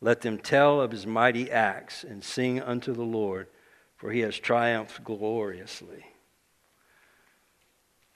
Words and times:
Let 0.00 0.20
them 0.20 0.38
tell 0.38 0.80
of 0.80 0.90
his 0.90 1.06
mighty 1.06 1.50
acts 1.50 2.04
and 2.04 2.22
sing 2.22 2.60
unto 2.60 2.92
the 2.92 3.02
Lord, 3.02 3.48
for 3.96 4.10
he 4.10 4.20
has 4.20 4.38
triumphed 4.38 5.02
gloriously. 5.02 6.04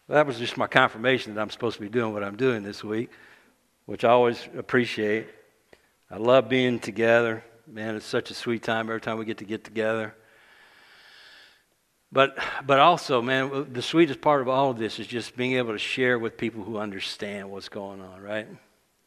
That 0.08 0.26
was 0.26 0.38
just 0.38 0.56
my 0.56 0.66
confirmation 0.66 1.34
that 1.34 1.40
I'm 1.40 1.50
supposed 1.50 1.76
to 1.76 1.82
be 1.82 1.88
doing 1.88 2.12
what 2.12 2.24
I'm 2.24 2.36
doing 2.36 2.62
this 2.62 2.82
week, 2.82 3.10
which 3.86 4.04
I 4.04 4.10
always 4.10 4.48
appreciate. 4.56 5.28
I 6.10 6.16
love 6.16 6.48
being 6.48 6.80
together. 6.80 7.44
Man, 7.66 7.94
it's 7.94 8.06
such 8.06 8.30
a 8.30 8.34
sweet 8.34 8.64
time 8.64 8.88
every 8.88 9.00
time 9.00 9.18
we 9.18 9.24
get 9.24 9.38
to 9.38 9.44
get 9.44 9.62
together. 9.62 10.14
But, 12.12 12.36
but 12.66 12.80
also, 12.80 13.22
man, 13.22 13.72
the 13.72 13.82
sweetest 13.82 14.20
part 14.20 14.40
of 14.40 14.48
all 14.48 14.70
of 14.70 14.78
this 14.78 14.98
is 14.98 15.06
just 15.06 15.36
being 15.36 15.52
able 15.52 15.72
to 15.72 15.78
share 15.78 16.18
with 16.18 16.36
people 16.36 16.64
who 16.64 16.76
understand 16.76 17.48
what's 17.48 17.68
going 17.68 18.00
on, 18.00 18.20
right? 18.20 18.48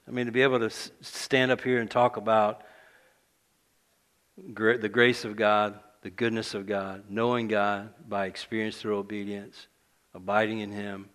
I 0.07 0.11
mean, 0.11 0.25
to 0.25 0.31
be 0.31 0.41
able 0.41 0.59
to 0.59 0.69
stand 1.01 1.51
up 1.51 1.61
here 1.61 1.79
and 1.79 1.89
talk 1.89 2.17
about 2.17 2.63
the 4.37 4.89
grace 4.89 5.23
of 5.23 5.35
God, 5.35 5.79
the 6.01 6.09
goodness 6.09 6.53
of 6.53 6.65
God, 6.65 7.03
knowing 7.09 7.47
God 7.47 7.89
by 8.07 8.25
experience 8.25 8.77
through 8.77 8.97
obedience, 8.97 9.67
abiding 10.13 10.59
in 10.59 10.71
Him, 10.71 11.09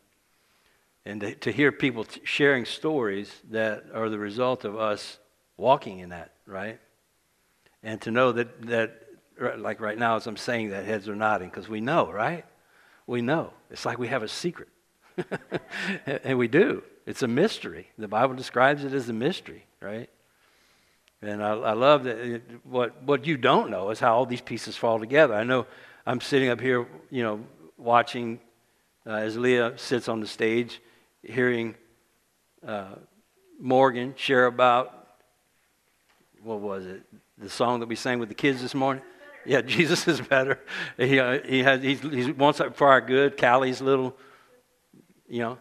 and 1.04 1.36
to, 1.40 1.50
hear 1.50 1.72
people 1.72 2.06
sharing 2.22 2.64
stories 2.64 3.32
that 3.50 3.84
are 3.94 4.10
the 4.10 4.18
result 4.18 4.64
of 4.64 4.78
us 4.78 5.18
walking 5.56 6.00
in 6.00 6.10
that, 6.10 6.32
right? 6.46 6.78
And 7.82 8.00
to 8.02 8.10
know 8.10 8.32
that, 8.32 8.62
that 8.66 9.02
like 9.56 9.80
right 9.80 9.96
now, 9.96 10.16
as 10.16 10.26
I'm 10.26 10.36
saying 10.36 10.70
that, 10.70 10.84
heads 10.84 11.08
are 11.08 11.16
nodding 11.16 11.48
because 11.48 11.68
we 11.68 11.80
know, 11.80 12.10
right? 12.10 12.44
We 13.06 13.22
know. 13.22 13.52
It's 13.70 13.86
like 13.86 13.98
we 13.98 14.08
have 14.08 14.22
a 14.22 14.28
secret. 14.28 14.68
and 16.06 16.38
we 16.38 16.48
do. 16.48 16.82
It's 17.08 17.22
a 17.22 17.26
mystery. 17.26 17.88
The 17.96 18.06
Bible 18.06 18.34
describes 18.34 18.84
it 18.84 18.92
as 18.92 19.08
a 19.08 19.14
mystery, 19.14 19.64
right? 19.80 20.10
And 21.22 21.42
I, 21.42 21.52
I 21.52 21.72
love 21.72 22.04
that 22.04 22.18
it, 22.18 22.42
what, 22.64 23.02
what 23.02 23.26
you 23.26 23.38
don't 23.38 23.70
know 23.70 23.88
is 23.88 23.98
how 23.98 24.14
all 24.14 24.26
these 24.26 24.42
pieces 24.42 24.76
fall 24.76 24.98
together. 24.98 25.32
I 25.32 25.42
know 25.42 25.66
I'm 26.04 26.20
sitting 26.20 26.50
up 26.50 26.60
here, 26.60 26.86
you 27.08 27.22
know, 27.22 27.40
watching 27.78 28.40
uh, 29.06 29.12
as 29.12 29.38
Leah 29.38 29.72
sits 29.76 30.06
on 30.06 30.20
the 30.20 30.26
stage, 30.26 30.82
hearing 31.22 31.76
uh, 32.66 32.96
Morgan 33.58 34.12
share 34.14 34.44
about, 34.44 35.08
what 36.42 36.60
was 36.60 36.84
it, 36.84 37.04
the 37.38 37.48
song 37.48 37.80
that 37.80 37.88
we 37.88 37.96
sang 37.96 38.18
with 38.18 38.28
the 38.28 38.34
kids 38.34 38.60
this 38.60 38.74
morning? 38.74 39.02
Yeah, 39.46 39.62
Jesus 39.62 40.06
is 40.08 40.20
better. 40.20 40.60
He, 40.98 41.18
uh, 41.18 41.38
he, 41.40 41.62
has, 41.62 41.82
he's, 41.82 42.00
he 42.02 42.32
wants 42.32 42.60
it 42.60 42.76
for 42.76 42.88
our 42.88 43.00
good. 43.00 43.38
Callie's 43.38 43.80
little, 43.80 44.14
you 45.26 45.38
know, 45.38 45.58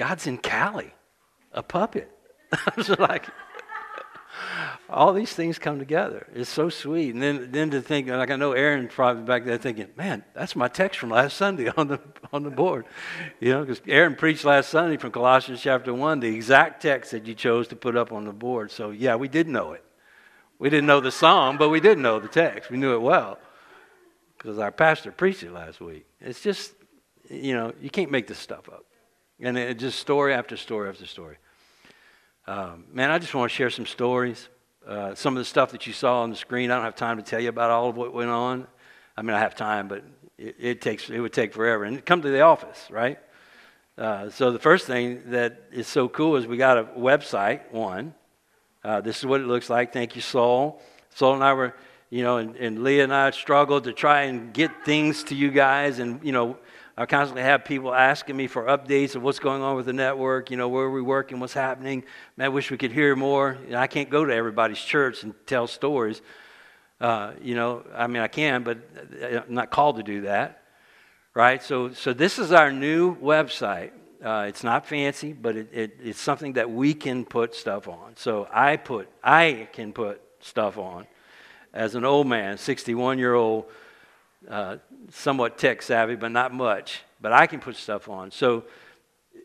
God's 0.00 0.26
in 0.26 0.38
Cali, 0.38 0.94
a 1.52 1.62
puppet. 1.62 2.10
I 2.52 2.72
was 2.74 2.88
like, 2.88 3.26
all 4.88 5.12
these 5.12 5.34
things 5.34 5.58
come 5.58 5.78
together. 5.78 6.26
It's 6.34 6.48
so 6.48 6.70
sweet. 6.70 7.12
And 7.12 7.22
then, 7.22 7.52
then 7.52 7.70
to 7.72 7.82
think, 7.82 8.08
like 8.08 8.30
I 8.30 8.36
know 8.36 8.52
Aaron 8.52 8.88
probably 8.88 9.24
back 9.24 9.44
there 9.44 9.58
thinking, 9.58 9.88
man, 9.98 10.24
that's 10.32 10.56
my 10.56 10.68
text 10.68 10.98
from 10.98 11.10
last 11.10 11.36
Sunday 11.36 11.68
on 11.76 11.88
the, 11.88 12.00
on 12.32 12.44
the 12.44 12.50
board. 12.50 12.86
You 13.40 13.52
know, 13.52 13.60
because 13.60 13.82
Aaron 13.86 14.16
preached 14.16 14.42
last 14.46 14.70
Sunday 14.70 14.96
from 14.96 15.10
Colossians 15.10 15.60
chapter 15.60 15.92
1, 15.92 16.20
the 16.20 16.34
exact 16.34 16.80
text 16.80 17.10
that 17.10 17.26
you 17.26 17.34
chose 17.34 17.68
to 17.68 17.76
put 17.76 17.94
up 17.94 18.10
on 18.10 18.24
the 18.24 18.32
board. 18.32 18.70
So, 18.70 18.92
yeah, 18.92 19.16
we 19.16 19.28
did 19.28 19.48
know 19.48 19.72
it. 19.72 19.84
We 20.58 20.70
didn't 20.70 20.86
know 20.86 21.00
the 21.00 21.12
song, 21.12 21.58
but 21.58 21.68
we 21.68 21.80
did 21.80 21.98
know 21.98 22.20
the 22.20 22.28
text. 22.28 22.70
We 22.70 22.78
knew 22.78 22.94
it 22.94 23.02
well 23.02 23.36
because 24.38 24.58
our 24.58 24.72
pastor 24.72 25.12
preached 25.12 25.42
it 25.42 25.52
last 25.52 25.78
week. 25.78 26.06
It's 26.22 26.40
just, 26.40 26.72
you 27.28 27.52
know, 27.52 27.74
you 27.82 27.90
can't 27.90 28.10
make 28.10 28.28
this 28.28 28.38
stuff 28.38 28.66
up. 28.70 28.86
And 29.42 29.56
it 29.56 29.78
just 29.78 29.98
story 29.98 30.34
after 30.34 30.56
story 30.56 30.88
after 30.88 31.06
story. 31.06 31.36
Um, 32.46 32.84
man, 32.92 33.10
I 33.10 33.18
just 33.18 33.34
want 33.34 33.50
to 33.50 33.56
share 33.56 33.70
some 33.70 33.86
stories. 33.86 34.48
Uh, 34.86 35.14
some 35.14 35.34
of 35.34 35.40
the 35.40 35.44
stuff 35.44 35.72
that 35.72 35.86
you 35.86 35.92
saw 35.92 36.22
on 36.22 36.30
the 36.30 36.36
screen, 36.36 36.70
I 36.70 36.74
don't 36.74 36.84
have 36.84 36.96
time 36.96 37.16
to 37.16 37.22
tell 37.22 37.40
you 37.40 37.48
about 37.48 37.70
all 37.70 37.88
of 37.88 37.96
what 37.96 38.12
went 38.12 38.30
on. 38.30 38.66
I 39.16 39.22
mean, 39.22 39.34
I 39.34 39.38
have 39.38 39.54
time, 39.54 39.88
but 39.88 40.04
it, 40.36 40.56
it 40.58 40.80
takes 40.80 41.08
it 41.08 41.20
would 41.20 41.32
take 41.32 41.52
forever. 41.52 41.84
And 41.84 42.04
come 42.04 42.22
to 42.22 42.30
the 42.30 42.40
office, 42.40 42.86
right? 42.90 43.18
Uh, 43.96 44.30
so 44.30 44.50
the 44.50 44.58
first 44.58 44.86
thing 44.86 45.22
that 45.26 45.62
is 45.72 45.86
so 45.86 46.08
cool 46.08 46.36
is 46.36 46.46
we 46.46 46.56
got 46.56 46.78
a 46.78 46.84
website. 46.84 47.70
One, 47.70 48.14
uh, 48.82 49.00
this 49.00 49.18
is 49.18 49.26
what 49.26 49.40
it 49.40 49.46
looks 49.46 49.70
like. 49.70 49.92
Thank 49.92 50.16
you, 50.16 50.22
Saul. 50.22 50.82
Saul 51.14 51.34
and 51.34 51.44
I 51.44 51.52
were, 51.52 51.74
you 52.08 52.22
know, 52.22 52.38
and, 52.38 52.56
and 52.56 52.82
Leah 52.82 53.04
and 53.04 53.14
I 53.14 53.30
struggled 53.30 53.84
to 53.84 53.92
try 53.92 54.22
and 54.22 54.52
get 54.52 54.84
things 54.84 55.24
to 55.24 55.34
you 55.34 55.50
guys. 55.50 55.98
And, 55.98 56.24
you 56.24 56.32
know, 56.32 56.56
I 57.00 57.06
constantly 57.06 57.44
have 57.44 57.64
people 57.64 57.94
asking 57.94 58.36
me 58.36 58.46
for 58.46 58.64
updates 58.64 59.14
of 59.14 59.22
what's 59.22 59.38
going 59.38 59.62
on 59.62 59.74
with 59.74 59.86
the 59.86 59.92
network, 59.94 60.50
you 60.50 60.58
know, 60.58 60.68
where 60.68 60.84
are 60.84 60.90
we 60.90 61.00
working, 61.00 61.40
what's 61.40 61.54
happening. 61.54 62.04
Man, 62.36 62.44
I 62.44 62.48
wish 62.50 62.70
we 62.70 62.76
could 62.76 62.92
hear 62.92 63.16
more. 63.16 63.56
You 63.64 63.70
know, 63.70 63.78
I 63.78 63.86
can't 63.86 64.10
go 64.10 64.26
to 64.26 64.34
everybody's 64.34 64.78
church 64.78 65.22
and 65.22 65.32
tell 65.46 65.66
stories. 65.66 66.20
Uh, 67.00 67.32
you 67.40 67.54
know, 67.54 67.84
I 67.94 68.06
mean, 68.06 68.20
I 68.20 68.28
can, 68.28 68.64
but 68.64 68.80
I'm 69.18 69.54
not 69.54 69.70
called 69.70 69.96
to 69.96 70.02
do 70.02 70.20
that. 70.22 70.62
Right? 71.32 71.62
So, 71.62 71.94
so 71.94 72.12
this 72.12 72.38
is 72.38 72.52
our 72.52 72.70
new 72.70 73.16
website. 73.16 73.92
Uh, 74.22 74.44
it's 74.46 74.62
not 74.62 74.84
fancy, 74.84 75.32
but 75.32 75.56
it, 75.56 75.70
it, 75.72 75.96
it's 76.02 76.20
something 76.20 76.52
that 76.52 76.70
we 76.70 76.92
can 76.92 77.24
put 77.24 77.54
stuff 77.54 77.88
on. 77.88 78.12
So 78.16 78.46
I 78.52 78.76
put, 78.76 79.08
I 79.24 79.68
can 79.72 79.94
put 79.94 80.20
stuff 80.40 80.76
on. 80.76 81.06
As 81.72 81.94
an 81.94 82.04
old 82.04 82.26
man, 82.26 82.58
61 82.58 83.18
year 83.18 83.32
old, 83.32 83.64
uh, 84.48 84.76
somewhat 85.10 85.58
tech 85.58 85.82
savvy, 85.82 86.16
but 86.16 86.32
not 86.32 86.52
much. 86.52 87.02
But 87.20 87.32
I 87.32 87.46
can 87.46 87.60
put 87.60 87.76
stuff 87.76 88.08
on. 88.08 88.30
So 88.30 88.64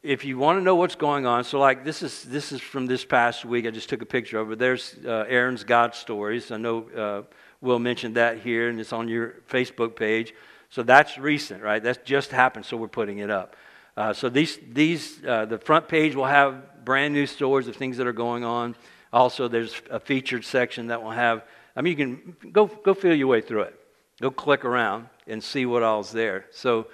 if 0.02 0.24
you 0.24 0.38
want 0.38 0.60
to 0.60 0.64
know 0.64 0.76
what's 0.76 0.96
going 0.96 1.26
on, 1.26 1.44
so 1.44 1.60
like 1.60 1.84
this 1.84 2.04
is 2.04 2.24
this 2.24 2.52
is 2.52 2.62
from 2.62 2.86
this 2.86 3.04
past 3.04 3.44
week. 3.44 3.66
I 3.66 3.72
just 3.72 3.90
took 3.90 4.02
a 4.02 4.06
picture 4.06 4.40
of 4.40 4.52
it. 4.52 4.60
There's 4.60 4.96
uh, 5.06 5.26
Aaron's 5.28 5.64
God 5.64 5.96
stories. 5.96 6.52
I 6.52 6.58
know 6.58 6.90
uh, 6.90 7.36
Will 7.62 7.80
mentioned 7.80 8.16
that 8.16 8.40
here, 8.40 8.70
and 8.70 8.80
it's 8.80 8.94
on 8.94 9.08
your 9.08 9.36
Facebook 9.50 9.96
page. 9.96 10.34
So 10.70 10.84
that's 10.84 11.18
recent, 11.18 11.64
right? 11.64 11.82
That's 11.82 12.00
just 12.04 12.32
happened. 12.32 12.66
So 12.66 12.78
we're 12.78 12.88
putting 12.88 13.20
it 13.20 13.30
up. 13.30 13.56
Uh, 13.98 14.14
so 14.14 14.30
these, 14.30 14.60
these 14.72 15.24
uh, 15.26 15.46
the 15.46 15.58
front 15.58 15.88
page 15.88 16.16
will 16.16 16.26
have 16.26 16.84
brand 16.84 17.14
new 17.14 17.26
stories 17.26 17.68
of 17.68 17.76
things 17.76 17.98
that 17.98 18.06
are 18.06 18.14
going 18.14 18.44
on. 18.44 18.76
Also, 19.14 19.48
there's 19.48 19.82
a 19.90 20.00
featured 20.00 20.44
section 20.44 20.88
that 20.88 21.02
will 21.02 21.12
have. 21.12 21.44
I 21.76 21.82
mean, 21.82 21.98
you 21.98 22.06
can 22.06 22.52
go 22.52 22.68
go 22.68 22.94
feel 22.94 23.16
your 23.16 23.28
way 23.28 23.42
through 23.42 23.62
it. 23.62 23.80
Go 24.22 24.31
click 24.31 24.66
around 24.66 25.08
and 25.28 25.44
see 25.44 25.66
what 25.66 25.84
all's 25.84 26.12
there. 26.12 26.46
So. 26.52 26.88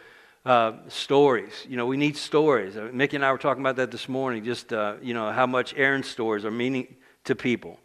Uh, 0.43 0.73
stories. 0.87 1.67
You 1.69 1.77
know, 1.77 1.85
we 1.85 1.97
need 1.97 2.17
stories. 2.17 2.75
Uh, 2.75 2.89
Mickey 2.91 3.15
and 3.15 3.23
I 3.23 3.31
were 3.31 3.37
talking 3.37 3.61
about 3.61 3.75
that 3.75 3.91
this 3.91 4.09
morning. 4.09 4.43
Just 4.43 4.73
uh, 4.73 4.95
you 4.99 5.13
know 5.13 5.31
how 5.31 5.45
much 5.45 5.75
Aaron's 5.77 6.07
stories 6.07 6.45
are 6.45 6.49
meaning 6.49 6.95
to 7.25 7.35
people. 7.35 7.79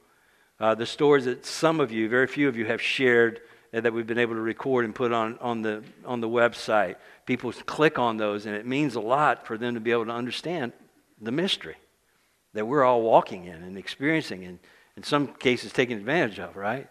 Uh, 0.58 0.74
the 0.74 0.86
stories 0.86 1.26
that 1.26 1.44
some 1.44 1.80
of 1.80 1.92
you, 1.92 2.08
very 2.08 2.26
few 2.26 2.48
of 2.48 2.56
you, 2.56 2.64
have 2.64 2.80
shared 2.80 3.42
and 3.74 3.84
that 3.84 3.92
we've 3.92 4.06
been 4.06 4.16
able 4.16 4.32
to 4.32 4.41
record 4.41 4.86
and 4.86 4.94
put 4.94 5.12
on 5.12 5.38
on 5.42 5.60
the 5.60 5.84
on 6.06 6.22
the 6.22 6.28
website 6.30 6.97
people 7.26 7.53
click 7.53 7.98
on 7.98 8.16
those, 8.16 8.47
and 8.47 8.54
it 8.54 8.64
means 8.64 8.94
a 8.94 9.00
lot 9.00 9.47
for 9.47 9.58
them 9.58 9.74
to 9.74 9.80
be 9.80 9.91
able 9.91 10.06
to 10.06 10.12
understand 10.12 10.72
the 11.20 11.32
mystery 11.32 11.76
that 12.54 12.66
we're 12.66 12.84
all 12.84 13.03
walking 13.03 13.44
in 13.44 13.62
and 13.62 13.76
experiencing, 13.76 14.44
and 14.44 14.58
in 14.97 15.03
some 15.03 15.26
cases 15.26 15.72
taking 15.72 15.97
advantage 15.98 16.38
of, 16.38 16.56
right? 16.56 16.88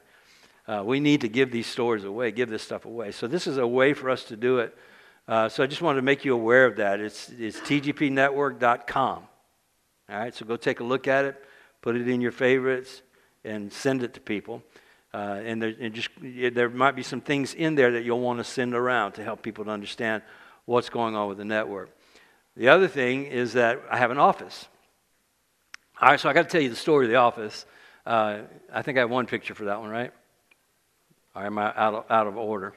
Uh, 0.67 0.83
we 0.83 0.99
need 0.99 1.21
to 1.21 1.29
give 1.29 1.51
these 1.51 1.67
stories 1.67 2.03
away, 2.03 2.31
give 2.31 2.49
this 2.49 2.63
stuff 2.63 2.85
away. 2.85 3.11
So, 3.11 3.27
this 3.27 3.45
is 3.45 3.57
a 3.57 3.67
way 3.67 3.93
for 3.93 4.09
us 4.09 4.23
to 4.25 4.35
do 4.35 4.59
it. 4.59 4.75
Uh, 5.27 5.47
so, 5.49 5.63
I 5.63 5.67
just 5.67 5.81
wanted 5.81 5.97
to 5.97 6.01
make 6.01 6.25
you 6.25 6.33
aware 6.33 6.65
of 6.65 6.77
that. 6.77 6.99
It's, 6.99 7.29
it's 7.37 7.59
tgpnetwork.com. 7.59 9.23
All 10.07 10.17
right, 10.17 10.33
so 10.33 10.45
go 10.45 10.55
take 10.55 10.79
a 10.79 10.83
look 10.83 11.07
at 11.07 11.25
it, 11.25 11.43
put 11.81 11.95
it 11.95 12.07
in 12.07 12.21
your 12.21 12.31
favorites, 12.31 13.01
and 13.43 13.71
send 13.71 14.03
it 14.03 14.13
to 14.15 14.19
people. 14.19 14.63
Uh, 15.13 15.39
and, 15.45 15.61
there, 15.61 15.73
and 15.79 15.93
just, 15.93 16.09
there 16.21 16.69
might 16.69 16.95
be 16.95 17.03
some 17.03 17.21
things 17.21 17.53
in 17.53 17.75
there 17.75 17.91
that 17.93 18.03
you'll 18.03 18.19
want 18.19 18.37
to 18.39 18.43
send 18.43 18.75
around 18.75 19.13
to 19.13 19.23
help 19.23 19.41
people 19.41 19.65
to 19.65 19.71
understand 19.71 20.21
what's 20.65 20.89
going 20.89 21.15
on 21.15 21.29
with 21.29 21.37
the 21.37 21.45
network. 21.45 21.89
The 22.57 22.69
other 22.69 22.87
thing 22.87 23.25
is 23.25 23.53
that 23.53 23.81
I 23.89 23.97
have 23.97 24.11
an 24.11 24.17
office. 24.17 24.67
All 26.01 26.09
right, 26.09 26.19
so 26.19 26.27
I 26.27 26.33
got 26.33 26.43
to 26.43 26.49
tell 26.49 26.61
you 26.61 26.69
the 26.69 26.75
story 26.75 27.05
of 27.05 27.11
the 27.11 27.17
office. 27.17 27.65
Uh, 28.05 28.39
I 28.73 28.81
think 28.81 28.97
I 28.97 29.01
have 29.01 29.09
one 29.09 29.25
picture 29.25 29.55
for 29.55 29.65
that 29.65 29.79
one, 29.79 29.89
right? 29.89 30.11
Or 31.35 31.43
am 31.43 31.57
I 31.57 31.73
out 31.75 31.93
of, 31.93 32.05
out 32.09 32.27
of 32.27 32.37
order? 32.37 32.73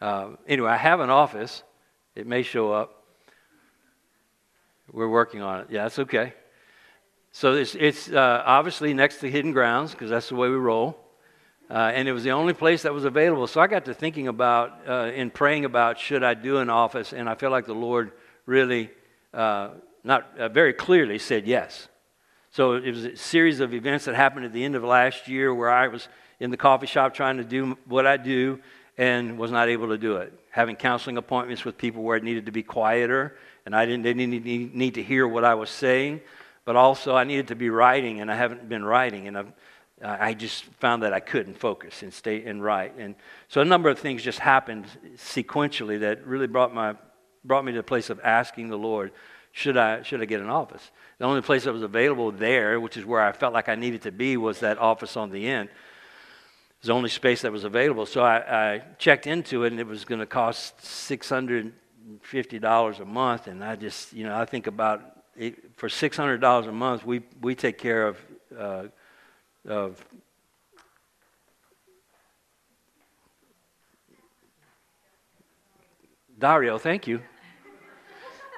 Uh, 0.00 0.30
anyway, 0.46 0.70
I 0.70 0.76
have 0.76 1.00
an 1.00 1.10
office. 1.10 1.62
It 2.14 2.26
may 2.26 2.42
show 2.42 2.72
up. 2.72 3.04
We're 4.92 5.08
working 5.08 5.42
on 5.42 5.60
it. 5.60 5.66
Yeah, 5.70 5.84
that's 5.84 5.98
okay. 6.00 6.34
So 7.32 7.54
it's, 7.54 7.74
it's 7.74 8.10
uh, 8.10 8.42
obviously 8.44 8.94
next 8.94 9.18
to 9.18 9.30
Hidden 9.30 9.52
Grounds 9.52 9.92
because 9.92 10.10
that's 10.10 10.28
the 10.28 10.36
way 10.36 10.48
we 10.48 10.56
roll. 10.56 10.98
Uh, 11.68 11.92
and 11.94 12.06
it 12.08 12.12
was 12.12 12.22
the 12.22 12.30
only 12.30 12.52
place 12.52 12.82
that 12.82 12.94
was 12.94 13.04
available. 13.04 13.46
So 13.46 13.60
I 13.60 13.66
got 13.66 13.84
to 13.86 13.94
thinking 13.94 14.28
about 14.28 14.88
uh, 14.88 15.10
and 15.14 15.34
praying 15.34 15.64
about 15.64 15.98
should 15.98 16.22
I 16.22 16.34
do 16.34 16.58
an 16.58 16.70
office, 16.70 17.12
and 17.12 17.28
I 17.28 17.34
feel 17.34 17.50
like 17.50 17.66
the 17.66 17.74
Lord 17.74 18.12
really, 18.46 18.90
uh, 19.34 19.70
not 20.04 20.38
uh, 20.38 20.48
very 20.48 20.72
clearly, 20.72 21.18
said 21.18 21.46
yes. 21.46 21.88
So 22.56 22.72
it 22.72 22.90
was 22.90 23.04
a 23.04 23.16
series 23.18 23.60
of 23.60 23.74
events 23.74 24.06
that 24.06 24.14
happened 24.14 24.46
at 24.46 24.52
the 24.54 24.64
end 24.64 24.76
of 24.76 24.82
last 24.82 25.28
year 25.28 25.54
where 25.54 25.68
I 25.68 25.88
was 25.88 26.08
in 26.40 26.50
the 26.50 26.56
coffee 26.56 26.86
shop 26.86 27.12
trying 27.12 27.36
to 27.36 27.44
do 27.44 27.76
what 27.84 28.06
I 28.06 28.16
do 28.16 28.60
and 28.96 29.36
was 29.36 29.50
not 29.50 29.68
able 29.68 29.88
to 29.88 29.98
do 29.98 30.16
it. 30.16 30.32
Having 30.52 30.76
counseling 30.76 31.18
appointments 31.18 31.66
with 31.66 31.76
people 31.76 32.02
where 32.02 32.16
it 32.16 32.24
needed 32.24 32.46
to 32.46 32.52
be 32.52 32.62
quieter, 32.62 33.36
and 33.66 33.76
I 33.76 33.84
didn't, 33.84 34.04
they 34.04 34.14
didn't 34.14 34.74
need, 34.74 34.94
to 34.94 35.02
hear 35.02 35.28
what 35.28 35.44
I 35.44 35.52
was 35.52 35.68
saying. 35.68 36.22
but 36.64 36.76
also 36.76 37.14
I 37.14 37.24
needed 37.24 37.48
to 37.48 37.56
be 37.56 37.68
writing, 37.68 38.22
and 38.22 38.30
I 38.30 38.36
haven't 38.36 38.66
been 38.66 38.86
writing, 38.86 39.28
and 39.28 39.36
I've, 39.36 39.52
I 40.02 40.32
just 40.32 40.64
found 40.80 41.02
that 41.02 41.12
I 41.12 41.20
couldn't 41.20 41.58
focus 41.58 42.02
and 42.02 42.10
stay 42.10 42.42
and 42.42 42.64
write. 42.64 42.96
And 42.96 43.16
so 43.48 43.60
a 43.60 43.66
number 43.66 43.90
of 43.90 43.98
things 43.98 44.22
just 44.22 44.38
happened 44.38 44.86
sequentially 45.16 46.00
that 46.00 46.26
really 46.26 46.46
brought, 46.46 46.72
my, 46.72 46.94
brought 47.44 47.66
me 47.66 47.72
to 47.72 47.78
the 47.80 47.82
place 47.82 48.08
of 48.08 48.18
asking 48.24 48.70
the 48.70 48.78
Lord, 48.78 49.12
should 49.56 49.76
I, 49.78 50.02
should 50.02 50.20
I 50.20 50.26
get 50.26 50.42
an 50.42 50.50
office? 50.50 50.90
The 51.16 51.24
only 51.24 51.40
place 51.40 51.64
that 51.64 51.72
was 51.72 51.82
available 51.82 52.30
there, 52.30 52.78
which 52.78 52.98
is 52.98 53.06
where 53.06 53.22
I 53.22 53.32
felt 53.32 53.54
like 53.54 53.70
I 53.70 53.74
needed 53.74 54.02
to 54.02 54.12
be, 54.12 54.36
was 54.36 54.60
that 54.60 54.76
office 54.76 55.16
on 55.16 55.30
the 55.30 55.48
end. 55.48 55.70
It 55.70 56.82
was 56.82 56.88
the 56.88 56.92
only 56.92 57.08
space 57.08 57.40
that 57.40 57.50
was 57.50 57.64
available. 57.64 58.04
So 58.04 58.20
I, 58.20 58.74
I 58.74 58.82
checked 58.98 59.26
into 59.26 59.64
it, 59.64 59.72
and 59.72 59.80
it 59.80 59.86
was 59.86 60.04
going 60.04 60.18
to 60.18 60.26
cost 60.26 60.76
$650 60.80 63.00
a 63.00 63.04
month. 63.06 63.46
And 63.46 63.64
I 63.64 63.76
just, 63.76 64.12
you 64.12 64.24
know, 64.24 64.38
I 64.38 64.44
think 64.44 64.66
about 64.66 65.00
it, 65.34 65.78
for 65.78 65.88
$600 65.88 66.68
a 66.68 66.72
month, 66.72 67.06
we, 67.06 67.22
we 67.40 67.54
take 67.54 67.78
care 67.78 68.08
of, 68.08 68.18
uh, 68.58 68.84
of 69.66 70.04
Dario, 76.38 76.76
thank 76.76 77.06
you. 77.06 77.22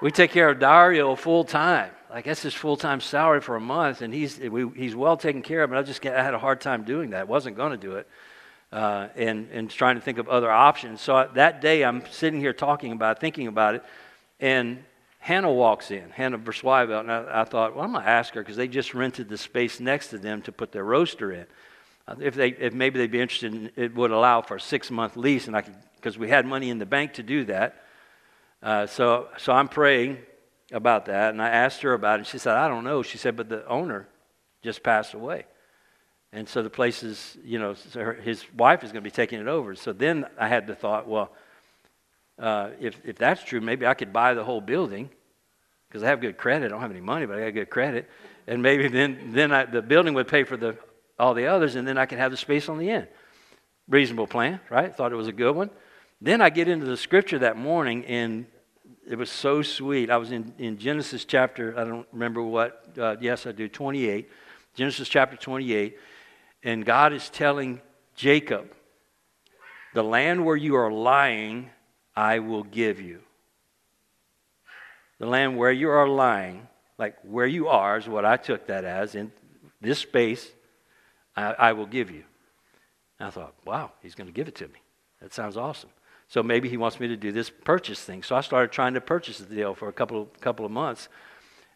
We 0.00 0.10
take 0.10 0.30
care 0.30 0.48
of 0.48 0.60
Dario 0.60 1.14
full 1.16 1.44
time. 1.44 1.90
Like 2.10 2.24
that's 2.24 2.42
his 2.42 2.54
full 2.54 2.76
time 2.76 3.00
salary 3.00 3.40
for 3.40 3.56
a 3.56 3.60
month, 3.60 4.00
and 4.00 4.14
he's 4.14 4.38
we, 4.38 4.68
he's 4.76 4.94
well 4.94 5.16
taken 5.16 5.42
care 5.42 5.62
of. 5.62 5.70
But 5.70 5.78
I 5.78 5.82
just 5.82 6.04
I 6.06 6.22
had 6.22 6.34
a 6.34 6.38
hard 6.38 6.60
time 6.60 6.84
doing 6.84 7.10
that. 7.10 7.28
wasn't 7.28 7.56
going 7.56 7.72
to 7.72 7.76
do 7.76 7.96
it, 7.96 8.08
uh, 8.72 9.08
and 9.16 9.48
and 9.50 9.68
trying 9.68 9.96
to 9.96 10.00
think 10.00 10.18
of 10.18 10.28
other 10.28 10.50
options. 10.50 11.00
So 11.00 11.16
I, 11.16 11.26
that 11.34 11.60
day, 11.60 11.84
I'm 11.84 12.04
sitting 12.10 12.40
here 12.40 12.52
talking 12.52 12.92
about, 12.92 13.20
thinking 13.20 13.46
about 13.46 13.74
it, 13.74 13.84
and 14.40 14.84
Hannah 15.18 15.52
walks 15.52 15.90
in, 15.90 16.08
Hannah 16.10 16.38
Versweibel, 16.38 17.00
and 17.00 17.12
I, 17.12 17.42
I, 17.42 17.44
thought, 17.44 17.74
well, 17.74 17.84
I'm 17.84 17.92
going 17.92 18.04
to 18.04 18.08
ask 18.08 18.32
her 18.34 18.40
because 18.40 18.56
they 18.56 18.68
just 18.68 18.94
rented 18.94 19.28
the 19.28 19.36
space 19.36 19.80
next 19.80 20.08
to 20.08 20.18
them 20.18 20.40
to 20.42 20.52
put 20.52 20.72
their 20.72 20.84
roaster 20.84 21.32
in. 21.32 21.46
Uh, 22.06 22.14
if 22.20 22.34
they, 22.34 22.50
if 22.50 22.72
maybe 22.72 22.98
they'd 22.98 23.10
be 23.10 23.20
interested, 23.20 23.52
in, 23.52 23.70
it 23.76 23.94
would 23.94 24.12
allow 24.12 24.40
for 24.40 24.56
a 24.56 24.60
six 24.60 24.90
month 24.90 25.16
lease, 25.16 25.46
and 25.46 25.56
I 25.56 25.62
could 25.62 25.74
because 25.96 26.16
we 26.16 26.28
had 26.28 26.46
money 26.46 26.70
in 26.70 26.78
the 26.78 26.86
bank 26.86 27.14
to 27.14 27.24
do 27.24 27.44
that. 27.46 27.84
Uh, 28.62 28.86
so, 28.86 29.28
so 29.36 29.52
I'm 29.52 29.68
praying 29.68 30.18
about 30.72 31.06
that, 31.06 31.30
and 31.30 31.40
I 31.40 31.48
asked 31.48 31.82
her 31.82 31.94
about 31.94 32.20
it. 32.20 32.26
She 32.26 32.38
said, 32.38 32.56
I 32.56 32.68
don't 32.68 32.84
know. 32.84 33.02
She 33.02 33.18
said, 33.18 33.36
but 33.36 33.48
the 33.48 33.66
owner 33.66 34.08
just 34.62 34.82
passed 34.82 35.14
away. 35.14 35.46
And 36.32 36.48
so 36.48 36.62
the 36.62 36.70
place 36.70 37.02
is, 37.02 37.38
you 37.42 37.58
know, 37.58 37.74
so 37.74 38.00
her, 38.00 38.12
his 38.12 38.44
wife 38.52 38.84
is 38.84 38.92
going 38.92 39.02
to 39.02 39.08
be 39.08 39.14
taking 39.14 39.40
it 39.40 39.46
over. 39.46 39.74
So 39.74 39.92
then 39.92 40.26
I 40.38 40.48
had 40.48 40.66
the 40.66 40.74
thought, 40.74 41.08
well, 41.08 41.32
uh, 42.38 42.70
if, 42.80 43.00
if 43.04 43.16
that's 43.16 43.42
true, 43.42 43.60
maybe 43.60 43.86
I 43.86 43.94
could 43.94 44.12
buy 44.12 44.34
the 44.34 44.44
whole 44.44 44.60
building 44.60 45.08
because 45.88 46.02
I 46.02 46.08
have 46.08 46.20
good 46.20 46.36
credit. 46.36 46.66
I 46.66 46.68
don't 46.68 46.80
have 46.80 46.90
any 46.90 47.00
money, 47.00 47.24
but 47.24 47.38
I 47.38 47.46
got 47.46 47.54
good 47.54 47.70
credit. 47.70 48.10
And 48.46 48.62
maybe 48.62 48.88
then, 48.88 49.30
then 49.32 49.52
I, 49.52 49.64
the 49.64 49.80
building 49.80 50.14
would 50.14 50.28
pay 50.28 50.44
for 50.44 50.56
the, 50.56 50.76
all 51.18 51.34
the 51.34 51.46
others, 51.46 51.76
and 51.76 51.88
then 51.88 51.96
I 51.96 52.06
could 52.06 52.18
have 52.18 52.30
the 52.30 52.36
space 52.36 52.68
on 52.68 52.78
the 52.78 52.90
end. 52.90 53.08
Reasonable 53.88 54.26
plan, 54.26 54.60
right? 54.68 54.94
Thought 54.94 55.12
it 55.12 55.16
was 55.16 55.28
a 55.28 55.32
good 55.32 55.56
one. 55.56 55.70
Then 56.20 56.40
I 56.40 56.50
get 56.50 56.68
into 56.68 56.86
the 56.86 56.96
scripture 56.96 57.38
that 57.40 57.56
morning, 57.56 58.04
and 58.06 58.46
it 59.08 59.16
was 59.16 59.30
so 59.30 59.62
sweet. 59.62 60.10
I 60.10 60.16
was 60.16 60.32
in, 60.32 60.52
in 60.58 60.78
Genesis 60.78 61.24
chapter, 61.24 61.78
I 61.78 61.84
don't 61.84 62.06
remember 62.12 62.42
what, 62.42 62.86
uh, 62.98 63.16
yes, 63.20 63.46
I 63.46 63.52
do, 63.52 63.68
28. 63.68 64.28
Genesis 64.74 65.08
chapter 65.08 65.36
28. 65.36 65.96
And 66.64 66.84
God 66.84 67.12
is 67.12 67.30
telling 67.30 67.80
Jacob, 68.16 68.72
The 69.94 70.02
land 70.02 70.44
where 70.44 70.56
you 70.56 70.74
are 70.76 70.90
lying, 70.90 71.70
I 72.16 72.40
will 72.40 72.64
give 72.64 73.00
you. 73.00 73.20
The 75.20 75.26
land 75.26 75.56
where 75.56 75.72
you 75.72 75.88
are 75.88 76.08
lying, 76.08 76.66
like 76.98 77.16
where 77.22 77.46
you 77.46 77.68
are, 77.68 77.96
is 77.96 78.08
what 78.08 78.24
I 78.24 78.36
took 78.36 78.66
that 78.66 78.84
as. 78.84 79.14
In 79.14 79.32
this 79.80 80.00
space, 80.00 80.50
I, 81.36 81.52
I 81.52 81.72
will 81.72 81.86
give 81.86 82.10
you. 82.10 82.24
And 83.18 83.28
I 83.28 83.30
thought, 83.30 83.54
wow, 83.64 83.92
he's 84.02 84.14
going 84.16 84.26
to 84.26 84.32
give 84.32 84.48
it 84.48 84.56
to 84.56 84.66
me. 84.68 84.80
That 85.20 85.32
sounds 85.32 85.56
awesome. 85.56 85.90
So 86.28 86.42
maybe 86.42 86.68
he 86.68 86.76
wants 86.76 87.00
me 87.00 87.08
to 87.08 87.16
do 87.16 87.32
this 87.32 87.50
purchase 87.50 88.00
thing. 88.00 88.22
So 88.22 88.36
I 88.36 88.42
started 88.42 88.70
trying 88.70 88.94
to 88.94 89.00
purchase 89.00 89.38
the 89.38 89.54
deal 89.54 89.74
for 89.74 89.88
a 89.88 89.92
couple 89.92 90.22
of, 90.22 90.40
couple 90.40 90.66
of 90.66 90.70
months. 90.70 91.08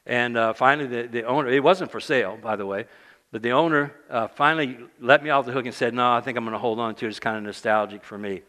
And 0.04 0.37
uh, 0.37 0.52
finally, 0.52 0.87
the, 0.87 1.08
the 1.08 1.25
owner, 1.25 1.49
it 1.49 1.62
wasn't 1.62 1.90
for 1.90 2.00
sale, 2.00 2.38
by 2.40 2.56
the 2.56 2.66
way, 2.66 2.87
but 3.31 3.43
the 3.43 3.52
owner 3.52 3.94
uh, 4.10 4.28
finally 4.28 4.78
let 5.00 5.25
me 5.25 5.31
off 5.31 5.46
the 5.46 5.52
hook 5.52 5.64
and 5.64 5.75
said, 5.75 5.94
No, 5.94 6.12
I 6.12 6.20
think 6.20 6.37
I'm 6.37 6.44
going 6.44 6.52
to 6.52 6.58
hold 6.58 6.78
on 6.78 6.94
to 6.96 7.06
it. 7.06 7.08
It's 7.08 7.19
kind 7.19 7.37
of 7.37 7.43
nostalgic 7.44 8.04
for 8.04 8.19
me. 8.19 8.43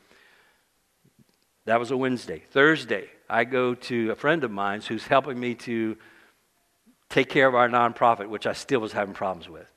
That 1.66 1.80
was 1.80 1.92
a 1.92 1.98
Wednesday. 1.98 2.44
Thursday, 2.52 3.10
I 3.30 3.46
go 3.46 3.74
to 3.74 4.12
a 4.12 4.16
friend 4.16 4.44
of 4.44 4.52
mine 4.52 4.82
who's 4.82 5.08
helping 5.08 5.40
me 5.40 5.56
to 5.56 5.96
take 7.08 7.30
care 7.30 7.48
of 7.48 7.56
our 7.56 7.70
nonprofit, 7.70 8.28
which 8.28 8.46
I 8.46 8.54
still 8.54 8.82
was 8.82 8.92
having 8.92 9.14
problems 9.14 9.48
with. 9.48 9.72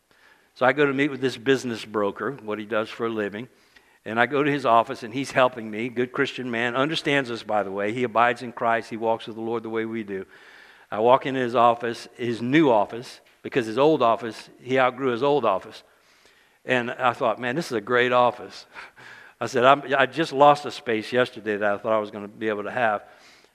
So 0.55 0.67
I 0.67 0.72
go 0.72 0.87
to 0.87 0.93
meet 0.93 1.11
with 1.11 1.20
this 1.20 1.37
business 1.37 1.84
broker, 1.84 2.32
what 2.43 2.58
he 2.58 2.64
does 2.64 2.88
for 2.88 3.06
a 3.06 3.11
living. 3.11 3.49
And 4.06 4.20
I 4.20 4.26
go 4.26 4.44
to 4.44 4.50
his 4.50 4.64
office, 4.64 5.03
and 5.03 5.12
he's 5.12 5.32
helping 5.32 5.69
me. 5.69 5.88
Good 5.88 6.12
Christian 6.12 6.49
man, 6.49 6.76
understands 6.76 7.29
us, 7.29 7.43
by 7.43 7.64
the 7.64 7.73
way. 7.73 7.93
He 7.93 8.05
abides 8.05 8.41
in 8.41 8.53
Christ. 8.53 8.88
He 8.88 8.97
walks 8.97 9.26
with 9.26 9.35
the 9.35 9.43
Lord 9.43 9.64
the 9.64 9.69
way 9.69 9.85
we 9.85 10.05
do. 10.05 10.26
I 10.93 11.00
walk 11.00 11.26
into 11.26 11.41
his 11.41 11.56
office, 11.56 12.06
his 12.17 12.41
new 12.41 12.70
office, 12.70 13.20
because 13.43 13.67
his 13.67 13.79
old 13.79 14.03
office, 14.03 14.49
he 14.62 14.79
outgrew 14.79 15.11
his 15.11 15.25
old 15.25 15.44
office. 15.44 15.82
And 16.64 16.93
I 16.93 17.14
thought, 17.14 17.41
man, 17.41 17.56
this 17.56 17.67
is 17.67 17.73
a 17.73 17.81
great 17.81 18.12
office. 18.12 18.67
I 19.41 19.47
said, 19.47 19.64
i 19.64 20.06
just 20.06 20.32
lost 20.32 20.64
a 20.67 20.70
space 20.70 21.12
yesterday 21.12 21.56
that 21.56 21.75
I 21.75 21.76
thought 21.76 21.93
I 21.93 21.99
was 21.99 22.12
going 22.12 22.25
to 22.25 22.29
be 22.29 22.49
able 22.49 22.62
to 22.62 22.70
have. 22.70 23.03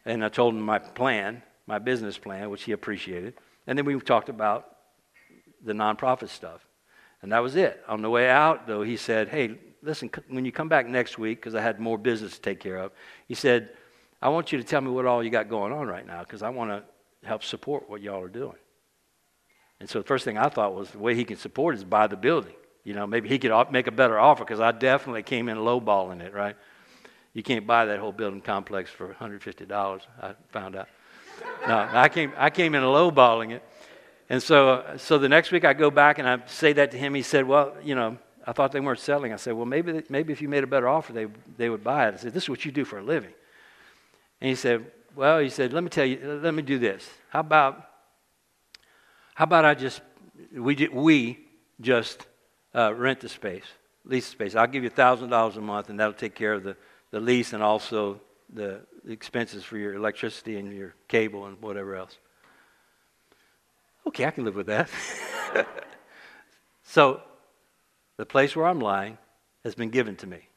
And 0.05 0.23
I 0.23 0.27
told 0.27 0.53
him 0.53 0.61
my 0.61 0.79
plan, 0.79 1.41
my 1.65 1.79
business 1.79 2.17
plan, 2.17 2.49
which 2.49 2.63
he 2.63 2.73
appreciated. 2.73 3.35
And 3.67 3.77
then 3.77 3.85
we 3.85 3.97
talked 4.01 4.27
about 4.27 4.67
the 5.63 5.71
nonprofit 5.71 6.27
stuff. 6.27 6.67
And 7.21 7.31
that 7.31 7.39
was 7.39 7.55
it. 7.55 7.81
On 7.87 8.01
the 8.01 8.09
way 8.09 8.29
out, 8.29 8.67
though, 8.67 8.83
he 8.83 8.97
said, 8.97 9.29
hey, 9.29 9.57
listen, 9.81 10.09
when 10.29 10.45
you 10.45 10.51
come 10.51 10.69
back 10.69 10.87
next 10.87 11.17
week, 11.17 11.39
because 11.39 11.55
I 11.55 11.61
had 11.61 11.79
more 11.79 11.97
business 11.97 12.35
to 12.35 12.41
take 12.41 12.59
care 12.59 12.77
of, 12.77 12.91
he 13.27 13.33
said, 13.33 13.69
I 14.21 14.29
want 14.29 14.51
you 14.51 14.57
to 14.57 14.63
tell 14.63 14.81
me 14.81 14.91
what 14.91 15.05
all 15.05 15.23
you 15.23 15.29
got 15.29 15.49
going 15.49 15.73
on 15.73 15.87
right 15.87 16.05
now, 16.05 16.19
because 16.19 16.43
I 16.43 16.49
want 16.49 16.69
to 16.71 17.27
help 17.27 17.43
support 17.43 17.89
what 17.89 18.01
y'all 18.01 18.21
are 18.21 18.27
doing. 18.27 18.55
And 19.79 19.89
so 19.89 19.99
the 19.99 20.05
first 20.05 20.25
thing 20.25 20.37
I 20.37 20.49
thought 20.49 20.75
was 20.75 20.91
the 20.91 20.99
way 20.99 21.15
he 21.15 21.25
can 21.25 21.37
support 21.37 21.75
is 21.75 21.83
buy 21.83 22.07
the 22.07 22.15
building. 22.15 22.53
You 22.83 22.93
know, 22.93 23.07
maybe 23.07 23.29
he 23.29 23.39
could 23.39 23.51
make 23.71 23.87
a 23.87 23.91
better 23.91 24.19
offer 24.19 24.43
because 24.43 24.59
I 24.59 24.71
definitely 24.71 25.23
came 25.23 25.49
in 25.49 25.57
lowballing 25.57 26.21
it, 26.21 26.33
right? 26.33 26.55
You 27.33 27.43
can't 27.43 27.65
buy 27.65 27.85
that 27.85 27.99
whole 27.99 28.11
building 28.11 28.41
complex 28.41 28.89
for 28.89 29.15
$150, 29.15 30.01
I 30.21 30.33
found 30.51 30.75
out. 30.75 30.87
No, 31.67 31.89
I 31.91 32.07
came, 32.07 32.33
I 32.37 32.51
came 32.51 32.75
in 32.75 32.83
lowballing 32.83 33.51
it. 33.51 33.63
And 34.29 34.43
so, 34.43 34.83
so 34.97 35.17
the 35.17 35.29
next 35.29 35.51
week 35.51 35.65
I 35.65 35.73
go 35.73 35.89
back 35.89 36.19
and 36.19 36.27
I 36.27 36.39
say 36.45 36.71
that 36.73 36.91
to 36.91 36.97
him. 36.97 37.15
He 37.15 37.23
said, 37.23 37.47
Well, 37.47 37.75
you 37.83 37.95
know, 37.95 38.17
I 38.45 38.53
thought 38.53 38.71
they 38.71 38.79
weren't 38.79 38.99
selling. 38.99 39.33
I 39.33 39.35
said, 39.35 39.53
well, 39.53 39.65
maybe, 39.65 40.03
maybe 40.09 40.33
if 40.33 40.41
you 40.41 40.49
made 40.49 40.63
a 40.63 40.67
better 40.67 40.87
offer, 40.87 41.13
they, 41.13 41.27
they 41.57 41.69
would 41.69 41.83
buy 41.83 42.07
it. 42.07 42.13
I 42.15 42.17
said, 42.17 42.33
this 42.33 42.43
is 42.43 42.49
what 42.49 42.65
you 42.65 42.71
do 42.71 42.85
for 42.85 42.99
a 42.99 43.03
living. 43.03 43.33
And 44.39 44.49
he 44.49 44.55
said, 44.55 44.85
well, 45.15 45.39
he 45.39 45.49
said, 45.49 45.73
let 45.73 45.83
me 45.83 45.89
tell 45.89 46.05
you, 46.05 46.39
let 46.41 46.53
me 46.53 46.61
do 46.61 46.79
this. 46.79 47.07
How 47.29 47.41
about, 47.41 47.87
how 49.35 49.43
about 49.43 49.65
I 49.65 49.75
just, 49.75 50.01
we, 50.53 50.89
we 50.91 51.39
just 51.79 52.25
uh, 52.73 52.93
rent 52.93 53.19
the 53.19 53.29
space, 53.29 53.65
lease 54.05 54.25
the 54.25 54.31
space. 54.31 54.55
I'll 54.55 54.67
give 54.67 54.83
you 54.83 54.89
$1,000 54.89 55.55
a 55.55 55.61
month, 55.61 55.89
and 55.89 55.99
that'll 55.99 56.13
take 56.13 56.35
care 56.35 56.53
of 56.53 56.63
the, 56.63 56.75
the 57.11 57.19
lease 57.19 57.53
and 57.53 57.61
also 57.61 58.19
the 58.53 58.81
expenses 59.07 59.63
for 59.63 59.77
your 59.77 59.93
electricity 59.93 60.57
and 60.57 60.73
your 60.73 60.93
cable 61.07 61.45
and 61.45 61.61
whatever 61.61 61.95
else. 61.95 62.17
Okay, 64.07 64.25
I 64.25 64.31
can 64.31 64.45
live 64.45 64.55
with 64.55 64.67
that. 64.67 64.89
so 66.83 67.21
the 68.21 68.25
place 68.27 68.55
where 68.55 68.67
I'm 68.67 68.79
lying 68.79 69.17
has 69.63 69.73
been 69.73 69.89
given 69.89 70.15
to 70.17 70.27
me. 70.27 70.47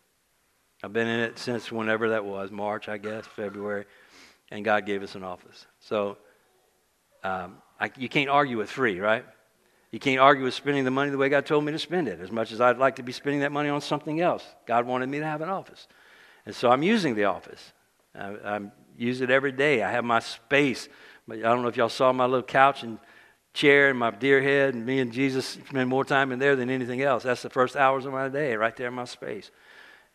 I've 0.82 0.92
been 0.92 1.06
in 1.06 1.20
it 1.20 1.38
since 1.38 1.72
whenever 1.72 2.10
that 2.10 2.22
was, 2.22 2.50
March, 2.50 2.90
I 2.90 2.98
guess, 2.98 3.24
February, 3.26 3.86
and 4.50 4.62
God 4.62 4.84
gave 4.84 5.02
us 5.02 5.14
an 5.14 5.24
office. 5.24 5.64
So 5.80 6.18
um, 7.22 7.56
I, 7.80 7.90
you 7.96 8.10
can't 8.10 8.28
argue 8.28 8.58
with 8.58 8.70
free, 8.70 9.00
right? 9.00 9.24
You 9.92 9.98
can't 9.98 10.20
argue 10.20 10.44
with 10.44 10.52
spending 10.52 10.84
the 10.84 10.90
money 10.90 11.10
the 11.10 11.16
way 11.16 11.30
God 11.30 11.46
told 11.46 11.64
me 11.64 11.72
to 11.72 11.78
spend 11.78 12.06
it, 12.06 12.20
as 12.20 12.30
much 12.30 12.52
as 12.52 12.60
I'd 12.60 12.76
like 12.76 12.96
to 12.96 13.02
be 13.02 13.12
spending 13.12 13.40
that 13.40 13.50
money 13.50 13.70
on 13.70 13.80
something 13.80 14.20
else. 14.20 14.44
God 14.66 14.86
wanted 14.86 15.08
me 15.08 15.20
to 15.20 15.24
have 15.24 15.40
an 15.40 15.48
office. 15.48 15.88
And 16.44 16.54
so 16.54 16.70
I'm 16.70 16.82
using 16.82 17.14
the 17.14 17.24
office. 17.24 17.72
I, 18.14 18.26
I 18.44 18.60
use 18.98 19.22
it 19.22 19.30
every 19.30 19.52
day. 19.52 19.82
I 19.82 19.90
have 19.90 20.04
my 20.04 20.18
space. 20.18 20.86
I 21.30 21.36
don't 21.36 21.62
know 21.62 21.68
if 21.68 21.78
y'all 21.78 21.88
saw 21.88 22.12
my 22.12 22.26
little 22.26 22.42
couch 22.42 22.82
and 22.82 22.98
chair 23.54 23.88
and 23.88 23.98
my 23.98 24.10
deer 24.10 24.42
head, 24.42 24.74
and 24.74 24.84
me 24.84 24.98
and 24.98 25.12
Jesus 25.12 25.46
spend 25.46 25.88
more 25.88 26.04
time 26.04 26.32
in 26.32 26.38
there 26.38 26.56
than 26.56 26.68
anything 26.68 27.00
else. 27.00 27.22
That's 27.22 27.42
the 27.42 27.48
first 27.48 27.76
hours 27.76 28.04
of 28.04 28.12
my 28.12 28.28
day, 28.28 28.56
right 28.56 28.76
there 28.76 28.88
in 28.88 28.94
my 28.94 29.04
space. 29.04 29.50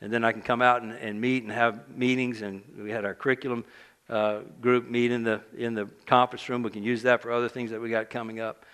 And 0.01 0.13
then 0.13 0.23
I 0.23 0.33
can 0.33 0.41
come 0.41 0.61
out 0.61 0.81
and, 0.81 0.91
and 0.91 1.19
meet 1.19 1.43
and 1.43 1.51
have 1.51 1.89
meetings, 1.89 2.41
and 2.41 2.61
we 2.77 2.91
had 2.91 3.05
our 3.05 3.15
curriculum 3.15 3.65
uh, 4.09 4.39
group 4.61 4.89
meet 4.89 5.11
in 5.11 5.23
the 5.23 5.41
in 5.57 5.73
the 5.73 5.89
conference 6.05 6.47
room. 6.49 6.63
We 6.63 6.69
can 6.69 6.83
use 6.83 7.03
that 7.03 7.21
for 7.21 7.31
other 7.31 7.49
things 7.49 7.71
that 7.71 7.81
we 7.81 7.89
got 7.89 8.09
coming 8.09 8.39
up. 8.39 8.65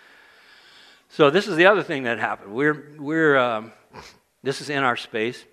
So 1.10 1.30
this 1.30 1.48
is 1.48 1.56
the 1.56 1.68
other 1.68 1.84
thing 1.84 2.04
that 2.04 2.20
happened. 2.20 2.54
We're 2.54 2.96
we're 2.98 3.38
um, 3.38 3.72
this 4.44 4.62
is 4.62 4.70
in 4.70 4.84
our 4.84 4.96
space, 4.96 5.44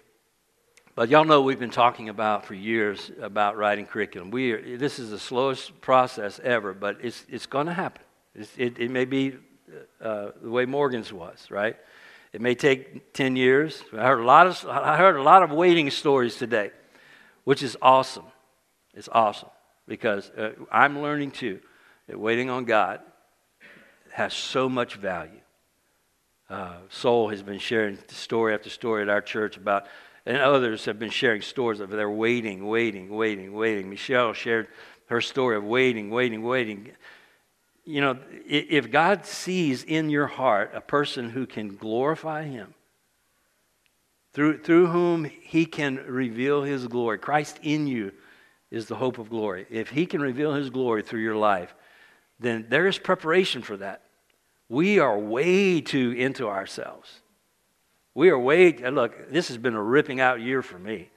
but 0.94 1.08
y'all 1.08 1.24
know 1.24 1.42
we've 1.42 1.60
been 1.60 1.70
talking 1.70 2.08
about 2.08 2.46
for 2.46 2.54
years 2.54 3.10
about 3.20 3.56
writing 3.56 3.86
curriculum. 3.86 4.30
We 4.30 4.52
are, 4.52 4.78
this 4.78 4.98
is 4.98 5.10
the 5.10 5.18
slowest 5.18 5.80
process 5.80 6.40
ever, 6.42 6.72
but 6.72 6.98
it's 7.02 7.26
it's 7.28 7.46
going 7.46 7.66
to 7.66 7.74
happen. 7.74 8.02
It, 8.34 8.78
it, 8.78 8.90
may 8.90 9.04
be 9.04 9.34
uh, 10.00 10.30
the 10.42 10.50
way 10.50 10.64
Morgan's 10.64 11.12
was, 11.12 11.50
right? 11.50 11.76
It 12.32 12.40
may 12.40 12.54
take 12.54 13.12
10 13.12 13.36
years. 13.36 13.82
I 13.92 14.06
heard 14.06 14.20
a 14.20 14.24
lot 14.24 14.46
of, 14.46 14.66
I 14.66 14.96
heard 14.96 15.16
a 15.16 15.22
lot 15.22 15.42
of 15.42 15.50
waiting 15.50 15.90
stories 15.90 16.36
today, 16.36 16.70
which 17.44 17.62
is 17.62 17.76
awesome. 17.82 18.24
It's 18.94 19.08
awesome 19.12 19.50
because 19.86 20.30
uh, 20.30 20.52
I'm 20.70 21.02
learning 21.02 21.32
too 21.32 21.60
that 22.08 22.18
waiting 22.18 22.48
on 22.48 22.64
God 22.64 23.00
has 24.12 24.32
so 24.34 24.68
much 24.68 24.94
value. 24.94 25.40
Uh, 26.48 26.76
Saul 26.90 27.30
has 27.30 27.42
been 27.42 27.58
sharing 27.58 27.98
story 28.08 28.54
after 28.54 28.68
story 28.68 29.02
at 29.02 29.08
our 29.08 29.22
church 29.22 29.56
about, 29.56 29.86
and 30.26 30.36
others 30.38 30.84
have 30.84 30.98
been 30.98 31.10
sharing 31.10 31.40
stories 31.40 31.80
of 31.80 31.90
their 31.90 32.10
waiting, 32.10 32.66
waiting, 32.66 33.08
waiting, 33.08 33.54
waiting. 33.54 33.88
Michelle 33.88 34.34
shared 34.34 34.68
her 35.06 35.20
story 35.20 35.56
of 35.56 35.64
waiting, 35.64 36.10
waiting, 36.10 36.42
waiting. 36.42 36.90
You 37.84 38.00
know, 38.00 38.18
if 38.46 38.90
God 38.90 39.26
sees 39.26 39.82
in 39.82 40.08
your 40.08 40.26
heart 40.26 40.70
a 40.74 40.80
person 40.80 41.30
who 41.30 41.46
can 41.46 41.76
glorify 41.76 42.44
Him, 42.44 42.74
through, 44.32 44.62
through 44.62 44.86
whom 44.88 45.24
He 45.24 45.66
can 45.66 45.96
reveal 46.06 46.62
His 46.62 46.86
glory, 46.86 47.18
Christ 47.18 47.58
in 47.62 47.86
you 47.86 48.12
is 48.70 48.86
the 48.86 48.94
hope 48.94 49.18
of 49.18 49.30
glory. 49.30 49.66
If 49.68 49.90
He 49.90 50.06
can 50.06 50.20
reveal 50.20 50.54
His 50.54 50.70
glory 50.70 51.02
through 51.02 51.20
your 51.20 51.36
life, 51.36 51.74
then 52.38 52.66
there 52.68 52.86
is 52.86 52.98
preparation 52.98 53.62
for 53.62 53.76
that. 53.76 54.02
We 54.68 54.98
are 54.98 55.18
way 55.18 55.80
too 55.80 56.12
into 56.12 56.48
ourselves. 56.48 57.20
We 58.14 58.30
are 58.30 58.38
way, 58.38 58.72
look, 58.72 59.30
this 59.30 59.48
has 59.48 59.58
been 59.58 59.74
a 59.74 59.82
ripping 59.82 60.20
out 60.20 60.40
year 60.40 60.62
for 60.62 60.78
me. 60.78 61.10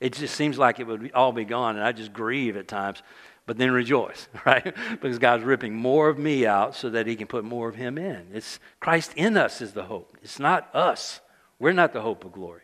It 0.00 0.12
just 0.12 0.34
seems 0.34 0.58
like 0.58 0.80
it 0.80 0.86
would 0.86 1.12
all 1.12 1.32
be 1.32 1.44
gone, 1.44 1.76
and 1.76 1.84
I 1.84 1.92
just 1.92 2.12
grieve 2.12 2.56
at 2.56 2.68
times, 2.68 3.02
but 3.46 3.58
then 3.58 3.70
rejoice, 3.72 4.28
right? 4.46 4.74
because 4.90 5.18
God's 5.18 5.44
ripping 5.44 5.74
more 5.74 6.08
of 6.08 6.18
me 6.18 6.46
out 6.46 6.74
so 6.74 6.90
that 6.90 7.06
He 7.06 7.16
can 7.16 7.26
put 7.26 7.44
more 7.44 7.68
of 7.68 7.74
Him 7.74 7.98
in. 7.98 8.28
It's 8.32 8.58
Christ 8.80 9.12
in 9.16 9.36
us 9.36 9.60
is 9.60 9.72
the 9.72 9.84
hope. 9.84 10.16
It's 10.22 10.38
not 10.38 10.74
us. 10.74 11.20
We're 11.58 11.72
not 11.72 11.92
the 11.92 12.02
hope 12.02 12.24
of 12.24 12.32
glory. 12.32 12.62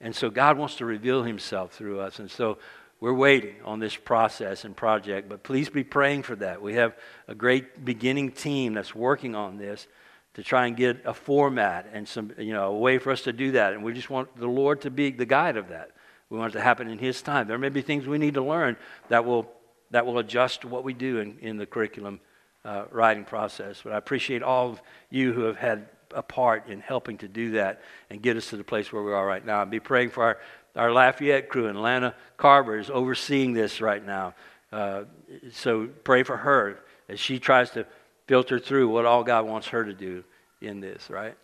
And 0.00 0.14
so 0.14 0.30
God 0.30 0.56
wants 0.56 0.76
to 0.76 0.84
reveal 0.84 1.22
Himself 1.22 1.72
through 1.72 2.00
us. 2.00 2.18
And 2.18 2.30
so 2.30 2.58
we're 3.00 3.14
waiting 3.14 3.56
on 3.64 3.80
this 3.80 3.96
process 3.96 4.64
and 4.64 4.76
project, 4.76 5.28
but 5.28 5.42
please 5.42 5.70
be 5.70 5.84
praying 5.84 6.22
for 6.22 6.36
that. 6.36 6.60
We 6.60 6.74
have 6.74 6.94
a 7.28 7.34
great 7.34 7.84
beginning 7.84 8.32
team 8.32 8.74
that's 8.74 8.94
working 8.94 9.34
on 9.34 9.56
this 9.56 9.86
to 10.34 10.42
try 10.42 10.66
and 10.66 10.76
get 10.76 10.98
a 11.04 11.14
format 11.14 11.88
and 11.92 12.06
some, 12.06 12.32
you 12.38 12.52
know, 12.52 12.74
a 12.74 12.78
way 12.78 12.98
for 12.98 13.10
us 13.10 13.22
to 13.22 13.32
do 13.32 13.52
that. 13.52 13.72
And 13.72 13.82
we 13.82 13.92
just 13.92 14.10
want 14.10 14.36
the 14.36 14.46
Lord 14.46 14.82
to 14.82 14.90
be 14.90 15.10
the 15.10 15.26
guide 15.26 15.56
of 15.56 15.68
that. 15.68 15.90
We 16.30 16.38
want 16.38 16.54
it 16.54 16.58
to 16.58 16.62
happen 16.62 16.88
in 16.88 16.98
His 16.98 17.20
time. 17.22 17.48
There 17.48 17.58
may 17.58 17.68
be 17.68 17.82
things 17.82 18.06
we 18.06 18.18
need 18.18 18.34
to 18.34 18.42
learn 18.42 18.76
that 19.08 19.24
will, 19.24 19.50
that 19.90 20.06
will 20.06 20.18
adjust 20.18 20.64
what 20.64 20.84
we 20.84 20.94
do 20.94 21.18
in, 21.18 21.38
in 21.40 21.56
the 21.56 21.66
curriculum 21.66 22.20
uh, 22.64 22.84
writing 22.90 23.24
process. 23.24 23.80
But 23.82 23.92
I 23.92 23.98
appreciate 23.98 24.42
all 24.42 24.70
of 24.70 24.82
you 25.10 25.32
who 25.32 25.42
have 25.42 25.56
had 25.56 25.88
a 26.12 26.22
part 26.22 26.68
in 26.68 26.80
helping 26.80 27.18
to 27.18 27.28
do 27.28 27.52
that 27.52 27.82
and 28.08 28.20
get 28.20 28.36
us 28.36 28.50
to 28.50 28.56
the 28.56 28.64
place 28.64 28.92
where 28.92 29.02
we 29.02 29.12
are 29.12 29.26
right 29.26 29.44
now. 29.44 29.62
And 29.62 29.70
be 29.70 29.80
praying 29.80 30.10
for 30.10 30.24
our 30.24 30.38
our 30.76 30.92
Lafayette 30.92 31.48
crew 31.48 31.66
and 31.66 31.80
Lana 31.80 32.14
Carver 32.36 32.78
is 32.78 32.90
overseeing 32.90 33.52
this 33.52 33.80
right 33.80 34.04
now. 34.04 34.34
Uh, 34.72 35.04
so 35.52 35.88
pray 36.04 36.22
for 36.22 36.36
her 36.36 36.80
as 37.08 37.18
she 37.18 37.38
tries 37.38 37.70
to 37.70 37.86
filter 38.26 38.58
through 38.58 38.88
what 38.88 39.04
all 39.04 39.24
God 39.24 39.46
wants 39.46 39.68
her 39.68 39.84
to 39.84 39.92
do 39.92 40.22
in 40.60 40.80
this, 40.80 41.10
right? 41.10 41.36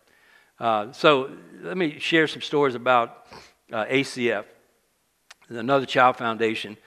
Uh, 0.59 0.91
so 0.91 1.29
let 1.61 1.77
me 1.77 1.99
share 1.99 2.27
some 2.27 2.41
stories 2.41 2.75
about 2.75 3.27
uh, 3.71 3.85
ACF, 3.85 4.45
another 5.49 5.85
child 5.85 6.17
foundation. 6.17 6.77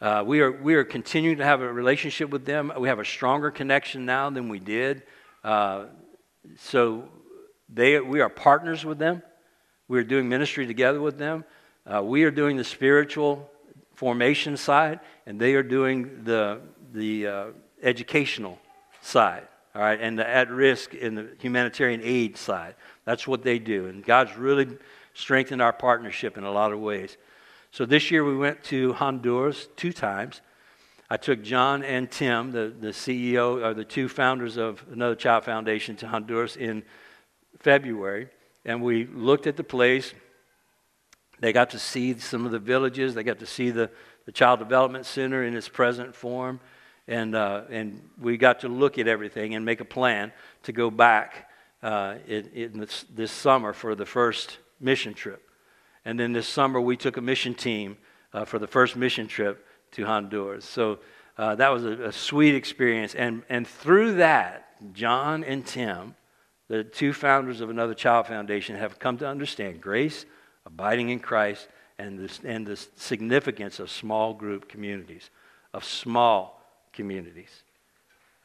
Uh, 0.00 0.22
we, 0.26 0.40
are, 0.40 0.50
we 0.50 0.74
are 0.74 0.84
continuing 0.84 1.38
to 1.38 1.44
have 1.44 1.60
a 1.60 1.72
relationship 1.72 2.30
with 2.30 2.44
them. 2.44 2.72
We 2.78 2.88
have 2.88 2.98
a 2.98 3.04
stronger 3.04 3.50
connection 3.50 4.06
now 4.06 4.30
than 4.30 4.48
we 4.48 4.58
did. 4.58 5.02
Uh, 5.44 5.86
so 6.58 7.08
they, 7.68 8.00
we 8.00 8.20
are 8.20 8.28
partners 8.28 8.84
with 8.84 8.98
them. 8.98 9.22
We're 9.88 10.04
doing 10.04 10.28
ministry 10.28 10.66
together 10.66 11.00
with 11.00 11.18
them. 11.18 11.44
Uh, 11.86 12.02
we 12.02 12.24
are 12.24 12.30
doing 12.30 12.56
the 12.56 12.64
spiritual 12.64 13.50
formation 13.94 14.56
side, 14.56 15.00
and 15.26 15.40
they 15.40 15.54
are 15.54 15.62
doing 15.62 16.24
the, 16.24 16.60
the 16.92 17.26
uh, 17.26 17.44
educational 17.82 18.58
side, 19.02 19.46
all 19.74 19.82
right, 19.82 20.00
and 20.00 20.18
the 20.18 20.28
at 20.28 20.50
risk 20.50 20.94
in 20.94 21.14
the 21.14 21.28
humanitarian 21.40 22.00
aid 22.02 22.36
side. 22.36 22.74
That's 23.04 23.26
what 23.26 23.42
they 23.42 23.58
do. 23.58 23.86
And 23.86 24.04
God's 24.04 24.36
really 24.36 24.68
strengthened 25.14 25.60
our 25.60 25.72
partnership 25.72 26.38
in 26.38 26.44
a 26.44 26.50
lot 26.50 26.72
of 26.72 26.80
ways. 26.80 27.16
So 27.72 27.86
this 27.86 28.10
year 28.10 28.24
we 28.24 28.36
went 28.36 28.64
to 28.64 28.92
Honduras 28.94 29.68
two 29.76 29.92
times. 29.92 30.40
I 31.08 31.16
took 31.16 31.42
John 31.42 31.82
and 31.82 32.10
Tim, 32.10 32.52
the, 32.52 32.72
the 32.78 32.88
CEO 32.88 33.64
or 33.64 33.74
the 33.74 33.84
two 33.84 34.08
founders 34.08 34.56
of 34.56 34.84
Another 34.92 35.16
Child 35.16 35.44
Foundation, 35.44 35.96
to 35.96 36.08
Honduras 36.08 36.56
in 36.56 36.84
February, 37.58 38.28
and 38.64 38.82
we 38.82 39.06
looked 39.06 39.46
at 39.46 39.56
the 39.56 39.64
place 39.64 40.14
they 41.40 41.52
got 41.54 41.70
to 41.70 41.78
see 41.78 42.18
some 42.18 42.44
of 42.44 42.52
the 42.52 42.58
villages. 42.58 43.14
They 43.14 43.22
got 43.22 43.38
to 43.38 43.46
see 43.46 43.70
the, 43.70 43.90
the 44.26 44.32
Child 44.32 44.58
Development 44.58 45.06
Center 45.06 45.42
in 45.42 45.56
its 45.56 45.68
present 45.68 46.14
form. 46.14 46.60
And, 47.08 47.34
uh, 47.34 47.62
and 47.70 48.08
we 48.20 48.36
got 48.36 48.60
to 48.60 48.68
look 48.68 48.98
at 48.98 49.08
everything 49.08 49.54
and 49.54 49.64
make 49.64 49.80
a 49.80 49.84
plan 49.84 50.32
to 50.64 50.72
go 50.72 50.90
back 50.90 51.48
uh, 51.82 52.16
in, 52.28 52.46
in 52.54 52.78
this, 52.78 53.06
this, 53.12 53.32
summer 53.32 53.72
for 53.72 53.94
the 53.94 54.04
first 54.04 54.58
mission 54.80 55.14
trip. 55.14 55.42
And 56.04 56.18
then 56.18 56.32
this 56.32 56.48
summer, 56.48 56.80
we 56.80 56.96
took 56.96 57.16
a 57.16 57.20
mission 57.20 57.54
team 57.54 57.96
uh, 58.32 58.44
for 58.44 58.58
the 58.58 58.66
first 58.66 58.96
mission 58.96 59.26
trip 59.26 59.66
to 59.92 60.04
Honduras. 60.04 60.64
So 60.64 60.98
uh, 61.36 61.54
that 61.56 61.68
was 61.68 61.84
a, 61.84 62.04
a 62.04 62.12
sweet 62.12 62.54
experience. 62.54 63.14
And, 63.14 63.42
and 63.48 63.66
through 63.66 64.14
that, 64.14 64.66
John 64.94 65.44
and 65.44 65.66
Tim, 65.66 66.14
the 66.68 66.84
two 66.84 67.12
founders 67.12 67.60
of 67.60 67.70
Another 67.70 67.94
Child 67.94 68.26
Foundation, 68.26 68.76
have 68.76 68.98
come 68.98 69.18
to 69.18 69.26
understand 69.26 69.80
grace 69.80 70.24
abiding 70.66 71.10
in 71.10 71.18
Christ, 71.18 71.68
and, 71.98 72.18
this, 72.18 72.40
and 72.44 72.66
the 72.66 72.76
significance 72.96 73.78
of 73.78 73.90
small 73.90 74.32
group 74.34 74.68
communities, 74.68 75.30
of 75.74 75.84
small 75.84 76.62
communities. 76.92 77.62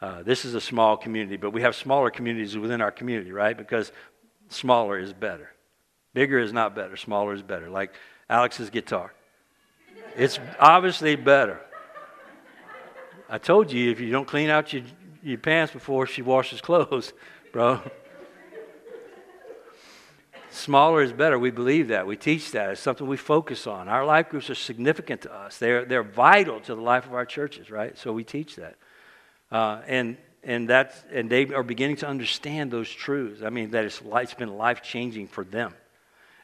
Uh, 0.01 0.23
this 0.23 0.45
is 0.45 0.55
a 0.55 0.61
small 0.61 0.97
community, 0.97 1.37
but 1.37 1.51
we 1.51 1.61
have 1.61 1.75
smaller 1.75 2.09
communities 2.09 2.57
within 2.57 2.81
our 2.81 2.91
community, 2.91 3.31
right? 3.31 3.57
Because 3.57 3.91
smaller 4.49 4.99
is 4.99 5.13
better. 5.13 5.51
Bigger 6.15 6.39
is 6.39 6.51
not 6.51 6.73
better, 6.73 6.97
smaller 6.97 7.33
is 7.33 7.43
better. 7.43 7.69
Like 7.69 7.93
Alex's 8.29 8.71
guitar. 8.71 9.13
It's 10.15 10.39
obviously 10.59 11.15
better. 11.15 11.59
I 13.29 13.37
told 13.37 13.71
you 13.71 13.91
if 13.91 13.99
you 13.99 14.11
don't 14.11 14.27
clean 14.27 14.49
out 14.49 14.71
your, 14.71 14.83
your 15.21 15.37
pants 15.37 15.73
before 15.73 16.07
she 16.07 16.21
washes 16.23 16.61
clothes, 16.61 17.11
bro, 17.51 17.81
Smaller 20.51 21.01
is 21.01 21.11
better. 21.11 21.37
We 21.37 21.51
believe 21.51 21.89
that. 21.89 22.07
We 22.07 22.15
teach 22.15 22.51
that. 22.51 22.69
It's 22.69 22.79
something 22.79 23.05
we 23.05 23.17
focus 23.17 23.67
on. 23.67 23.89
Our 23.89 24.05
life 24.05 24.29
groups 24.29 24.49
are 24.49 24.55
significant 24.55 25.23
to 25.23 25.33
us. 25.33 25.57
They're, 25.57 25.83
they're 25.83 26.01
vital 26.01 26.61
to 26.61 26.75
the 26.75 26.81
life 26.81 27.05
of 27.05 27.13
our 27.13 27.25
churches, 27.25 27.69
right? 27.69 27.97
So 27.97 28.13
we 28.13 28.23
teach 28.23 28.55
that. 28.55 28.75
Uh, 29.51 29.81
and 29.85 30.15
and 30.45 30.69
that's 30.69 31.03
and 31.11 31.29
they 31.29 31.53
are 31.53 31.61
beginning 31.61 31.97
to 31.97 32.07
understand 32.07 32.71
those 32.71 32.89
truths. 32.89 33.41
I 33.43 33.49
mean, 33.49 33.71
that 33.71 33.83
it's, 33.83 34.01
it's 34.01 34.33
been 34.33 34.57
life 34.57 34.81
changing 34.81 35.27
for 35.27 35.43
them. 35.43 35.73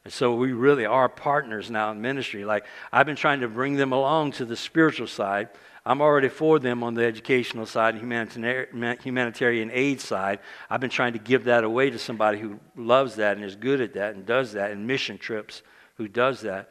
And 0.03 0.11
so 0.11 0.35
we 0.35 0.51
really 0.51 0.85
are 0.85 1.07
partners 1.07 1.69
now 1.69 1.91
in 1.91 2.01
ministry. 2.01 2.43
Like 2.45 2.65
I've 2.91 3.05
been 3.05 3.15
trying 3.15 3.41
to 3.41 3.47
bring 3.47 3.75
them 3.75 3.91
along 3.91 4.31
to 4.33 4.45
the 4.45 4.57
spiritual 4.57 5.07
side 5.07 5.49
I'm 5.85 6.01
already 6.01 6.29
for 6.29 6.59
them 6.59 6.83
on 6.83 6.93
the 6.93 7.03
educational 7.03 7.65
side 7.65 7.95
and 7.95 9.01
humanitarian 9.01 9.71
aid 9.73 9.99
side. 9.99 10.39
I've 10.69 10.79
been 10.79 10.91
trying 10.91 11.13
to 11.13 11.19
give 11.19 11.45
that 11.45 11.63
away 11.63 11.89
to 11.89 11.97
somebody 11.97 12.39
who 12.39 12.59
loves 12.75 13.15
that 13.15 13.37
and 13.37 13.45
is 13.45 13.55
good 13.55 13.81
at 13.81 13.93
that 13.93 14.15
and 14.15 14.25
does 14.25 14.53
that, 14.53 14.71
and 14.71 14.85
mission 14.85 15.17
trips 15.17 15.63
who 15.95 16.07
does 16.07 16.41
that. 16.41 16.69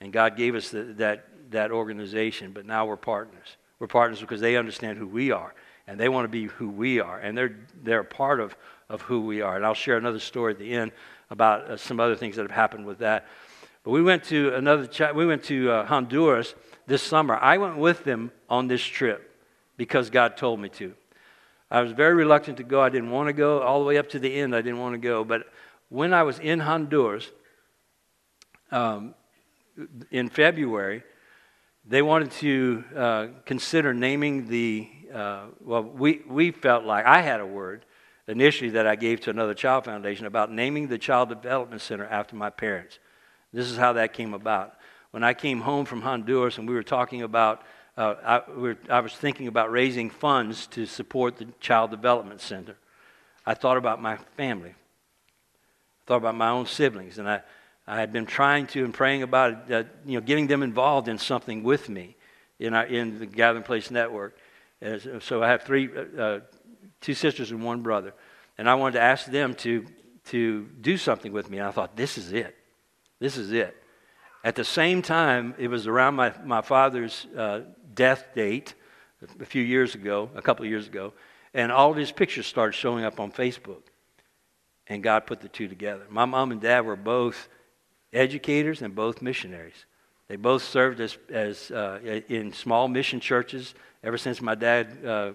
And 0.00 0.12
God 0.12 0.36
gave 0.36 0.56
us 0.56 0.70
the, 0.70 0.82
that, 0.94 1.28
that 1.52 1.70
organization, 1.70 2.50
but 2.52 2.66
now 2.66 2.84
we're 2.84 2.96
partners. 2.96 3.56
We're 3.78 3.86
partners 3.86 4.20
because 4.20 4.40
they 4.40 4.56
understand 4.56 4.98
who 4.98 5.06
we 5.06 5.30
are, 5.30 5.54
and 5.86 5.98
they 5.98 6.08
want 6.08 6.24
to 6.24 6.28
be 6.28 6.46
who 6.46 6.68
we 6.68 6.98
are, 6.98 7.20
and 7.20 7.38
they're, 7.38 7.56
they're 7.84 8.00
a 8.00 8.04
part 8.04 8.40
of, 8.40 8.56
of 8.88 9.02
who 9.02 9.20
we 9.20 9.40
are. 9.40 9.54
And 9.54 9.64
I'll 9.64 9.74
share 9.74 9.98
another 9.98 10.18
story 10.18 10.52
at 10.52 10.58
the 10.58 10.72
end 10.72 10.90
about 11.32 11.70
uh, 11.70 11.76
some 11.76 11.98
other 11.98 12.14
things 12.14 12.36
that 12.36 12.42
have 12.42 12.50
happened 12.50 12.86
with 12.86 12.98
that. 12.98 13.26
But 13.82 13.90
we 13.90 14.02
went 14.02 14.24
to 14.24 14.54
another, 14.54 14.88
we 15.14 15.26
went 15.26 15.42
to 15.44 15.70
uh, 15.70 15.86
Honduras 15.86 16.54
this 16.86 17.02
summer. 17.02 17.34
I 17.34 17.58
went 17.58 17.78
with 17.78 18.04
them 18.04 18.30
on 18.48 18.68
this 18.68 18.82
trip 18.82 19.34
because 19.76 20.10
God 20.10 20.36
told 20.36 20.60
me 20.60 20.68
to. 20.68 20.94
I 21.70 21.80
was 21.80 21.92
very 21.92 22.14
reluctant 22.14 22.58
to 22.58 22.64
go. 22.64 22.82
I 22.82 22.90
didn't 22.90 23.10
want 23.10 23.28
to 23.28 23.32
go 23.32 23.62
all 23.62 23.80
the 23.80 23.86
way 23.86 23.96
up 23.96 24.10
to 24.10 24.18
the 24.18 24.32
end. 24.32 24.54
I 24.54 24.60
didn't 24.60 24.78
want 24.78 24.92
to 24.92 24.98
go. 24.98 25.24
But 25.24 25.46
when 25.88 26.12
I 26.12 26.22
was 26.22 26.38
in 26.38 26.60
Honduras 26.60 27.28
um, 28.70 29.14
in 30.10 30.28
February, 30.28 31.02
they 31.86 32.02
wanted 32.02 32.30
to 32.32 32.84
uh, 32.94 33.26
consider 33.46 33.94
naming 33.94 34.48
the, 34.48 34.88
uh, 35.12 35.46
well, 35.64 35.82
we, 35.82 36.20
we 36.28 36.50
felt 36.50 36.84
like 36.84 37.06
I 37.06 37.22
had 37.22 37.40
a 37.40 37.46
word 37.46 37.86
initially 38.28 38.70
that 38.70 38.86
I 38.86 38.96
gave 38.96 39.20
to 39.22 39.30
another 39.30 39.54
child 39.54 39.84
foundation 39.84 40.26
about 40.26 40.52
naming 40.52 40.88
the 40.88 40.98
Child 40.98 41.28
Development 41.28 41.80
Center 41.80 42.06
after 42.06 42.36
my 42.36 42.50
parents. 42.50 42.98
This 43.52 43.70
is 43.70 43.76
how 43.76 43.94
that 43.94 44.12
came 44.12 44.34
about 44.34 44.74
when 45.12 45.22
I 45.22 45.34
came 45.34 45.60
home 45.60 45.84
from 45.84 46.02
Honduras 46.02 46.58
and 46.58 46.68
we 46.68 46.74
were 46.74 46.82
talking 46.82 47.22
about 47.22 47.62
uh, 47.96 48.14
I, 48.24 48.42
we're, 48.56 48.78
I 48.88 49.00
was 49.00 49.12
thinking 49.12 49.48
about 49.48 49.70
raising 49.70 50.08
funds 50.08 50.66
to 50.68 50.86
support 50.86 51.36
the 51.36 51.48
Child 51.60 51.90
Development 51.90 52.40
Center. 52.40 52.76
I 53.44 53.52
thought 53.52 53.76
about 53.76 54.00
my 54.00 54.16
family. 54.36 54.70
I 54.70 56.02
thought 56.06 56.16
about 56.16 56.34
my 56.34 56.48
own 56.48 56.64
siblings, 56.64 57.18
and 57.18 57.28
I, 57.28 57.42
I 57.86 58.00
had 58.00 58.10
been 58.10 58.24
trying 58.24 58.66
to 58.68 58.84
and 58.84 58.94
praying 58.94 59.22
about 59.22 59.52
it, 59.68 59.72
uh, 59.72 59.88
you 60.06 60.18
know, 60.18 60.24
getting 60.24 60.46
them 60.46 60.62
involved 60.62 61.06
in 61.08 61.18
something 61.18 61.62
with 61.62 61.90
me 61.90 62.16
in, 62.58 62.72
our, 62.72 62.86
in 62.86 63.18
the 63.18 63.26
Gathering 63.26 63.64
Place 63.64 63.90
Network. 63.90 64.38
So 65.20 65.42
I 65.42 65.48
have 65.48 65.62
three, 65.62 65.90
uh, 65.94 66.20
uh, 66.20 66.40
two 67.02 67.14
sisters 67.14 67.50
and 67.50 67.62
one 67.62 67.82
brother, 67.82 68.14
and 68.56 68.70
I 68.70 68.74
wanted 68.76 68.94
to 68.94 69.02
ask 69.02 69.26
them 69.26 69.54
to 69.56 69.84
to 70.26 70.68
do 70.80 70.96
something 70.96 71.32
with 71.32 71.50
me. 71.50 71.58
And 71.58 71.66
I 71.66 71.70
thought, 71.70 71.96
this 71.96 72.16
is 72.16 72.32
it. 72.32 72.56
This 73.18 73.36
is 73.36 73.52
it. 73.52 73.76
At 74.44 74.56
the 74.56 74.64
same 74.64 75.02
time, 75.02 75.54
it 75.58 75.68
was 75.68 75.86
around 75.86 76.14
my, 76.14 76.32
my 76.44 76.62
father's 76.62 77.26
uh, 77.36 77.60
death 77.94 78.26
date 78.34 78.74
a 79.40 79.44
few 79.44 79.62
years 79.62 79.94
ago, 79.94 80.30
a 80.34 80.42
couple 80.42 80.64
of 80.64 80.70
years 80.70 80.88
ago, 80.88 81.12
and 81.54 81.70
all 81.70 81.90
of 81.90 81.96
his 81.96 82.10
pictures 82.10 82.46
started 82.46 82.72
showing 82.72 83.04
up 83.04 83.20
on 83.20 83.30
Facebook. 83.30 83.82
And 84.88 85.02
God 85.02 85.26
put 85.26 85.40
the 85.40 85.48
two 85.48 85.68
together. 85.68 86.04
My 86.08 86.24
mom 86.24 86.50
and 86.50 86.60
dad 86.60 86.84
were 86.84 86.96
both 86.96 87.48
educators 88.12 88.82
and 88.82 88.94
both 88.94 89.22
missionaries. 89.22 89.86
They 90.26 90.36
both 90.36 90.64
served 90.64 91.00
as, 91.00 91.18
as 91.30 91.70
uh, 91.70 92.00
in 92.28 92.52
small 92.52 92.88
mission 92.88 93.20
churches 93.20 93.74
ever 94.02 94.18
since 94.18 94.40
my 94.40 94.56
dad 94.56 95.04
uh, 95.06 95.32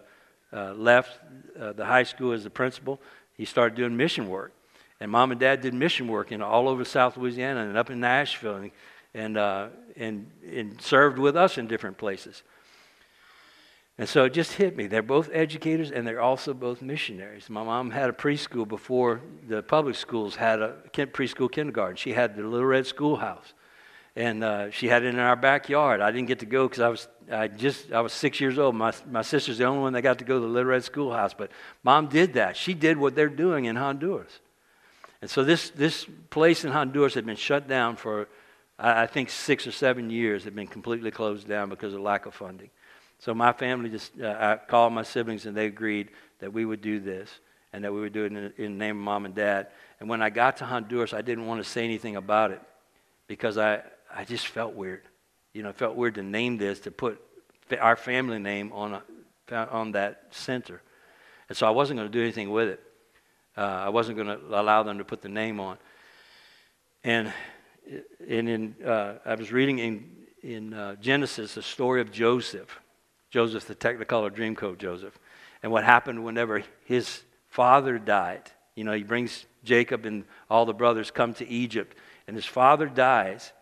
uh, 0.54 0.74
left 0.74 1.20
uh, 1.60 1.74
the 1.74 1.86
high 1.86 2.04
school 2.04 2.32
as 2.32 2.44
the 2.44 2.50
principal. 2.50 3.00
He 3.34 3.46
started 3.46 3.76
doing 3.76 3.96
mission 3.96 4.30
work. 4.30 4.54
And 5.00 5.12
mom 5.12 5.32
and 5.32 5.40
dad 5.40 5.62
did 5.62 5.74
mission 5.74 6.08
work 6.08 6.32
in 6.32 6.42
all 6.42 6.68
over 6.68 6.84
South 6.84 7.18
Louisiana 7.18 7.62
and 7.62 7.78
up 7.78 7.90
in 7.90 8.00
Nashville 8.00 8.56
and, 8.56 8.72
and, 9.14 9.38
uh, 9.38 9.68
and, 9.96 10.32
and 10.52 10.82
served 10.82 11.20
with 11.20 11.36
us 11.36 11.58
in 11.58 11.68
different 11.68 11.98
places. 11.98 12.44
And 14.00 14.08
so 14.08 14.26
it 14.26 14.34
just 14.34 14.54
hit 14.54 14.78
me. 14.78 14.86
They're 14.86 15.02
both 15.02 15.30
educators 15.34 15.92
and 15.92 16.06
they're 16.06 16.22
also 16.22 16.54
both 16.54 16.82
missionaries. 16.82 17.50
My 17.50 17.64
mom 17.64 17.90
had 17.90 18.10
a 18.10 18.14
preschool 18.14 18.68
before 18.68 19.22
the 19.48 19.64
public 19.64 19.96
schools 19.96 20.36
had 20.36 20.62
a 20.62 20.76
preschool 20.94 21.52
kindergarten. 21.52 21.96
She 21.96 22.14
had 22.14 22.36
the 22.36 22.44
Little 22.44 22.66
Red 22.66 22.86
Schoolhouse. 22.86 23.54
And 24.18 24.44
uh, 24.44 24.72
she 24.72 24.88
had 24.88 25.04
it 25.04 25.14
in 25.14 25.20
our 25.20 25.36
backyard. 25.36 26.02
I 26.02 26.12
didn't 26.12 26.28
get 26.28 26.40
to 26.40 26.48
go 26.48 26.68
because 26.68 26.82
I 26.82 26.90
was 26.90 27.08
I 27.32 27.48
just 27.48 27.92
I 27.92 28.02
was 28.02 28.14
six 28.14 28.42
years 28.42 28.58
old. 28.58 28.76
My 28.76 28.92
my 29.10 29.22
sister's 29.22 29.60
the 29.60 29.66
only 29.66 29.82
one 29.82 29.94
that 29.94 30.02
got 30.02 30.18
to 30.20 30.26
go 30.26 30.36
to 30.36 30.40
the 30.40 30.48
Little 30.48 30.72
Red 30.72 30.84
Schoolhouse. 30.84 31.36
But 31.36 31.52
mom 31.84 32.08
did 32.08 32.34
that. 32.34 32.58
She 32.58 32.74
did 32.74 32.98
what 32.98 33.16
they're 33.16 33.30
doing 33.30 33.66
in 33.66 33.76
Honduras. 33.76 34.40
And 35.22 35.30
so 35.30 35.44
this, 35.44 35.70
this 35.72 36.06
place 36.30 36.64
in 36.64 36.72
Honduras 36.72 37.14
had 37.14 37.26
been 37.26 37.38
shut 37.38 37.68
down 37.68 37.96
for, 37.96 38.28
I 38.78 39.08
think, 39.08 39.30
six 39.30 39.66
or 39.66 39.72
seven 39.72 40.10
years, 40.10 40.44
had 40.44 40.56
been 40.56 40.68
completely 40.68 41.12
closed 41.12 41.48
down 41.48 41.70
because 41.70 41.94
of 41.94 42.02
lack 42.02 42.26
of 42.26 42.36
funding. 42.36 42.70
So 43.20 43.34
my 43.34 43.52
family 43.52 43.90
just, 43.90 44.20
uh, 44.22 44.36
I 44.40 44.66
called 44.68 44.94
my 44.94 45.02
siblings 45.02 45.48
and 45.48 45.58
they 45.58 45.66
agreed 45.66 46.10
that 46.40 46.54
we 46.54 46.66
would 46.66 46.82
do 46.82 47.00
this 47.00 47.32
and 47.74 47.84
that 47.84 47.92
we 47.92 48.00
would 48.00 48.14
do 48.14 48.26
it 48.26 48.32
in, 48.32 48.38
in 48.58 48.74
the 48.74 48.78
name 48.78 48.98
of 48.98 49.04
mom 49.04 49.26
and 49.26 49.34
dad. 49.34 49.68
And 50.00 50.08
when 50.08 50.22
I 50.22 50.30
got 50.30 50.58
to 50.58 50.66
Honduras, 50.66 51.14
I 51.14 51.24
didn't 51.24 51.48
want 51.48 51.64
to 51.64 51.70
say 51.70 51.84
anything 51.84 52.16
about 52.16 52.52
it 52.52 52.62
because 53.28 53.58
I, 53.58 53.82
I 54.18 54.24
just 54.24 54.48
felt 54.48 54.74
weird. 54.74 55.04
You 55.54 55.62
know, 55.62 55.70
it 55.70 55.76
felt 55.76 55.96
weird 55.96 56.16
to 56.16 56.24
name 56.24 56.58
this, 56.58 56.80
to 56.82 56.92
put 56.92 57.22
our 57.80 57.96
family 57.96 58.40
name 58.40 58.74
on, 58.74 58.96
a, 59.52 59.56
on 59.56 59.92
that 59.92 60.24
center. 60.32 60.82
And 61.50 61.56
so 61.56 61.68
I 61.68 61.70
wasn't 61.70 62.00
going 62.00 62.12
to 62.12 62.18
do 62.18 62.24
anything 62.24 62.50
with 62.50 62.70
it. 62.70 62.84
Uh, 63.56 63.62
I 63.62 63.90
wasn't 63.90 64.18
going 64.18 64.28
to 64.28 64.60
allow 64.60 64.82
them 64.82 64.98
to 64.98 65.06
put 65.06 65.22
the 65.22 65.30
name 65.30 65.60
on. 65.60 65.78
And, 67.04 67.32
and 68.28 68.50
in, 68.50 68.76
uh, 68.84 69.20
I 69.24 69.36
was 69.36 69.52
reading 69.52 69.78
in, 69.78 70.10
in 70.42 70.74
uh, 70.74 70.96
Genesis 70.96 71.54
the 71.54 71.62
story 71.62 72.02
of 72.02 72.12
Joseph. 72.12 72.80
Joseph, 73.30 73.66
the 73.66 73.76
Technicolor 73.76 74.32
Dreamcoat 74.32 74.80
Joseph. 74.80 75.18
And 75.62 75.72
what 75.72 75.84
happened 75.84 76.26
whenever 76.26 76.64
his 76.86 77.22
father 77.50 78.00
died. 78.00 78.50
You 78.74 78.84
know, 78.84 78.94
he 78.94 79.04
brings 79.04 79.46
Jacob 79.64 80.08
and 80.08 80.24
all 80.50 80.66
the 80.66 80.74
brothers 80.74 81.12
come 81.12 81.36
to 81.36 81.48
Egypt, 81.48 81.96
and 82.28 82.36
his 82.36 82.46
father 82.46 82.88
dies. 82.88 83.54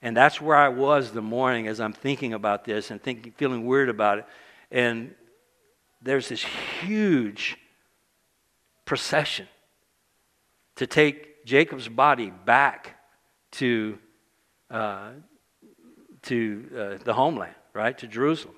And 0.00 0.16
that's 0.16 0.40
where 0.40 0.56
I 0.56 0.68
was 0.68 1.10
the 1.10 1.22
morning 1.22 1.66
as 1.66 1.80
I'm 1.80 1.92
thinking 1.92 2.32
about 2.32 2.64
this 2.64 2.90
and 2.90 3.02
thinking, 3.02 3.32
feeling 3.32 3.66
weird 3.66 3.88
about 3.88 4.18
it. 4.18 4.26
And 4.70 5.14
there's 6.00 6.28
this 6.28 6.44
huge 6.44 7.56
procession 8.84 9.48
to 10.76 10.86
take 10.86 11.44
Jacob's 11.44 11.88
body 11.88 12.30
back 12.30 12.96
to, 13.52 13.98
uh, 14.70 15.10
to 16.22 16.98
uh, 17.00 17.04
the 17.04 17.12
homeland, 17.14 17.54
right, 17.72 17.96
to 17.98 18.06
Jerusalem, 18.06 18.54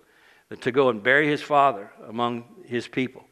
to 0.60 0.70
go 0.70 0.90
and 0.90 1.02
bury 1.02 1.28
his 1.28 1.40
father 1.40 1.90
among 2.06 2.44
his 2.66 2.86
people. 2.86 3.24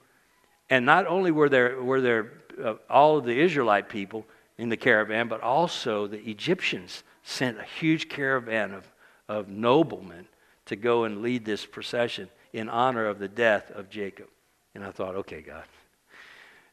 And 0.70 0.86
not 0.86 1.06
only 1.06 1.30
were 1.30 1.48
there, 1.48 1.82
were 1.82 2.00
there 2.00 2.32
uh, 2.62 2.74
all 2.88 3.18
of 3.18 3.24
the 3.24 3.38
Israelite 3.38 3.88
people 3.88 4.24
in 4.56 4.68
the 4.68 4.76
caravan, 4.76 5.28
but 5.28 5.42
also 5.42 6.06
the 6.06 6.20
Egyptians 6.28 7.02
sent 7.28 7.58
a 7.58 7.64
huge 7.64 8.08
caravan 8.08 8.72
of, 8.72 8.90
of 9.28 9.48
noblemen 9.48 10.26
to 10.64 10.76
go 10.76 11.04
and 11.04 11.20
lead 11.20 11.44
this 11.44 11.66
procession 11.66 12.28
in 12.54 12.70
honor 12.70 13.04
of 13.04 13.18
the 13.18 13.28
death 13.28 13.70
of 13.70 13.90
Jacob. 13.90 14.28
And 14.74 14.82
I 14.82 14.90
thought, 14.90 15.14
okay, 15.14 15.42
God, 15.42 15.64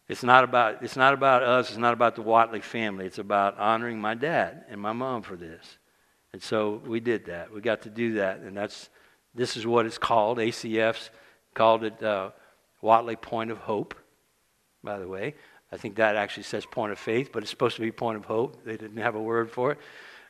it's 0.07 0.23
not 0.23 0.45
about 0.45 0.81
it's 0.81 0.95
not 0.95 1.13
about 1.13 1.43
us. 1.43 1.69
It's 1.69 1.77
not 1.77 1.93
about 1.93 2.15
the 2.15 2.21
Watley 2.21 2.61
family. 2.61 3.05
It's 3.05 3.17
about 3.17 3.57
honoring 3.57 3.99
my 3.99 4.13
dad 4.13 4.63
and 4.69 4.79
my 4.79 4.93
mom 4.93 5.23
for 5.23 5.35
this. 5.35 5.77
And 6.31 6.41
so 6.41 6.81
we 6.85 7.01
did 7.01 7.25
that. 7.25 7.51
We 7.51 7.59
got 7.59 7.81
to 7.81 7.89
do 7.89 8.13
that, 8.13 8.39
and 8.39 8.55
that's 8.55 8.89
this 9.33 9.57
is 9.57 9.67
what 9.67 9.85
it's 9.85 9.97
called. 9.97 10.37
ACF's 10.37 11.09
called 11.53 11.83
it 11.83 12.01
uh, 12.01 12.29
Watley 12.81 13.17
Point 13.17 13.51
of 13.51 13.57
Hope. 13.57 13.93
By 14.83 14.99
the 14.99 15.07
way, 15.07 15.35
I 15.71 15.77
think 15.77 15.95
that 15.95 16.15
actually 16.15 16.43
says 16.43 16.65
Point 16.65 16.93
of 16.93 16.99
Faith, 16.99 17.31
but 17.33 17.43
it's 17.43 17.49
supposed 17.49 17.75
to 17.75 17.81
be 17.81 17.91
Point 17.91 18.17
of 18.17 18.25
Hope. 18.25 18.63
They 18.63 18.77
didn't 18.77 18.97
have 18.97 19.15
a 19.15 19.21
word 19.21 19.51
for 19.51 19.73
it. 19.73 19.79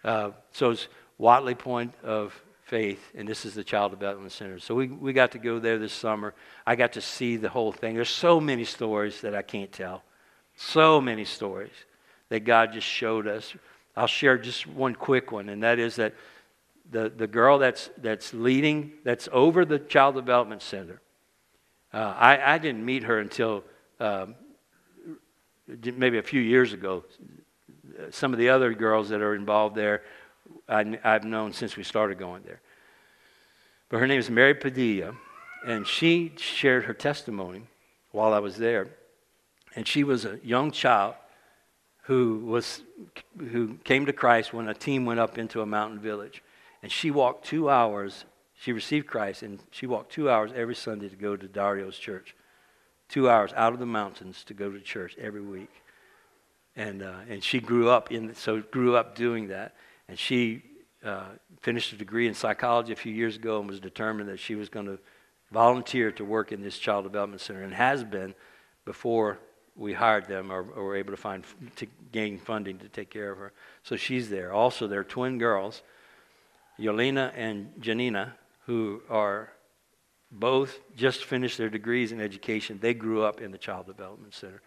Uh, 0.05 0.29
so 0.51 0.69
it's 0.69 0.87
Watley 1.17 1.55
Point 1.55 1.91
of 2.03 2.39
faith, 2.65 2.99
and 3.15 3.27
this 3.27 3.43
is 3.43 3.55
the 3.55 3.63
Child 3.63 3.91
Development 3.91 4.31
Center. 4.31 4.59
So 4.59 4.75
we, 4.75 4.87
we 4.87 5.13
got 5.13 5.31
to 5.31 5.39
go 5.39 5.57
there 5.57 5.79
this 5.79 5.93
summer. 5.93 6.35
I 6.65 6.75
got 6.75 6.93
to 6.93 7.01
see 7.01 7.37
the 7.37 7.49
whole 7.49 7.71
thing. 7.71 7.95
There's 7.95 8.07
so 8.07 8.39
many 8.39 8.65
stories 8.65 9.21
that 9.21 9.33
I 9.33 9.41
can't 9.41 9.71
tell. 9.71 10.03
So 10.57 11.01
many 11.01 11.25
stories 11.25 11.71
that 12.29 12.41
God 12.41 12.71
just 12.71 12.85
showed 12.85 13.27
us. 13.27 13.55
I'll 13.97 14.05
share 14.05 14.37
just 14.37 14.67
one 14.67 14.93
quick 14.93 15.31
one, 15.31 15.49
and 15.49 15.63
that 15.63 15.79
is 15.79 15.95
that 15.95 16.13
the, 16.91 17.09
the 17.09 17.27
girl 17.27 17.57
that's, 17.57 17.89
that's 17.97 18.31
leading, 18.31 18.91
that's 19.03 19.27
over 19.31 19.65
the 19.65 19.79
Child 19.79 20.13
Development 20.13 20.61
Center, 20.61 21.01
uh, 21.91 22.13
I, 22.15 22.53
I 22.53 22.57
didn't 22.59 22.85
meet 22.85 23.03
her 23.03 23.19
until 23.19 23.63
um, 23.99 24.35
maybe 25.67 26.19
a 26.19 26.23
few 26.23 26.41
years 26.41 26.73
ago. 26.73 27.05
Some 28.11 28.33
of 28.33 28.39
the 28.39 28.49
other 28.49 28.73
girls 28.73 29.09
that 29.09 29.21
are 29.21 29.35
involved 29.35 29.75
there 29.75 30.03
I, 30.67 30.97
have 31.03 31.23
known 31.23 31.53
since 31.53 31.75
we 31.75 31.83
started 31.83 32.17
going 32.17 32.43
there. 32.43 32.61
But 33.89 33.99
her 33.99 34.07
name 34.07 34.19
is 34.19 34.29
Mary 34.29 34.53
Padilla, 34.53 35.15
and 35.65 35.87
she 35.87 36.33
shared 36.37 36.85
her 36.85 36.93
testimony 36.93 37.63
while 38.11 38.33
I 38.33 38.39
was 38.39 38.57
there. 38.57 38.87
And 39.75 39.87
she 39.87 40.03
was 40.03 40.25
a 40.25 40.39
young 40.43 40.71
child 40.71 41.15
who, 42.03 42.39
was, 42.45 42.81
who 43.37 43.75
came 43.83 44.05
to 44.05 44.13
Christ 44.13 44.53
when 44.53 44.67
a 44.67 44.73
team 44.73 45.05
went 45.05 45.19
up 45.19 45.37
into 45.37 45.61
a 45.61 45.65
mountain 45.65 45.99
village. 45.99 46.43
And 46.81 46.91
she 46.91 47.11
walked 47.11 47.45
two 47.45 47.69
hours. 47.69 48.25
She 48.55 48.71
received 48.71 49.07
Christ, 49.07 49.43
and 49.43 49.59
she 49.71 49.85
walked 49.85 50.11
two 50.11 50.29
hours 50.29 50.51
every 50.55 50.75
Sunday 50.75 51.09
to 51.09 51.15
go 51.15 51.35
to 51.35 51.47
Dario's 51.47 51.97
church. 51.97 52.35
Two 53.09 53.29
hours 53.29 53.51
out 53.55 53.73
of 53.73 53.79
the 53.79 53.85
mountains 53.85 54.43
to 54.45 54.53
go 54.53 54.71
to 54.71 54.79
church 54.79 55.15
every 55.19 55.41
week. 55.41 55.71
And, 56.75 57.03
uh, 57.03 57.13
and 57.29 57.43
she 57.43 57.59
grew 57.59 57.89
up 57.89 58.11
in, 58.11 58.35
so 58.35 58.61
grew 58.61 58.95
up 58.95 59.15
doing 59.15 59.47
that. 59.47 59.75
And 60.07 60.19
she 60.19 60.61
uh, 61.03 61.23
finished 61.61 61.93
a 61.93 61.95
degree 61.95 62.27
in 62.27 62.33
psychology 62.33 62.91
a 62.91 62.95
few 62.95 63.13
years 63.13 63.35
ago 63.35 63.59
and 63.59 63.67
was 63.67 63.79
determined 63.79 64.29
that 64.29 64.39
she 64.39 64.55
was 64.55 64.69
going 64.69 64.85
to 64.87 64.99
volunteer 65.51 66.11
to 66.11 66.25
work 66.25 66.51
in 66.51 66.61
this 66.61 66.77
child 66.77 67.05
development 67.05 67.41
center 67.41 67.61
and 67.61 67.73
has 67.73 68.03
been 68.03 68.33
before 68.83 69.39
we 69.75 69.93
hired 69.93 70.27
them 70.27 70.51
or, 70.51 70.65
or 70.75 70.85
were 70.85 70.95
able 70.95 71.11
to 71.11 71.17
find 71.17 71.43
to 71.75 71.85
gain 72.11 72.37
funding 72.39 72.77
to 72.79 72.89
take 72.89 73.09
care 73.09 73.31
of 73.31 73.37
her. 73.37 73.53
So 73.83 73.95
she's 73.95 74.29
there. 74.29 74.51
Also, 74.53 74.87
there 74.87 74.99
are 74.99 75.05
twin 75.05 75.37
girls, 75.37 75.81
Yolena 76.79 77.31
and 77.35 77.71
Janina, 77.79 78.35
who 78.65 79.01
are 79.09 79.51
both 80.31 80.79
just 80.95 81.23
finished 81.23 81.57
their 81.57 81.69
degrees 81.69 82.11
in 82.11 82.19
education. 82.19 82.79
They 82.81 82.93
grew 82.93 83.23
up 83.23 83.41
in 83.41 83.51
the 83.51 83.57
child 83.57 83.85
development 83.85 84.33
center 84.33 84.61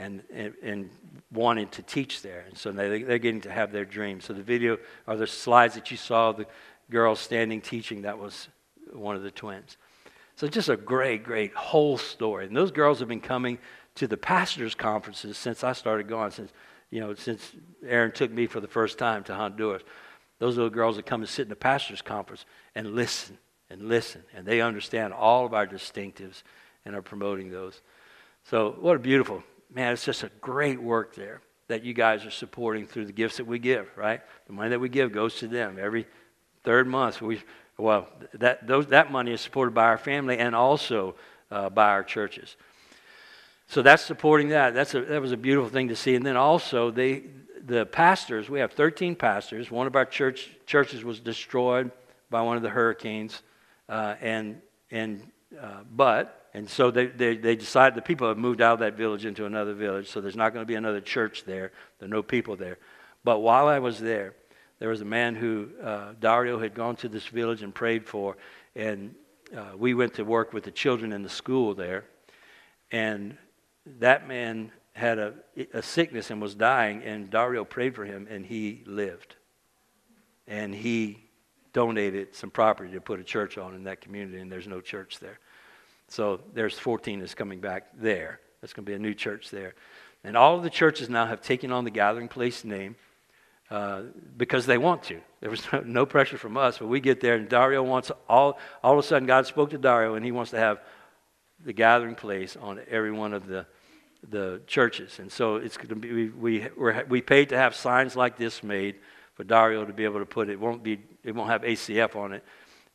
and, 0.00 0.22
and, 0.32 0.54
and 0.62 0.90
wanting 1.30 1.68
to 1.68 1.82
teach 1.82 2.22
there. 2.22 2.44
And 2.48 2.56
so 2.56 2.72
they, 2.72 3.02
they're 3.02 3.18
getting 3.18 3.42
to 3.42 3.50
have 3.50 3.70
their 3.70 3.84
dreams. 3.84 4.24
So 4.24 4.32
the 4.32 4.42
video 4.42 4.78
or 5.06 5.16
the 5.16 5.26
slides 5.26 5.74
that 5.74 5.90
you 5.90 5.96
saw, 5.96 6.32
the 6.32 6.46
girls 6.90 7.20
standing 7.20 7.60
teaching, 7.60 8.02
that 8.02 8.18
was 8.18 8.48
one 8.92 9.14
of 9.14 9.22
the 9.22 9.30
twins. 9.30 9.76
So 10.36 10.48
just 10.48 10.70
a 10.70 10.76
great, 10.76 11.22
great 11.22 11.54
whole 11.54 11.98
story. 11.98 12.46
And 12.46 12.56
those 12.56 12.70
girls 12.70 12.98
have 13.00 13.08
been 13.08 13.20
coming 13.20 13.58
to 13.96 14.06
the 14.06 14.16
pastors' 14.16 14.74
conferences 14.74 15.36
since 15.36 15.62
I 15.62 15.72
started 15.72 16.08
going, 16.08 16.30
since, 16.30 16.50
you 16.90 17.00
know, 17.00 17.14
since 17.14 17.52
Aaron 17.86 18.12
took 18.12 18.30
me 18.30 18.46
for 18.46 18.60
the 18.60 18.68
first 18.68 18.98
time 18.98 19.22
to 19.24 19.34
Honduras. 19.34 19.82
Those 20.38 20.56
little 20.56 20.70
girls 20.70 20.96
that 20.96 21.04
come 21.04 21.20
and 21.20 21.28
sit 21.28 21.42
in 21.42 21.50
the 21.50 21.56
pastors' 21.56 22.00
conference 22.00 22.46
and 22.74 22.94
listen 22.94 23.36
and 23.68 23.82
listen. 23.82 24.22
And 24.34 24.46
they 24.46 24.62
understand 24.62 25.12
all 25.12 25.44
of 25.44 25.52
our 25.52 25.66
distinctives 25.66 26.42
and 26.86 26.94
are 26.94 27.02
promoting 27.02 27.50
those. 27.50 27.82
So, 28.44 28.74
what 28.80 28.96
a 28.96 28.98
beautiful, 28.98 29.42
man, 29.74 29.92
it's 29.92 30.04
just 30.04 30.22
a 30.22 30.30
great 30.40 30.80
work 30.80 31.14
there 31.14 31.40
that 31.68 31.84
you 31.84 31.94
guys 31.94 32.26
are 32.26 32.30
supporting 32.30 32.86
through 32.86 33.06
the 33.06 33.12
gifts 33.12 33.36
that 33.36 33.46
we 33.46 33.58
give, 33.58 33.88
right? 33.96 34.20
The 34.46 34.52
money 34.52 34.70
that 34.70 34.80
we 34.80 34.88
give 34.88 35.12
goes 35.12 35.36
to 35.36 35.48
them 35.48 35.78
every 35.80 36.06
third 36.64 36.88
month. 36.88 37.22
We, 37.22 37.40
well, 37.78 38.08
that, 38.34 38.66
those, 38.66 38.88
that 38.88 39.12
money 39.12 39.32
is 39.32 39.40
supported 39.40 39.72
by 39.72 39.84
our 39.84 39.98
family 39.98 40.38
and 40.38 40.54
also 40.54 41.14
uh, 41.50 41.70
by 41.70 41.90
our 41.90 42.02
churches. 42.02 42.56
So 43.68 43.82
that's 43.82 44.02
supporting 44.02 44.48
that. 44.48 44.74
That's 44.74 44.94
a, 44.94 45.02
that 45.02 45.20
was 45.20 45.30
a 45.30 45.36
beautiful 45.36 45.70
thing 45.70 45.88
to 45.88 45.96
see. 45.96 46.16
And 46.16 46.26
then 46.26 46.36
also, 46.36 46.90
they, 46.90 47.22
the 47.64 47.86
pastors, 47.86 48.50
we 48.50 48.58
have 48.58 48.72
13 48.72 49.14
pastors. 49.14 49.70
One 49.70 49.86
of 49.86 49.94
our 49.94 50.04
church, 50.04 50.50
churches 50.66 51.04
was 51.04 51.20
destroyed 51.20 51.92
by 52.30 52.42
one 52.42 52.56
of 52.56 52.64
the 52.64 52.70
hurricanes. 52.70 53.42
Uh, 53.88 54.16
and, 54.20 54.60
and, 54.90 55.22
uh, 55.58 55.80
but, 55.90 56.48
and 56.54 56.68
so 56.68 56.90
they, 56.90 57.06
they, 57.06 57.36
they 57.36 57.56
decided 57.56 57.96
the 57.96 58.02
people 58.02 58.28
have 58.28 58.38
moved 58.38 58.60
out 58.60 58.74
of 58.74 58.78
that 58.80 58.94
village 58.94 59.24
into 59.24 59.46
another 59.46 59.74
village. 59.74 60.08
So 60.08 60.20
there's 60.20 60.36
not 60.36 60.52
going 60.52 60.62
to 60.62 60.68
be 60.68 60.74
another 60.74 61.00
church 61.00 61.44
there. 61.44 61.72
There 61.98 62.06
are 62.06 62.10
no 62.10 62.22
people 62.22 62.56
there. 62.56 62.78
But 63.24 63.40
while 63.40 63.66
I 63.68 63.78
was 63.78 63.98
there, 63.98 64.34
there 64.78 64.88
was 64.88 65.00
a 65.00 65.06
man 65.06 65.34
who 65.34 65.68
uh, 65.82 66.12
Dario 66.20 66.58
had 66.58 66.74
gone 66.74 66.96
to 66.96 67.08
this 67.08 67.26
village 67.26 67.62
and 67.62 67.74
prayed 67.74 68.06
for. 68.06 68.36
And 68.74 69.14
uh, 69.56 69.72
we 69.76 69.94
went 69.94 70.14
to 70.14 70.24
work 70.24 70.52
with 70.52 70.64
the 70.64 70.70
children 70.70 71.12
in 71.12 71.22
the 71.22 71.28
school 71.28 71.74
there. 71.74 72.04
And 72.90 73.36
that 73.98 74.26
man 74.26 74.72
had 74.92 75.18
a, 75.18 75.34
a 75.72 75.82
sickness 75.82 76.30
and 76.30 76.42
was 76.42 76.54
dying, 76.54 77.02
and 77.02 77.30
Dario 77.30 77.64
prayed 77.64 77.94
for 77.94 78.04
him, 78.04 78.26
and 78.30 78.44
he 78.44 78.82
lived. 78.86 79.36
And 80.46 80.74
he 80.74 81.29
donated 81.72 82.34
some 82.34 82.50
property 82.50 82.92
to 82.92 83.00
put 83.00 83.20
a 83.20 83.24
church 83.24 83.58
on 83.58 83.74
in 83.74 83.84
that 83.84 84.00
community, 84.00 84.40
and 84.40 84.50
there's 84.50 84.66
no 84.66 84.80
church 84.80 85.18
there. 85.18 85.38
So 86.08 86.40
there's 86.54 86.78
14 86.78 87.20
that's 87.20 87.34
coming 87.34 87.60
back 87.60 87.88
there. 87.94 88.40
That's 88.60 88.72
going 88.72 88.84
to 88.84 88.90
be 88.90 88.96
a 88.96 88.98
new 88.98 89.14
church 89.14 89.50
there. 89.50 89.74
And 90.24 90.36
all 90.36 90.56
of 90.56 90.62
the 90.62 90.70
churches 90.70 91.08
now 91.08 91.26
have 91.26 91.40
taken 91.40 91.72
on 91.72 91.84
the 91.84 91.90
Gathering 91.90 92.28
Place 92.28 92.64
name 92.64 92.96
uh, 93.70 94.02
because 94.36 94.66
they 94.66 94.78
want 94.78 95.04
to. 95.04 95.20
There 95.40 95.50
was 95.50 95.62
no, 95.84 96.04
pressure 96.04 96.36
from 96.36 96.56
us, 96.56 96.78
but 96.78 96.88
we 96.88 97.00
get 97.00 97.20
there, 97.20 97.36
and 97.36 97.48
Dario 97.48 97.82
wants 97.82 98.10
all, 98.28 98.58
all 98.82 98.92
of 98.92 98.98
a 98.98 99.02
sudden, 99.02 99.26
God 99.26 99.46
spoke 99.46 99.70
to 99.70 99.78
Dario, 99.78 100.14
and 100.14 100.24
he 100.24 100.32
wants 100.32 100.50
to 100.50 100.58
have 100.58 100.80
the 101.64 101.72
Gathering 101.72 102.14
Place 102.16 102.56
on 102.56 102.80
every 102.90 103.12
one 103.12 103.32
of 103.32 103.46
the 103.46 103.66
the 104.28 104.60
churches. 104.66 105.18
And 105.18 105.30
so 105.30 105.56
it's 105.56 105.76
going 105.76 105.88
to 105.88 105.94
be, 105.94 106.28
we, 106.28 106.68
we, 106.76 106.94
we 107.08 107.22
paid 107.22 107.50
to 107.50 107.56
have 107.56 107.74
signs 107.74 108.16
like 108.16 108.36
this 108.36 108.62
made 108.62 108.96
for 109.40 109.44
Dario 109.44 109.86
to 109.86 109.92
be 109.94 110.04
able 110.04 110.18
to 110.18 110.26
put 110.26 110.50
it. 110.50 110.60
won't 110.60 110.82
be, 110.82 111.00
it 111.24 111.34
won't 111.34 111.48
have 111.48 111.62
ACF 111.62 112.14
on 112.14 112.34
it. 112.34 112.44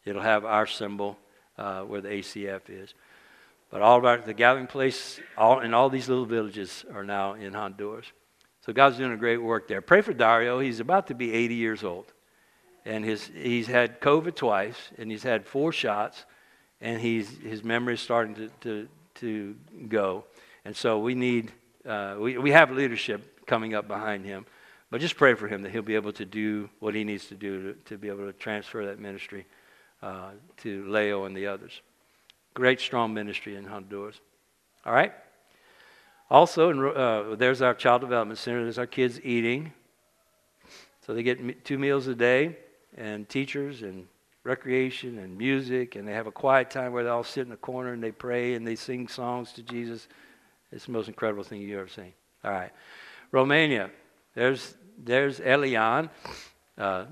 It'll 0.06 0.22
have 0.22 0.46
our 0.46 0.68
symbol 0.68 1.18
uh, 1.58 1.82
where 1.82 2.02
the 2.02 2.10
ACF 2.10 2.70
is. 2.70 2.94
But 3.72 3.82
all 3.82 3.98
of 3.98 4.06
our, 4.06 4.20
the 4.20 4.36
gathering 4.36 4.68
place 4.68 5.20
all, 5.36 5.62
in 5.62 5.74
all 5.74 5.90
these 5.90 6.08
little 6.08 6.28
villages 6.28 6.86
are 6.94 7.04
now 7.04 7.34
in 7.34 7.56
Honduras. 7.56 8.06
So 8.64 8.74
God's 8.74 8.98
doing 8.98 9.12
a 9.12 9.18
great 9.18 9.42
work 9.42 9.68
there. 9.68 9.82
Pray 9.82 10.02
for 10.02 10.14
Dario. 10.14 10.60
He's 10.60 10.80
about 10.80 11.08
to 11.08 11.16
be 11.16 11.34
80 11.34 11.56
years 11.56 11.84
old. 11.84 12.14
And 12.86 13.04
his, 13.04 13.26
he's 13.34 13.66
had 13.66 14.00
COVID 14.00 14.36
twice, 14.36 14.78
and 15.00 15.10
he's 15.10 15.24
had 15.24 15.48
four 15.48 15.72
shots, 15.72 16.26
and 16.80 17.02
he's, 17.02 17.40
his 17.40 17.64
memory 17.64 17.96
is 17.96 18.02
starting 18.02 18.36
to, 18.36 18.50
to, 18.62 18.88
to 19.16 19.56
go. 19.90 20.26
And 20.64 20.78
so 20.78 21.00
we 21.00 21.16
need, 21.16 21.52
uh, 21.88 22.18
we, 22.20 22.38
we 22.38 22.52
have 22.52 22.70
leadership 22.70 23.48
coming 23.48 23.74
up 23.74 23.88
behind 23.88 24.28
him. 24.28 24.46
But 24.92 25.02
just 25.02 25.18
pray 25.18 25.34
for 25.34 25.48
him 25.48 25.64
that 25.64 25.72
he'll 25.72 25.82
be 25.82 25.96
able 25.96 26.14
to 26.14 26.26
do 26.26 26.70
what 26.80 26.96
he 26.96 27.04
needs 27.04 27.26
to 27.28 27.36
do 27.36 27.74
to, 27.74 27.80
to 27.86 27.98
be 27.98 28.08
able 28.08 28.26
to 28.26 28.34
transfer 28.34 28.86
that 28.86 29.00
ministry 29.00 29.46
uh, 30.02 30.32
to 30.58 30.86
Leo 30.88 31.26
and 31.26 31.36
the 31.36 31.48
others. 31.48 31.82
Great, 32.54 32.80
strong 32.80 33.14
ministry 33.14 33.56
in 33.56 33.66
Honduras. 33.66 34.20
All 34.86 34.94
right? 34.94 35.12
Also, 36.30 36.70
in, 36.70 36.84
uh, 36.84 37.36
there's 37.36 37.62
our 37.62 37.74
child 37.74 38.02
development 38.02 38.40
center. 38.40 38.64
There's 38.64 38.78
our 38.78 38.88
kids 38.88 39.20
eating. 39.24 39.74
So 41.06 41.14
they 41.14 41.24
get 41.24 41.66
two 41.66 41.78
meals 41.78 42.08
a 42.08 42.16
day, 42.16 42.58
and 42.98 43.28
teachers, 43.28 43.82
and 43.82 44.08
recreation, 44.44 45.20
and 45.20 45.38
music, 45.38 45.96
and 45.96 46.08
they 46.08 46.14
have 46.14 46.28
a 46.28 46.32
quiet 46.32 46.70
time 46.70 46.94
where 46.94 47.04
they 47.04 47.10
all 47.10 47.24
sit 47.24 47.46
in 47.46 47.52
a 47.52 47.58
corner 47.58 47.94
and 47.94 48.02
they 48.02 48.12
pray 48.12 48.54
and 48.54 48.66
they 48.66 48.76
sing 48.76 49.08
songs 49.08 49.52
to 49.54 49.64
Jesus. 49.64 50.08
It's 50.72 50.86
the 50.86 50.92
most 50.92 51.08
incredible 51.08 51.44
thing 51.44 51.62
you've 51.62 51.80
ever 51.80 51.88
seen. 51.88 52.14
All 52.44 52.52
right. 52.52 52.72
Romania. 53.32 53.90
There's, 54.36 54.76
there's 54.98 55.40
Elian. 55.40 56.10
Uh, 56.78 57.06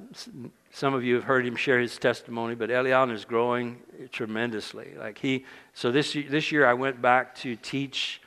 some 0.72 0.94
of 0.94 1.04
you 1.04 1.16
have 1.16 1.24
heard 1.24 1.46
him 1.46 1.56
share 1.56 1.80
his 1.80 1.98
testimony, 1.98 2.54
but 2.54 2.70
Elian 2.70 3.12
is 3.12 3.24
growing 3.26 3.82
tremendously. 4.12 4.94
Like 4.98 5.18
he, 5.18 5.46
so 5.74 5.92
this, 5.92 6.14
this 6.14 6.52
year 6.52 6.66
I 6.66 6.74
went 6.74 7.02
back 7.02 7.34
to 7.36 7.56
teach 7.56 8.22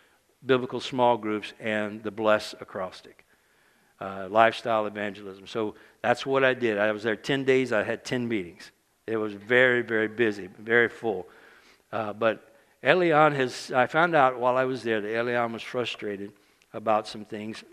biblical 0.44 0.80
small 0.80 1.18
groups 1.18 1.52
and 1.60 2.02
the 2.02 2.10
bless 2.10 2.54
acrostic. 2.60 3.24
Uh, 4.00 4.28
lifestyle 4.30 4.86
evangelism. 4.86 5.46
So 5.46 5.74
that's 6.02 6.26
what 6.26 6.44
I 6.44 6.54
did. 6.54 6.78
I 6.78 6.92
was 6.92 7.02
there 7.02 7.16
10 7.16 7.44
days. 7.44 7.72
I 7.72 7.82
had 7.82 8.04
10 8.04 8.28
meetings. 8.28 8.70
It 9.06 9.16
was 9.16 9.32
very, 9.32 9.82
very 9.82 10.08
busy, 10.08 10.48
very 10.58 10.88
full. 10.88 11.26
Uh, 11.92 12.12
but 12.12 12.54
Elian 12.82 13.34
has, 13.34 13.72
I 13.74 13.86
found 13.86 14.14
out 14.14 14.38
while 14.38 14.56
I 14.56 14.64
was 14.64 14.82
there 14.82 15.00
that 15.00 15.16
Elian 15.16 15.52
was 15.52 15.62
frustrated 15.62 16.32
about 16.72 17.08
some 17.08 17.24
things. 17.24 17.64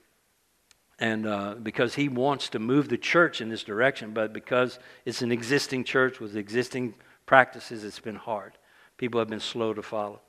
And 1.04 1.28
uh, 1.28 1.56
because 1.62 1.96
he 1.96 2.08
wants 2.08 2.48
to 2.52 2.60
move 2.60 2.88
the 2.88 2.98
church 2.98 3.42
in 3.42 3.50
this 3.50 3.66
direction, 3.66 4.13
but 4.13 4.32
because 4.32 4.80
it's 5.04 5.22
an 5.22 5.34
existing 5.34 5.84
church 5.84 6.22
with 6.22 6.38
existing 6.38 6.94
practices, 7.26 7.84
it's 7.84 8.00
been 8.00 8.16
hard. 8.16 8.54
People 8.96 9.20
have 9.20 9.28
been 9.28 9.42
slow 9.42 9.74
to 9.74 9.82
follow. 9.82 10.22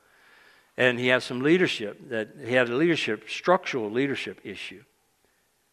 And 0.76 0.98
he 0.98 1.06
has 1.08 1.22
some 1.22 1.42
leadership 1.42 2.08
that 2.08 2.30
he 2.44 2.54
had 2.54 2.68
a 2.68 2.74
leadership, 2.74 3.30
structural 3.30 3.88
leadership 3.88 4.40
issue. 4.42 4.82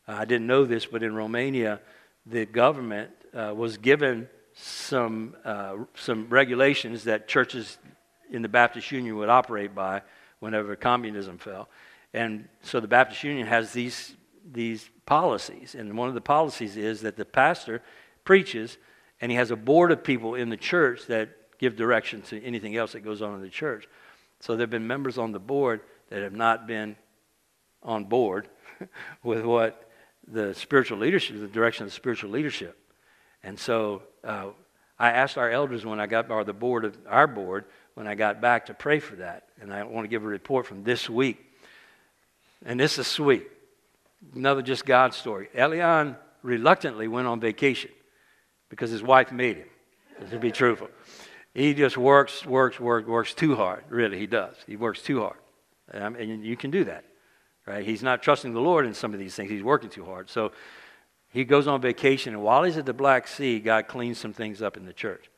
Uh, 0.08 0.18
I 0.20 0.26
didn't 0.26 0.46
know 0.46 0.66
this, 0.66 0.86
but 0.86 1.02
in 1.02 1.16
Romania, 1.16 1.80
the 2.28 2.46
government 2.46 3.10
uh, 3.34 3.56
was 3.56 3.78
given 3.78 4.30
some, 4.54 5.36
uh, 5.44 5.78
some 5.96 6.30
regulations 6.30 7.06
that 7.06 7.28
churches 7.28 7.80
in 8.30 8.44
the 8.44 8.50
Baptist 8.50 8.92
Union 8.92 9.16
would 9.16 9.30
operate 9.30 9.74
by 9.74 10.04
whenever 10.42 10.76
communism 10.76 11.40
fell. 11.40 11.70
And 12.14 12.48
so 12.62 12.80
the 12.80 12.88
Baptist 12.88 13.24
Union 13.24 13.48
has 13.48 13.74
these, 13.74 14.14
these 14.50 14.90
policies. 15.06 15.76
And 15.76 15.98
one 15.98 16.10
of 16.10 16.16
the 16.16 16.22
policies 16.22 16.78
is 16.78 17.02
that 17.02 17.18
the 17.18 17.26
pastor 17.26 17.82
preaches, 18.24 18.78
and 19.20 19.32
he 19.32 19.38
has 19.38 19.52
a 19.52 19.56
board 19.56 19.92
of 19.92 20.04
people 20.04 20.36
in 20.36 20.50
the 20.50 20.58
church 20.58 21.06
that 21.08 21.30
give 21.60 21.76
direction 21.76 22.22
to 22.24 22.42
anything 22.44 22.76
else 22.76 22.94
that 22.94 23.02
goes 23.02 23.22
on 23.22 23.36
in 23.36 23.42
the 23.42 23.50
church. 23.50 23.88
So 24.40 24.56
there 24.56 24.64
have 24.64 24.72
been 24.72 24.88
members 24.88 25.18
on 25.18 25.32
the 25.32 25.40
board 25.40 25.82
that 26.10 26.24
have 26.24 26.34
not 26.34 26.68
been 26.68 26.96
on 27.84 28.06
board 28.06 28.50
with 29.24 29.46
what 29.46 29.90
the 30.28 30.54
spiritual 30.54 30.98
leadership, 30.98 31.40
the 31.40 31.48
direction 31.48 31.84
of 31.84 31.90
the 31.90 31.96
spiritual 31.96 32.32
leadership. 32.32 32.78
And 33.44 33.60
so 33.60 34.04
uh, 34.24 34.48
I 35.00 35.12
asked 35.12 35.38
our 35.38 35.50
elders 35.50 35.86
when 35.86 36.00
I 36.00 36.08
got, 36.08 36.30
or 36.30 36.44
the 36.44 36.54
board 36.54 36.86
of 36.86 36.98
our 37.08 37.28
board, 37.28 37.66
when 37.94 38.08
I 38.08 38.16
got 38.16 38.42
back 38.42 38.68
to 38.68 38.74
pray 38.74 39.00
for 39.00 39.16
that. 39.18 39.48
And 39.60 39.74
I 39.74 39.84
want 39.84 40.06
to 40.06 40.10
give 40.10 40.24
a 40.24 40.28
report 40.28 40.66
from 40.66 40.84
this 40.84 41.10
week. 41.10 41.44
And 42.66 42.80
this 42.80 42.98
is 42.98 43.08
sweet. 43.08 43.48
Another 44.36 44.62
just 44.62 44.86
God 44.86 45.14
story. 45.14 45.50
Elian 45.56 46.16
reluctantly 46.44 47.08
went 47.08 47.28
on 47.28 47.40
vacation 47.40 47.92
because 48.70 48.90
his 48.90 49.04
wife 49.04 49.32
made 49.32 49.58
him, 49.58 49.68
to 50.30 50.40
be 50.40 50.52
truthful. 50.52 50.90
He 51.54 51.74
just 51.74 51.98
works, 51.98 52.46
works, 52.46 52.80
works, 52.80 53.08
works 53.08 53.34
too 53.34 53.56
hard. 53.56 53.84
Really, 53.90 54.18
he 54.18 54.28
does. 54.28 54.56
He 54.66 54.78
works 54.78 55.02
too 55.02 55.20
hard. 55.20 55.38
And, 55.92 56.16
and 56.16 56.46
you 56.46 56.56
can 56.56 56.72
do 56.72 56.86
that, 56.86 57.04
right? 57.66 57.86
He's 57.86 58.02
not 58.02 58.24
trusting 58.24 58.54
the 58.54 58.62
Lord 58.62 58.86
in 58.86 58.94
some 58.94 59.14
of 59.14 59.20
these 59.20 59.36
things. 59.36 59.50
He's 59.50 59.64
working 59.64 59.90
too 59.90 60.06
hard. 60.06 60.30
So 60.30 60.54
he 61.30 61.44
goes 61.44 61.68
on 61.68 61.82
vacation, 61.82 62.34
and 62.34 62.44
while 62.44 62.64
he's 62.64 62.78
at 62.78 62.86
the 62.86 62.94
Black 62.94 63.28
Sea, 63.28 63.60
God 63.60 63.88
cleans 63.88 64.18
some 64.18 64.34
things 64.34 64.62
up 64.62 64.78
in 64.78 64.86
the 64.86 64.94
church. 64.94 65.30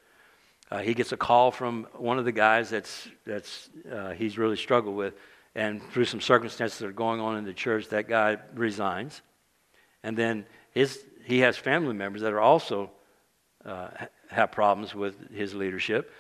Uh, 0.70 0.80
he 0.80 0.94
gets 0.94 1.12
a 1.12 1.18
call 1.18 1.52
from 1.52 1.88
one 1.94 2.20
of 2.20 2.26
the 2.26 2.32
guys 2.32 2.70
that's, 2.70 3.08
that's 3.26 3.70
uh, 3.92 4.12
he's 4.12 4.38
really 4.38 4.56
struggled 4.56 4.96
with. 4.96 5.16
And 5.56 5.84
through 5.92 6.06
some 6.06 6.22
circumstances 6.22 6.80
that 6.80 6.88
are 6.88 6.92
going 6.92 7.20
on 7.20 7.38
in 7.38 7.46
the 7.46 7.54
church, 7.54 7.90
that 7.90 8.08
guy 8.08 8.38
resigns. 8.56 9.22
And 10.04 10.18
then 10.18 10.46
his, 10.72 11.04
he 11.26 11.40
has 11.40 11.58
family 11.58 11.94
members 11.94 12.22
that 12.22 12.34
are 12.34 12.42
also 12.42 12.92
uh, 13.66 13.90
have 14.30 14.52
problems 14.52 14.96
with 14.96 15.32
his 15.32 15.54
leadership, 15.54 16.12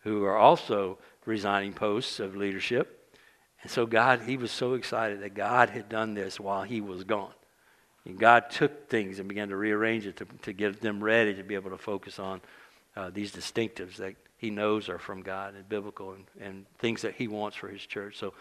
who 0.00 0.24
are 0.24 0.36
also 0.36 0.98
resigning 1.24 1.72
posts 1.72 2.20
of 2.20 2.36
leadership. 2.36 2.98
And 3.62 3.70
so 3.70 3.86
God, 3.86 4.22
he 4.22 4.36
was 4.36 4.50
so 4.50 4.74
excited 4.74 5.22
that 5.22 5.34
God 5.34 5.70
had 5.70 5.88
done 5.88 6.14
this 6.14 6.38
while 6.38 6.62
he 6.62 6.80
was 6.80 7.04
gone. 7.04 7.32
And 8.04 8.18
God 8.18 8.50
took 8.50 8.88
things 8.88 9.20
and 9.20 9.28
began 9.28 9.48
to 9.48 9.56
rearrange 9.56 10.06
it 10.06 10.16
to, 10.16 10.26
to 10.42 10.52
get 10.52 10.80
them 10.80 11.02
ready 11.02 11.34
to 11.34 11.42
be 11.44 11.54
able 11.54 11.70
to 11.70 11.78
focus 11.78 12.18
on 12.18 12.40
uh, 12.96 13.10
these 13.10 13.32
distinctives 13.32 13.96
that 13.96 14.16
he 14.36 14.50
knows 14.50 14.88
are 14.88 14.98
from 14.98 15.22
God 15.22 15.54
and 15.54 15.68
biblical 15.68 16.12
and, 16.12 16.24
and 16.40 16.66
things 16.78 17.02
that 17.02 17.14
he 17.14 17.28
wants 17.28 17.56
for 17.56 17.68
his 17.68 17.86
church. 17.86 18.18
So 18.18 18.34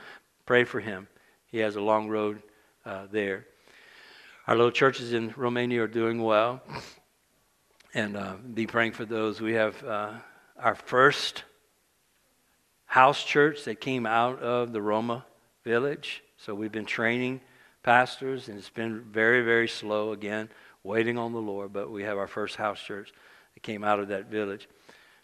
pray 0.52 0.66
for 0.66 0.82
him. 0.82 1.08
He 1.46 1.60
has 1.60 1.78
a 1.78 1.82
long 1.82 2.10
road 2.10 2.44
uh, 2.86 3.08
there. 3.10 3.46
Our 4.48 4.58
little 4.58 4.74
churches 4.74 5.14
in 5.14 5.34
Romania 5.38 5.84
are 5.84 5.88
doing 5.88 6.22
well. 6.22 6.62
And 7.94 8.18
uh, 8.18 8.34
be 8.54 8.68
praying 8.68 8.92
for 8.92 9.06
those. 9.06 9.40
We 9.40 9.54
have 9.54 9.82
uh, 9.82 10.12
our 10.60 10.76
first 10.76 11.46
house 12.84 13.24
church 13.24 13.64
that 13.64 13.80
came 13.80 14.06
out 14.06 14.42
of 14.42 14.74
the 14.74 14.82
Roma 14.82 15.24
village. 15.64 16.22
So 16.36 16.54
we've 16.54 16.70
been 16.70 16.84
training 16.84 17.40
pastors, 17.82 18.50
and 18.50 18.58
it's 18.58 18.70
been 18.70 19.06
very, 19.10 19.44
very 19.44 19.70
slow 19.70 20.12
again, 20.12 20.50
waiting 20.84 21.18
on 21.18 21.32
the 21.32 21.40
Lord. 21.40 21.72
But 21.72 21.90
we 21.90 22.04
have 22.04 22.18
our 22.18 22.28
first 22.28 22.58
house 22.58 22.82
church 22.82 23.14
that 23.54 23.64
came 23.64 23.86
out 23.86 24.02
of 24.02 24.10
that 24.10 24.26
village. 24.26 24.68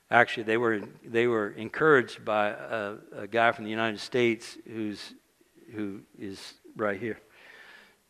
Actually, 0.10 0.44
they 0.44 0.58
were 0.58 0.82
they 1.04 1.28
were 1.28 1.50
encouraged 1.50 2.24
by 2.24 2.50
a, 2.50 2.96
a 3.16 3.28
guy 3.28 3.52
from 3.52 3.66
the 3.66 3.72
United 3.72 4.00
States 4.00 4.58
who's 4.66 5.14
who 5.74 6.00
is 6.18 6.54
right 6.78 7.00
here 7.00 7.20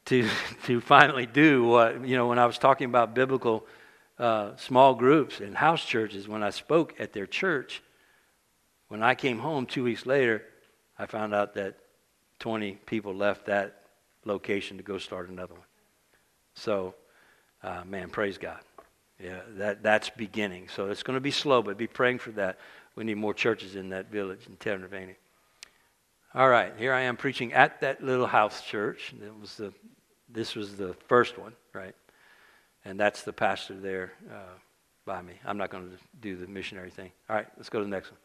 to 0.06 0.28
to 0.66 0.80
finally 0.80 1.26
do 1.26 1.64
what 1.66 2.06
you 2.06 2.16
know 2.16 2.28
when 2.28 2.40
I 2.40 2.46
was 2.46 2.58
talking 2.58 2.86
about 2.86 3.16
biblical 3.16 3.66
uh, 4.20 4.56
small 4.56 4.96
groups 4.96 5.40
and 5.40 5.56
house 5.56 5.84
churches 5.84 6.28
when 6.28 6.44
I 6.44 6.50
spoke 6.50 6.96
at 7.00 7.14
their 7.14 7.28
church. 7.28 7.82
When 8.88 9.04
I 9.04 9.16
came 9.16 9.40
home 9.40 9.66
two 9.66 9.84
weeks 9.84 10.06
later, 10.06 10.44
I 10.98 11.08
found 11.08 11.34
out 11.34 11.56
that 11.56 11.76
20 12.40 12.74
people 12.86 13.14
left 13.14 13.48
that 13.48 13.84
location 14.24 14.78
to 14.78 14.84
go 14.84 14.98
start 14.98 15.30
another 15.30 15.54
one. 15.54 15.64
So, 16.56 16.96
uh, 17.64 17.84
man, 17.86 18.10
praise 18.10 18.38
God. 18.38 18.60
Yeah, 19.24 19.40
that, 19.58 19.82
that's 19.82 20.10
beginning. 20.10 20.68
So 20.70 20.90
it's 20.90 21.04
going 21.04 21.16
to 21.16 21.22
be 21.22 21.32
slow, 21.32 21.62
but 21.62 21.78
be 21.78 21.88
praying 21.88 22.20
for 22.20 22.32
that. 22.32 22.60
We 22.96 23.04
need 23.04 23.18
more 23.18 23.34
churches 23.34 23.76
in 23.76 23.90
that 23.90 24.12
village 24.12 24.42
in 24.48 24.58
Tenravania. 24.58 25.16
All 26.36 26.50
right, 26.50 26.74
here 26.78 26.94
I 26.94 27.02
am 27.02 27.18
preaching 27.18 27.54
at 27.54 27.82
that 27.82 28.04
little 28.04 28.28
house 28.28 28.62
church. 28.64 29.14
It 29.20 29.34
was 29.40 29.56
the, 29.56 29.74
this 30.30 30.56
was 30.56 30.76
the 30.76 30.94
first 31.08 31.38
one, 31.40 31.54
right? 31.74 31.96
And 32.86 33.00
that's 33.00 33.24
the 33.24 33.34
pastor 33.34 33.76
there 33.76 34.12
uh, 34.32 34.54
by 35.06 35.22
me. 35.22 35.34
I'm 35.46 35.58
not 35.58 35.72
going 35.72 35.90
to 35.90 35.98
do 36.22 36.36
the 36.36 36.48
missionary 36.48 36.92
thing. 36.92 37.12
All 37.30 37.36
right, 37.36 37.48
let's 37.58 37.70
go 37.70 37.80
to 37.80 37.86
the 37.86 37.90
next 37.90 38.12
one. 38.12 38.20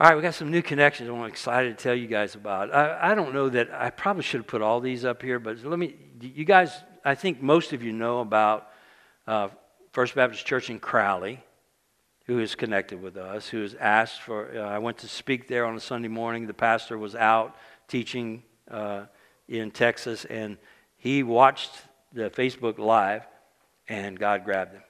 All 0.00 0.08
right, 0.08 0.16
we 0.16 0.22
got 0.22 0.34
some 0.34 0.50
new 0.50 0.62
connections 0.62 1.10
I'm 1.10 1.22
excited 1.24 1.76
to 1.76 1.82
tell 1.82 1.94
you 1.94 2.06
guys 2.06 2.34
about. 2.34 2.74
I, 2.74 3.12
I 3.12 3.14
don't 3.14 3.34
know 3.34 3.50
that 3.50 3.70
I 3.72 3.90
probably 3.90 4.22
should 4.22 4.40
have 4.40 4.46
put 4.46 4.62
all 4.62 4.80
these 4.80 5.04
up 5.04 5.22
here, 5.22 5.38
but 5.38 5.62
let 5.62 5.78
me, 5.78 5.94
you 6.20 6.44
guys, 6.44 6.72
I 7.04 7.14
think 7.14 7.42
most 7.42 7.72
of 7.72 7.82
you 7.82 7.92
know 7.92 8.20
about 8.20 8.68
uh, 9.26 9.48
First 9.92 10.14
Baptist 10.14 10.46
Church 10.46 10.70
in 10.70 10.78
Crowley, 10.78 11.42
who 12.26 12.38
is 12.38 12.54
connected 12.54 13.02
with 13.02 13.16
us, 13.16 13.48
who 13.48 13.62
has 13.62 13.74
asked 13.74 14.22
for. 14.22 14.48
Uh, 14.56 14.60
I 14.60 14.78
went 14.78 14.98
to 14.98 15.08
speak 15.08 15.48
there 15.48 15.64
on 15.64 15.74
a 15.74 15.80
Sunday 15.80 16.06
morning. 16.06 16.46
The 16.46 16.54
pastor 16.54 16.96
was 16.96 17.16
out 17.16 17.56
teaching 17.88 18.44
uh, 18.70 19.06
in 19.48 19.72
Texas, 19.72 20.26
and 20.26 20.58
he 20.96 21.24
watched 21.24 21.72
the 22.12 22.30
Facebook 22.30 22.78
Live, 22.78 23.26
and 23.88 24.16
God 24.16 24.44
grabbed 24.44 24.74
him. 24.74 24.82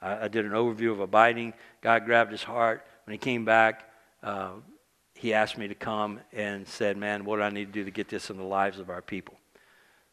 I, 0.00 0.26
I 0.26 0.28
did 0.28 0.44
an 0.44 0.52
overview 0.52 0.92
of 0.92 1.00
abiding. 1.00 1.52
God 1.80 2.04
grabbed 2.04 2.30
his 2.30 2.44
heart. 2.44 2.86
When 3.06 3.12
he 3.12 3.18
came 3.18 3.44
back, 3.44 3.90
uh, 4.22 4.50
he 5.14 5.34
asked 5.34 5.58
me 5.58 5.66
to 5.66 5.74
come 5.74 6.20
and 6.32 6.68
said, 6.68 6.96
Man, 6.96 7.24
what 7.24 7.38
do 7.38 7.42
I 7.42 7.50
need 7.50 7.66
to 7.66 7.72
do 7.72 7.84
to 7.84 7.90
get 7.90 8.08
this 8.08 8.30
in 8.30 8.36
the 8.36 8.44
lives 8.44 8.78
of 8.78 8.90
our 8.90 9.02
people? 9.02 9.39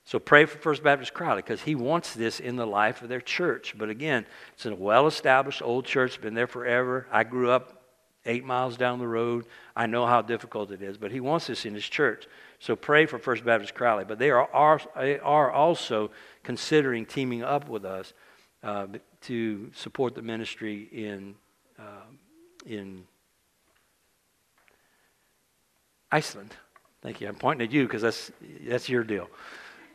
So 0.08 0.20
pray 0.20 0.46
for 0.46 0.58
First 0.60 0.84
Baptist 0.84 1.14
Crowley 1.14 1.42
because 1.42 1.62
he 1.62 1.76
wants 1.76 2.14
this 2.14 2.40
in 2.40 2.56
the 2.56 2.66
life 2.66 3.02
of 3.02 3.10
their 3.10 3.20
church. 3.20 3.76
But 3.78 3.90
again, 3.90 4.26
it's 4.54 4.66
a 4.66 4.74
well 4.74 5.06
established 5.06 5.62
old 5.62 5.84
church, 5.84 6.22
been 6.22 6.34
there 6.34 6.48
forever. 6.48 7.08
I 7.12 7.26
grew 7.26 7.52
up 7.52 7.84
eight 8.26 8.46
miles 8.46 8.78
down 8.78 9.00
the 9.00 9.08
road. 9.08 9.48
I 9.76 9.86
know 9.86 10.06
how 10.06 10.22
difficult 10.22 10.72
it 10.72 10.82
is, 10.82 10.98
but 10.98 11.12
he 11.12 11.20
wants 11.20 11.48
this 11.48 11.66
in 11.66 11.74
his 11.74 11.84
church. 11.84 12.26
So 12.60 12.74
pray 12.74 13.06
for 13.06 13.20
First 13.20 13.44
Baptist 13.44 13.76
Crowley. 13.76 14.06
But 14.06 14.18
they 14.18 14.30
are, 14.30 14.50
are, 14.54 14.80
are 14.96 15.52
also 15.52 16.12
considering 16.42 17.06
teaming 17.06 17.44
up 17.44 17.68
with 17.68 17.84
us 17.84 18.14
uh, 18.64 18.88
to 19.24 19.70
support 19.76 20.16
the 20.16 20.22
ministry 20.22 20.88
in, 20.90 21.36
uh, 21.78 22.06
in 22.66 23.04
Iceland. 26.14 26.56
Thank 27.02 27.20
you. 27.20 27.28
I'm 27.28 27.36
pointing 27.36 27.68
at 27.68 27.74
you 27.74 27.84
because 27.84 28.04
that's, 28.04 28.32
that's 28.66 28.88
your 28.88 29.04
deal 29.04 29.28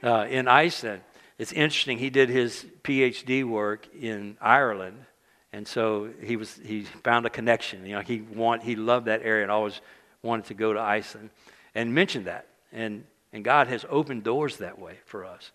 uh, 0.03 0.27
in 0.29 0.49
Iceland. 0.49 1.03
It's 1.39 1.53
interesting. 1.53 1.99
He 1.99 2.11
did 2.11 2.29
his 2.29 2.67
PhD 2.85 3.45
work 3.45 3.89
in 3.99 4.37
Ireland, 4.41 5.05
and 5.53 5.67
so 5.67 6.11
he 6.21 6.37
was 6.37 6.59
he 6.63 6.83
found 6.83 7.27
a 7.27 7.31
connection. 7.31 7.87
You 7.87 7.97
know, 7.97 8.01
he 8.01 8.21
want 8.21 8.63
he 8.63 8.77
loved 8.77 9.07
that 9.07 9.23
area 9.23 9.43
and 9.43 9.51
always 9.51 9.81
wanted 10.23 10.47
to 10.47 10.55
go 10.55 10.73
to 10.73 10.81
Iceland, 10.81 11.31
and 11.75 11.95
mentioned 11.95 12.27
that. 12.27 12.47
And 12.73 13.05
and 13.33 13.45
God 13.45 13.67
has 13.69 13.85
opened 13.89 14.25
doors 14.25 14.59
that 14.59 14.79
way 14.79 14.99
for 15.05 15.25
us. 15.25 15.51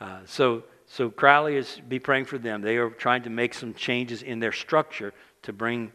Uh, 0.00 0.20
so 0.24 0.62
so 0.86 1.10
Crowley 1.10 1.56
is 1.56 1.80
be 1.88 1.98
praying 1.98 2.26
for 2.26 2.38
them. 2.38 2.62
They 2.62 2.76
are 2.76 2.90
trying 2.90 3.22
to 3.24 3.30
make 3.30 3.54
some 3.54 3.74
changes 3.74 4.22
in 4.22 4.40
their 4.40 4.52
structure 4.52 5.12
to 5.42 5.52
bring 5.52 5.92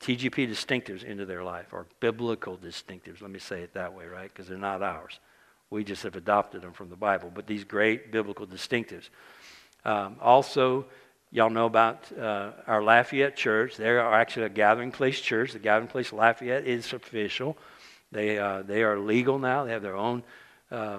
TGP 0.00 0.50
distinctives 0.50 1.02
into 1.02 1.24
their 1.24 1.42
life, 1.42 1.66
or 1.72 1.86
biblical 2.00 2.58
distinctives. 2.58 3.22
Let 3.22 3.30
me 3.30 3.38
say 3.38 3.62
it 3.62 3.72
that 3.74 3.94
way, 3.94 4.06
right? 4.06 4.30
Because 4.30 4.48
they're 4.48 4.58
not 4.58 4.82
ours. 4.82 5.18
We 5.74 5.82
just 5.82 6.04
have 6.04 6.14
adopted 6.14 6.62
them 6.62 6.72
from 6.72 6.88
the 6.88 6.96
Bible, 6.96 7.32
but 7.34 7.48
these 7.48 7.64
great 7.64 8.12
biblical 8.12 8.46
distinctives. 8.46 9.08
Um, 9.84 10.16
also, 10.20 10.86
y'all 11.32 11.50
know 11.50 11.66
about 11.66 12.16
uh, 12.16 12.52
our 12.68 12.80
Lafayette 12.80 13.36
church. 13.36 13.76
They 13.76 13.88
are 13.88 14.14
actually 14.14 14.46
a 14.46 14.50
gathering 14.50 14.92
place 14.92 15.20
church. 15.20 15.52
The 15.52 15.58
gathering 15.58 15.88
place 15.88 16.12
Lafayette 16.12 16.64
is 16.64 16.92
official. 16.92 17.58
They, 18.12 18.38
uh, 18.38 18.62
they 18.62 18.84
are 18.84 19.00
legal 19.00 19.40
now. 19.40 19.64
They 19.64 19.72
have 19.72 19.82
their 19.82 19.96
own 19.96 20.22
uh, 20.70 20.98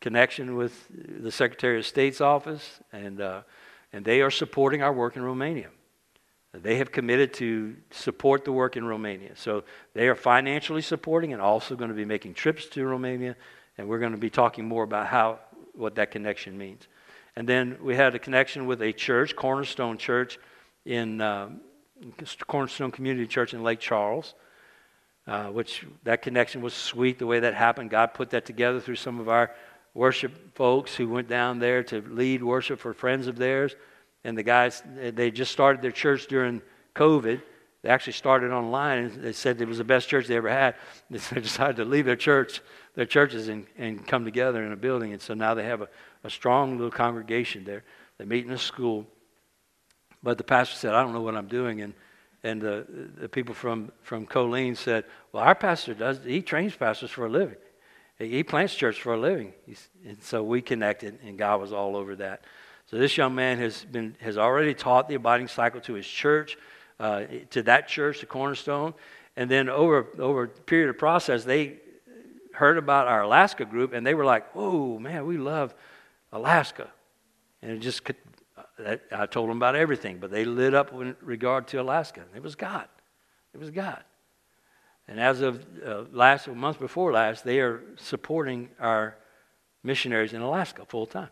connection 0.00 0.56
with 0.56 0.74
the 1.22 1.30
Secretary 1.30 1.78
of 1.78 1.86
State's 1.86 2.20
office, 2.20 2.80
and, 2.92 3.20
uh, 3.20 3.42
and 3.92 4.04
they 4.04 4.20
are 4.20 4.32
supporting 4.32 4.82
our 4.82 4.92
work 4.92 5.14
in 5.14 5.22
Romania. 5.22 5.68
They 6.52 6.78
have 6.78 6.90
committed 6.90 7.34
to 7.34 7.76
support 7.92 8.44
the 8.44 8.50
work 8.52 8.76
in 8.76 8.84
Romania. 8.84 9.36
So 9.36 9.62
they 9.94 10.08
are 10.08 10.16
financially 10.16 10.82
supporting 10.82 11.32
and 11.32 11.40
also 11.40 11.76
going 11.76 11.90
to 11.90 11.96
be 11.96 12.04
making 12.04 12.34
trips 12.34 12.66
to 12.70 12.84
Romania 12.84 13.36
and 13.78 13.88
we're 13.88 13.98
going 13.98 14.12
to 14.12 14.18
be 14.18 14.30
talking 14.30 14.66
more 14.66 14.84
about 14.84 15.06
how 15.06 15.38
what 15.74 15.94
that 15.96 16.10
connection 16.10 16.56
means. 16.56 16.88
And 17.36 17.46
then 17.46 17.76
we 17.82 17.94
had 17.94 18.14
a 18.14 18.18
connection 18.18 18.66
with 18.66 18.80
a 18.80 18.92
church, 18.92 19.36
Cornerstone 19.36 19.98
Church, 19.98 20.38
in 20.86 21.20
um, 21.20 21.60
Cornerstone 22.46 22.90
Community 22.90 23.26
Church 23.26 23.52
in 23.52 23.62
Lake 23.62 23.80
Charles, 23.80 24.34
uh, 25.26 25.46
which 25.46 25.84
that 26.04 26.22
connection 26.22 26.62
was 26.62 26.72
sweet 26.72 27.18
the 27.18 27.26
way 27.26 27.40
that 27.40 27.54
happened. 27.54 27.90
God 27.90 28.14
put 28.14 28.30
that 28.30 28.46
together 28.46 28.80
through 28.80 28.96
some 28.96 29.20
of 29.20 29.28
our 29.28 29.52
worship 29.92 30.54
folks 30.54 30.94
who 30.94 31.08
went 31.08 31.28
down 31.28 31.58
there 31.58 31.82
to 31.84 32.00
lead 32.02 32.42
worship 32.42 32.78
for 32.78 32.94
friends 32.94 33.26
of 33.26 33.36
theirs. 33.36 33.74
And 34.24 34.36
the 34.36 34.42
guys, 34.42 34.82
they 34.96 35.30
just 35.30 35.52
started 35.52 35.82
their 35.82 35.92
church 35.92 36.26
during 36.26 36.62
COVID. 36.94 37.42
They 37.86 37.92
actually 37.92 38.14
started 38.14 38.50
online 38.50 38.98
and 38.98 39.22
they 39.22 39.32
said 39.32 39.60
it 39.60 39.68
was 39.68 39.78
the 39.78 39.84
best 39.84 40.08
church 40.08 40.26
they 40.26 40.34
ever 40.34 40.48
had. 40.48 40.74
They 41.08 41.40
decided 41.40 41.76
to 41.76 41.84
leave 41.84 42.04
their 42.04 42.16
church 42.16 42.60
their 42.96 43.06
churches 43.06 43.46
and, 43.46 43.64
and 43.78 44.04
come 44.04 44.24
together 44.24 44.64
in 44.64 44.72
a 44.72 44.76
building. 44.76 45.12
And 45.12 45.22
so 45.22 45.34
now 45.34 45.54
they 45.54 45.62
have 45.62 45.82
a, 45.82 45.88
a 46.24 46.30
strong 46.30 46.78
little 46.78 46.90
congregation 46.90 47.62
there. 47.62 47.84
They 48.18 48.24
meet 48.24 48.44
in 48.44 48.50
a 48.50 48.58
school. 48.58 49.06
But 50.20 50.36
the 50.36 50.42
pastor 50.42 50.74
said, 50.74 50.94
I 50.94 51.02
don't 51.02 51.12
know 51.12 51.20
what 51.20 51.36
I'm 51.36 51.46
doing. 51.46 51.80
And, 51.82 51.94
and 52.42 52.60
the, 52.60 52.86
the 53.20 53.28
people 53.28 53.54
from, 53.54 53.92
from 54.02 54.26
Colleen 54.26 54.74
said, 54.74 55.04
Well, 55.30 55.44
our 55.44 55.54
pastor 55.54 55.94
does, 55.94 56.18
he 56.24 56.42
trains 56.42 56.74
pastors 56.74 57.12
for 57.12 57.26
a 57.26 57.30
living. 57.30 57.58
He 58.18 58.42
plants 58.42 58.74
church 58.74 59.00
for 59.00 59.14
a 59.14 59.20
living. 59.20 59.52
He's, 59.64 59.88
and 60.04 60.20
so 60.20 60.42
we 60.42 60.60
connected, 60.60 61.20
and 61.24 61.38
God 61.38 61.60
was 61.60 61.72
all 61.72 61.94
over 61.94 62.16
that. 62.16 62.42
So 62.86 62.96
this 62.98 63.16
young 63.16 63.34
man 63.34 63.58
has, 63.58 63.84
been, 63.84 64.16
has 64.20 64.38
already 64.38 64.74
taught 64.74 65.08
the 65.08 65.16
abiding 65.16 65.48
cycle 65.48 65.80
to 65.82 65.92
his 65.92 66.06
church, 66.06 66.56
uh, 66.98 67.24
to 67.50 67.62
that 67.64 67.88
church, 67.88 68.20
the 68.20 68.26
Cornerstone. 68.26 68.94
And 69.36 69.50
then 69.50 69.68
over, 69.68 70.06
over 70.18 70.44
a 70.44 70.48
period 70.48 70.90
of 70.90 70.98
process, 70.98 71.44
they 71.44 71.78
heard 72.52 72.78
about 72.78 73.06
our 73.06 73.22
Alaska 73.22 73.64
group, 73.64 73.92
and 73.92 74.06
they 74.06 74.14
were 74.14 74.24
like, 74.24 74.54
"Whoa, 74.54 74.98
man, 74.98 75.26
we 75.26 75.36
love 75.36 75.74
Alaska," 76.32 76.90
and 77.60 77.70
it 77.70 77.80
just 77.80 78.02
could, 78.02 78.16
uh, 78.82 78.96
I 79.12 79.26
told 79.26 79.50
them 79.50 79.58
about 79.58 79.76
everything, 79.76 80.18
but 80.18 80.30
they 80.30 80.46
lit 80.46 80.74
up 80.74 80.92
in 80.92 81.14
regard 81.20 81.68
to 81.68 81.80
Alaska. 81.82 82.24
It 82.34 82.42
was 82.42 82.54
God. 82.54 82.88
It 83.52 83.60
was 83.60 83.70
God. 83.70 84.02
And 85.08 85.20
as 85.20 85.40
of 85.40 85.64
uh, 85.84 86.04
last 86.12 86.48
month 86.48 86.80
before 86.80 87.12
last, 87.12 87.44
they 87.44 87.60
are 87.60 87.82
supporting 87.96 88.70
our 88.80 89.16
missionaries 89.82 90.32
in 90.32 90.40
Alaska 90.40 90.84
full 90.86 91.06
time. 91.06 91.28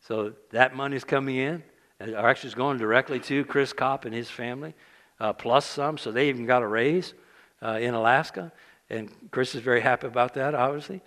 So 0.00 0.34
that 0.50 0.76
money 0.76 0.96
is 0.96 1.04
coming 1.04 1.36
in, 1.36 1.62
and 2.00 2.14
actually 2.14 2.52
going 2.54 2.78
directly 2.78 3.20
to 3.20 3.44
Chris 3.44 3.72
Kopp 3.72 4.04
and 4.04 4.14
his 4.14 4.30
family, 4.30 4.74
uh, 5.20 5.32
plus 5.32 5.64
some. 5.64 5.98
So 5.98 6.10
they 6.12 6.28
even 6.28 6.46
got 6.46 6.62
a 6.62 6.66
raise 6.66 7.14
uh, 7.62 7.78
in 7.80 7.94
Alaska. 7.94 8.52
And 8.90 9.10
Chris 9.30 9.54
is 9.54 9.62
very 9.62 9.80
happy 9.80 10.06
about 10.06 10.34
that, 10.34 10.54
obviously. 10.54 11.00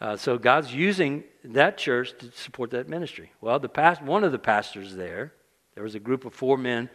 Uh, 0.00 0.16
so 0.16 0.38
God's 0.38 0.72
using 0.72 1.24
that 1.44 1.76
church 1.76 2.16
to 2.18 2.30
support 2.32 2.70
that 2.70 2.88
ministry. 2.88 3.32
Well, 3.40 3.58
the 3.58 3.68
past, 3.68 4.02
one 4.02 4.24
of 4.24 4.32
the 4.32 4.38
pastors 4.38 4.94
there, 4.94 5.32
there 5.74 5.82
was 5.82 5.94
a 5.94 6.00
group 6.00 6.24
of 6.24 6.34
four 6.34 6.56
men 6.56 6.88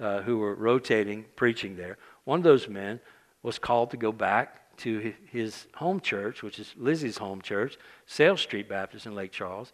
uh, 0.00 0.22
who 0.22 0.38
were 0.38 0.54
rotating, 0.54 1.24
preaching 1.36 1.76
there. 1.76 1.98
One 2.24 2.38
of 2.38 2.44
those 2.44 2.68
men 2.68 3.00
was 3.42 3.58
called 3.58 3.90
to 3.90 3.96
go 3.96 4.12
back 4.12 4.76
to 4.78 5.12
his 5.30 5.66
home 5.74 6.00
church, 6.00 6.42
which 6.42 6.58
is 6.58 6.72
Lizzie's 6.76 7.18
home 7.18 7.42
church, 7.42 7.76
Sales 8.06 8.40
Street 8.40 8.68
Baptist 8.68 9.06
in 9.06 9.14
Lake 9.14 9.32
Charles. 9.32 9.72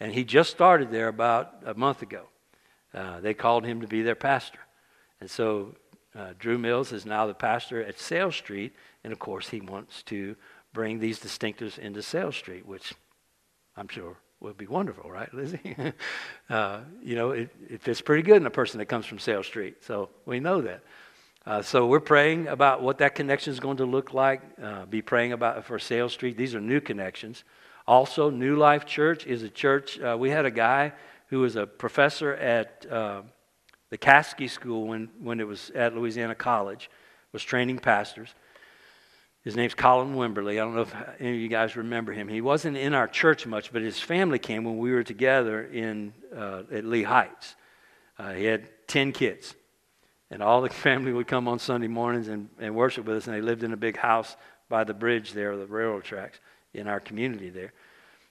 And 0.00 0.12
he 0.12 0.24
just 0.24 0.50
started 0.50 0.90
there 0.90 1.08
about 1.08 1.62
a 1.66 1.74
month 1.74 2.02
ago. 2.02 2.28
Uh, 2.98 3.20
they 3.20 3.32
called 3.32 3.64
him 3.64 3.80
to 3.80 3.86
be 3.86 4.02
their 4.02 4.16
pastor. 4.16 4.58
And 5.20 5.30
so 5.30 5.76
uh, 6.18 6.32
Drew 6.36 6.58
Mills 6.58 6.90
is 6.92 7.06
now 7.06 7.28
the 7.28 7.34
pastor 7.34 7.80
at 7.80 8.00
Sale 8.00 8.32
Street, 8.32 8.72
and 9.04 9.12
of 9.12 9.20
course, 9.20 9.48
he 9.48 9.60
wants 9.60 10.02
to 10.04 10.34
bring 10.72 10.98
these 10.98 11.20
distinctives 11.20 11.78
into 11.78 12.02
Sale 12.02 12.32
Street, 12.32 12.66
which 12.66 12.92
I'm 13.76 13.86
sure 13.86 14.16
would 14.40 14.56
be 14.56 14.66
wonderful, 14.66 15.10
right, 15.10 15.32
Lizzie? 15.32 15.76
uh, 16.50 16.80
you 17.00 17.14
know, 17.14 17.30
it, 17.30 17.54
it, 17.70 17.82
fits 17.82 18.00
pretty 18.00 18.22
good 18.22 18.38
in 18.38 18.46
a 18.46 18.50
person 18.50 18.78
that 18.78 18.86
comes 18.86 19.06
from 19.06 19.20
Sale 19.20 19.44
Street, 19.44 19.76
so 19.84 20.08
we 20.26 20.40
know 20.40 20.60
that. 20.62 20.82
Uh, 21.46 21.62
so 21.62 21.86
we're 21.86 22.00
praying 22.00 22.48
about 22.48 22.82
what 22.82 22.98
that 22.98 23.14
connection 23.14 23.52
is 23.52 23.60
going 23.60 23.76
to 23.76 23.86
look 23.86 24.12
like. 24.12 24.42
Uh, 24.60 24.86
be 24.86 25.02
praying 25.02 25.32
about 25.32 25.64
for 25.64 25.78
Sale 25.78 26.08
Street. 26.08 26.36
These 26.36 26.56
are 26.56 26.60
new 26.60 26.80
connections. 26.80 27.44
Also, 27.86 28.28
New 28.28 28.56
Life 28.56 28.86
Church 28.86 29.24
is 29.24 29.44
a 29.44 29.48
church. 29.48 30.00
Uh, 30.00 30.16
we 30.18 30.30
had 30.30 30.44
a 30.44 30.50
guy 30.50 30.92
who 31.28 31.40
was 31.40 31.56
a 31.56 31.66
professor 31.66 32.34
at 32.34 32.86
uh, 32.90 33.22
the 33.90 33.98
Caskey 33.98 34.48
School 34.48 34.86
when, 34.86 35.08
when 35.20 35.40
it 35.40 35.46
was 35.46 35.70
at 35.74 35.94
Louisiana 35.94 36.34
College, 36.34 36.90
was 37.32 37.42
training 37.42 37.78
pastors. 37.78 38.34
His 39.42 39.56
name's 39.56 39.74
Colin 39.74 40.14
Wimberly. 40.14 40.52
I 40.52 40.56
don't 40.56 40.74
know 40.74 40.82
if 40.82 40.94
any 41.20 41.30
of 41.30 41.36
you 41.36 41.48
guys 41.48 41.76
remember 41.76 42.12
him. 42.12 42.28
He 42.28 42.40
wasn't 42.40 42.76
in 42.76 42.92
our 42.92 43.06
church 43.06 43.46
much, 43.46 43.72
but 43.72 43.82
his 43.82 43.98
family 44.00 44.38
came 44.38 44.64
when 44.64 44.78
we 44.78 44.90
were 44.90 45.04
together 45.04 45.64
in, 45.64 46.12
uh, 46.36 46.64
at 46.72 46.84
Lee 46.84 47.04
Heights. 47.04 47.54
Uh, 48.18 48.32
he 48.32 48.44
had 48.44 48.68
10 48.88 49.12
kids. 49.12 49.54
And 50.30 50.42
all 50.42 50.60
the 50.60 50.68
family 50.70 51.12
would 51.12 51.26
come 51.26 51.48
on 51.48 51.58
Sunday 51.58 51.88
mornings 51.88 52.28
and, 52.28 52.48
and 52.58 52.74
worship 52.74 53.06
with 53.06 53.16
us. 53.16 53.26
And 53.26 53.36
they 53.36 53.40
lived 53.40 53.62
in 53.62 53.72
a 53.72 53.76
big 53.76 53.96
house 53.96 54.36
by 54.68 54.84
the 54.84 54.94
bridge 54.94 55.32
there, 55.32 55.56
the 55.56 55.66
railroad 55.66 56.04
tracks, 56.04 56.40
in 56.74 56.86
our 56.86 57.00
community 57.00 57.48
there. 57.48 57.72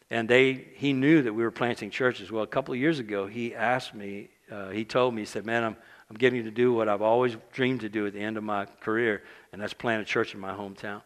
And 0.09 0.29
they, 0.29 0.67
he 0.75 0.93
knew 0.93 1.21
that 1.21 1.33
we 1.33 1.43
were 1.43 1.51
planting 1.51 1.89
churches. 1.89 2.31
Well, 2.31 2.43
a 2.43 2.47
couple 2.47 2.73
of 2.73 2.79
years 2.79 2.99
ago, 2.99 3.27
he 3.27 3.53
asked 3.53 3.93
me, 3.93 4.29
uh, 4.49 4.69
he 4.69 4.85
told 4.85 5.13
me, 5.13 5.23
he 5.23 5.25
said, 5.25 5.45
Man, 5.45 5.63
I'm, 5.63 5.75
I'm 6.09 6.15
getting 6.15 6.45
to 6.45 6.51
do 6.51 6.71
what 6.71 6.87
I've 6.87 7.01
always 7.01 7.35
dreamed 7.51 7.81
to 7.81 7.89
do 7.89 8.07
at 8.07 8.13
the 8.13 8.21
end 8.21 8.37
of 8.37 8.43
my 8.43 8.65
career, 8.79 9.23
and 9.51 9.61
that's 9.61 9.73
plant 9.73 10.01
a 10.01 10.05
church 10.05 10.33
in 10.33 10.39
my 10.39 10.51
hometown. 10.51 11.01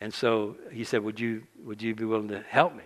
And 0.00 0.12
so 0.12 0.56
he 0.72 0.82
said, 0.82 1.04
Would 1.04 1.20
you, 1.20 1.44
would 1.62 1.80
you 1.80 1.94
be 1.94 2.04
willing 2.04 2.28
to 2.28 2.40
help 2.40 2.74
me? 2.74 2.84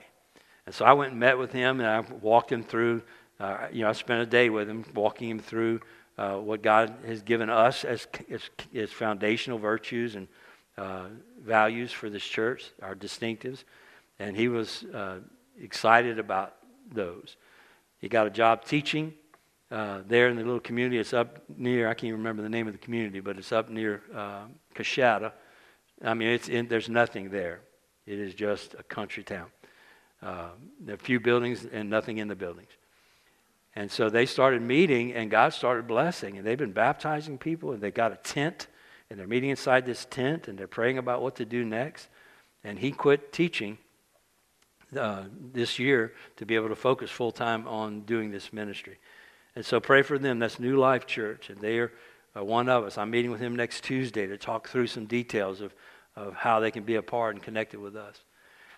And 0.67 0.75
so 0.75 0.85
I 0.85 0.93
went 0.93 1.13
and 1.13 1.21
met 1.21 1.39
with 1.39 1.53
him, 1.53 1.81
and 1.81 1.89
I 1.89 2.01
walked 2.21 2.53
him 2.53 2.63
through, 2.63 3.03
uh, 3.41 3.69
you 3.73 3.83
know, 3.83 3.89
I 3.89 3.93
spent 3.93 4.21
a 4.21 4.27
day 4.27 4.51
with 4.51 4.69
him, 4.69 4.85
walking 4.93 5.31
him 5.31 5.39
through 5.39 5.81
uh, 6.19 6.35
what 6.35 6.61
God 6.61 6.95
has 7.07 7.23
given 7.23 7.49
us 7.49 7.85
as, 7.85 8.07
as, 8.31 8.43
as 8.75 8.91
foundational 8.91 9.59
virtues 9.59 10.17
and 10.17 10.29
uh, 10.77 11.07
values 11.43 11.91
for 11.91 12.11
this 12.11 12.25
church, 12.25 12.71
our 12.83 12.95
distinctives. 12.95 13.65
And 14.19 14.37
he 14.37 14.49
was 14.49 14.85
uh, 14.93 15.21
excited 15.61 16.19
about 16.19 16.55
those. 16.93 17.37
He 17.99 18.09
got 18.09 18.27
a 18.27 18.31
job 18.31 18.65
teaching 18.65 19.15
uh, 19.71 20.01
there 20.07 20.29
in 20.29 20.37
the 20.37 20.43
little 20.43 20.61
community. 20.61 20.99
It's 20.99 21.13
up 21.13 21.43
near, 21.57 21.89
I 21.89 21.95
can't 21.95 22.05
even 22.05 22.21
remember 22.21 22.43
the 22.43 22.49
name 22.49 22.67
of 22.67 22.73
the 22.73 22.79
community, 22.79 23.21
but 23.21 23.39
it's 23.39 23.53
up 23.53 23.69
near 23.69 24.03
uh. 24.15 24.45
I 26.05 26.15
mean, 26.15 26.29
it's 26.29 26.49
in, 26.49 26.69
there's 26.69 26.89
nothing 26.89 27.31
there. 27.31 27.61
It 28.07 28.19
is 28.19 28.35
just 28.35 28.75
a 28.75 28.83
country 28.83 29.25
town. 29.25 29.47
Uh, 30.23 30.49
there 30.81 30.95
are 30.95 30.97
a 30.97 30.99
few 30.99 31.21
buildings 31.21 31.67
and 31.71 31.91
nothing 31.91 32.19
in 32.19 32.29
the 32.29 32.37
buildings. 32.37 32.71
And 33.77 33.91
so 33.91 34.09
they 34.09 34.27
started 34.27 34.63
meeting, 34.63 35.13
and 35.13 35.31
God 35.31 35.53
started 35.53 35.87
blessing. 35.87 36.39
And 36.39 36.47
they've 36.47 36.59
been 36.59 36.73
baptizing 36.73 37.39
people, 37.39 37.73
and 37.73 37.81
they 37.81 37.91
got 37.91 38.13
a 38.13 38.17
tent, 38.17 38.67
and 39.11 39.19
they're 39.19 39.27
meeting 39.27 39.51
inside 39.51 39.87
this 39.87 40.07
tent, 40.07 40.49
and 40.49 40.59
they're 40.59 40.67
praying 40.67 40.99
about 40.99 41.23
what 41.23 41.37
to 41.37 41.45
do 41.45 41.65
next. 41.65 42.09
And 42.65 42.79
he 42.79 42.91
quit 42.91 43.33
teaching 43.33 43.79
uh, 44.97 45.25
this 45.53 45.79
year 45.79 46.13
to 46.37 46.47
be 46.47 46.55
able 46.55 46.69
to 46.69 46.77
focus 46.77 47.11
full 47.11 47.33
time 47.33 47.67
on 47.67 48.03
doing 48.03 48.31
this 48.31 48.53
ministry. 48.53 48.99
And 49.57 49.65
so 49.65 49.81
pray 49.81 50.03
for 50.03 50.19
them. 50.19 50.39
That's 50.39 50.59
New 50.59 50.79
Life 50.79 51.07
Church, 51.07 51.51
and 51.51 51.59
they 51.61 51.79
are 51.79 51.93
uh, 52.37 52.45
one 52.45 52.69
of 52.69 52.85
us. 52.85 52.97
I'm 52.99 53.11
meeting 53.11 53.31
with 53.31 53.41
him 53.41 53.57
next 53.57 53.85
Tuesday 53.85 54.27
to 54.27 54.39
talk 54.39 54.69
through 54.69 54.87
some 54.87 55.07
details 55.07 55.61
of, 55.61 55.75
of 56.17 56.35
how 56.35 56.61
they 56.61 56.71
can 56.71 56.85
be 56.85 56.95
a 56.95 57.03
part 57.03 57.35
and 57.35 57.43
connected 57.43 57.81
with 57.81 57.97
us. 57.97 58.21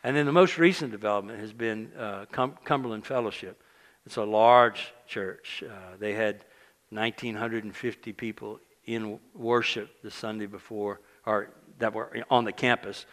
And 0.02 0.16
then 0.16 0.24
the 0.26 0.32
most 0.32 0.56
recent 0.56 0.90
development 0.90 1.40
has 1.40 1.52
been 1.52 1.92
uh, 1.98 2.24
Cum- 2.32 2.56
Cumberland 2.64 3.06
Fellowship. 3.06 3.62
It's 4.06 4.16
a 4.16 4.24
large 4.24 4.92
church. 5.06 5.62
Uh, 5.68 5.96
they 5.98 6.14
had 6.14 6.44
1,950 6.90 8.12
people 8.14 8.58
in 8.86 9.20
worship 9.34 10.02
the 10.02 10.10
Sunday 10.10 10.46
before, 10.46 11.00
or 11.26 11.50
that 11.78 11.92
were 11.92 12.24
on 12.30 12.44
the 12.44 12.52
campus 12.52 13.06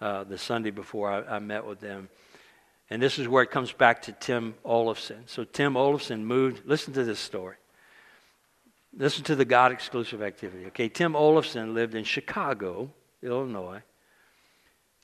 uh, 0.00 0.24
the 0.24 0.38
Sunday 0.38 0.70
before 0.70 1.10
I, 1.10 1.36
I, 1.36 1.38
met 1.38 1.64
with 1.64 1.80
them. 1.80 2.08
And 2.88 3.02
this 3.02 3.18
is 3.18 3.26
where 3.26 3.42
it 3.42 3.50
comes 3.50 3.72
back 3.72 4.02
to 4.02 4.12
Tim 4.12 4.54
Olafson. 4.64 5.24
So 5.26 5.44
Tim 5.44 5.76
Olafson 5.76 6.24
moved, 6.24 6.66
listen 6.66 6.92
to 6.94 7.04
this 7.04 7.18
story. 7.18 7.56
Listen 8.96 9.24
to 9.24 9.34
the 9.34 9.44
God 9.44 9.72
exclusive 9.72 10.22
activity. 10.22 10.66
Okay, 10.66 10.88
Tim 10.88 11.14
Olafson 11.14 11.74
lived 11.74 11.94
in 11.94 12.04
Chicago, 12.04 12.90
Illinois, 13.22 13.82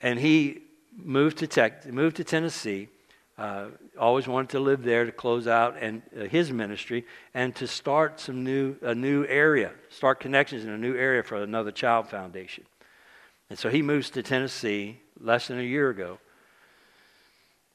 and 0.01 0.19
he 0.19 0.61
moved 0.95 1.39
to, 1.39 1.47
tech, 1.47 1.85
moved 1.85 2.15
to 2.15 2.23
Tennessee 2.23 2.87
uh, 3.37 3.65
always 3.99 4.27
wanted 4.27 4.49
to 4.49 4.59
live 4.59 4.83
there 4.83 5.05
to 5.05 5.11
close 5.11 5.47
out 5.47 5.75
and 5.79 6.03
uh, 6.15 6.25
his 6.25 6.51
ministry 6.51 7.03
and 7.33 7.55
to 7.55 7.65
start 7.65 8.19
some 8.19 8.43
new 8.43 8.75
a 8.83 8.93
new 8.93 9.25
area, 9.25 9.71
start 9.89 10.19
connections 10.19 10.63
in 10.63 10.69
a 10.69 10.77
new 10.77 10.95
area 10.95 11.23
for 11.23 11.41
another 11.41 11.71
child 11.71 12.07
foundation. 12.07 12.63
And 13.49 13.57
so 13.57 13.69
he 13.69 13.81
moves 13.81 14.11
to 14.11 14.23
Tennessee 14.23 14.99
less 15.19 15.47
than 15.47 15.59
a 15.59 15.63
year 15.63 15.89
ago. 15.89 16.19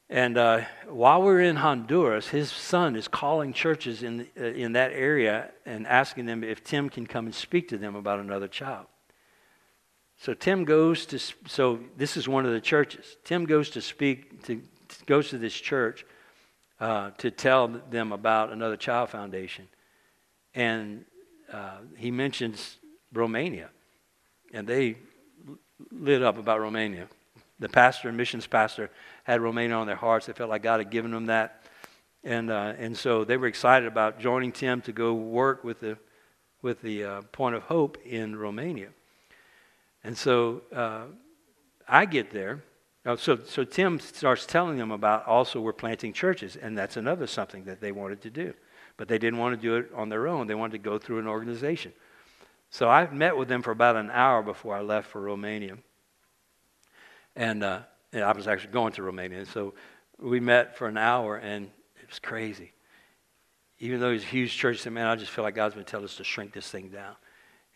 And 0.09 0.37
uh, 0.37 0.61
while 0.87 1.21
we're 1.21 1.41
in 1.41 1.57
Honduras, 1.57 2.29
his 2.29 2.51
son 2.51 2.95
is 2.95 3.07
calling 3.07 3.53
churches 3.53 4.01
in, 4.01 4.27
uh, 4.39 4.43
in 4.43 4.73
that 4.73 4.91
area 4.91 5.51
and 5.65 5.85
asking 5.85 6.25
them 6.25 6.43
if 6.43 6.63
Tim 6.63 6.89
can 6.89 7.05
come 7.05 7.25
and 7.25 7.35
speak 7.35 7.69
to 7.69 7.77
them 7.77 7.95
about 7.95 8.19
another 8.19 8.47
child. 8.47 8.87
So 10.17 10.33
Tim 10.33 10.65
goes 10.65 11.05
to, 11.07 11.19
so 11.47 11.79
this 11.95 12.17
is 12.17 12.27
one 12.27 12.45
of 12.45 12.51
the 12.51 12.59
churches. 12.59 13.17
Tim 13.23 13.45
goes 13.45 13.69
to 13.71 13.81
speak 13.81 14.43
to 14.43 14.61
goes 15.05 15.29
to 15.29 15.37
this 15.37 15.53
church 15.53 16.05
uh, 16.79 17.11
to 17.19 17.29
tell 17.29 17.67
them 17.67 18.11
about 18.11 18.51
another 18.51 18.75
child 18.75 19.09
foundation. 19.09 19.67
And 20.55 21.05
uh, 21.51 21.77
he 21.95 22.09
mentions 22.09 22.77
Romania. 23.13 23.69
And 24.51 24.67
they 24.67 24.97
lit 25.91 26.23
up 26.23 26.37
about 26.37 26.59
Romania. 26.59 27.07
The 27.59 27.69
pastor 27.69 28.11
missions 28.11 28.47
pastor 28.47 28.89
had 29.29 29.41
Romania 29.41 29.75
on 29.75 29.87
their 29.87 29.95
hearts. 29.95 30.25
They 30.25 30.33
felt 30.33 30.49
like 30.49 30.63
God 30.63 30.79
had 30.79 30.89
given 30.89 31.11
them 31.11 31.27
that. 31.27 31.63
And, 32.23 32.49
uh, 32.49 32.73
and 32.77 32.97
so 32.97 33.23
they 33.23 33.37
were 33.37 33.47
excited 33.47 33.87
about 33.87 34.19
joining 34.19 34.51
Tim 34.51 34.81
to 34.81 34.91
go 34.91 35.13
work 35.13 35.63
with 35.63 35.79
the, 35.79 35.97
with 36.61 36.81
the 36.81 37.03
uh, 37.03 37.21
Point 37.31 37.55
of 37.55 37.63
Hope 37.63 37.97
in 38.05 38.35
Romania. 38.35 38.89
And 40.03 40.17
so 40.17 40.61
uh, 40.73 41.03
I 41.87 42.05
get 42.05 42.31
there 42.31 42.63
so, 43.17 43.39
so 43.45 43.63
Tim 43.63 43.99
starts 43.99 44.45
telling 44.45 44.77
them 44.77 44.91
about 44.91 45.25
also 45.25 45.61
we're 45.61 45.73
planting 45.73 46.13
churches, 46.13 46.55
and 46.55 46.77
that's 46.77 46.97
another 46.97 47.27
something 47.27 47.63
that 47.63 47.79
they 47.79 47.91
wanted 47.91 48.21
to 48.21 48.29
do. 48.29 48.53
But 48.97 49.07
they 49.07 49.17
didn't 49.17 49.39
want 49.39 49.55
to 49.55 49.61
do 49.61 49.75
it 49.75 49.89
on 49.95 50.09
their 50.09 50.27
own. 50.27 50.47
They 50.47 50.55
wanted 50.55 50.73
to 50.73 50.89
go 50.89 50.99
through 50.99 51.19
an 51.19 51.27
organization. 51.27 51.93
So 52.69 52.89
I 52.89 53.09
met 53.09 53.37
with 53.37 53.47
them 53.47 53.61
for 53.61 53.71
about 53.71 53.95
an 53.95 54.11
hour 54.11 54.43
before 54.43 54.75
I 54.75 54.81
left 54.81 55.07
for 55.09 55.21
Romania. 55.21 55.77
And, 57.35 57.63
uh, 57.63 57.79
and 58.11 58.23
I 58.23 58.31
was 58.31 58.47
actually 58.47 58.73
going 58.73 58.93
to 58.93 59.03
Romania. 59.03 59.39
And 59.39 59.47
so 59.47 59.73
we 60.19 60.39
met 60.39 60.77
for 60.77 60.87
an 60.87 60.97
hour, 60.97 61.37
and 61.37 61.65
it 62.01 62.09
was 62.09 62.19
crazy. 62.19 62.73
Even 63.79 63.99
though 63.99 64.11
he's 64.11 64.23
a 64.23 64.27
huge 64.27 64.55
church, 64.55 64.77
he 64.77 64.83
said, 64.83 64.93
Man, 64.93 65.07
I 65.07 65.15
just 65.15 65.31
feel 65.31 65.43
like 65.43 65.55
God's 65.55 65.75
been 65.75 65.85
telling 65.85 66.05
us 66.05 66.15
to 66.17 66.23
shrink 66.23 66.53
this 66.53 66.69
thing 66.69 66.89
down. 66.89 67.15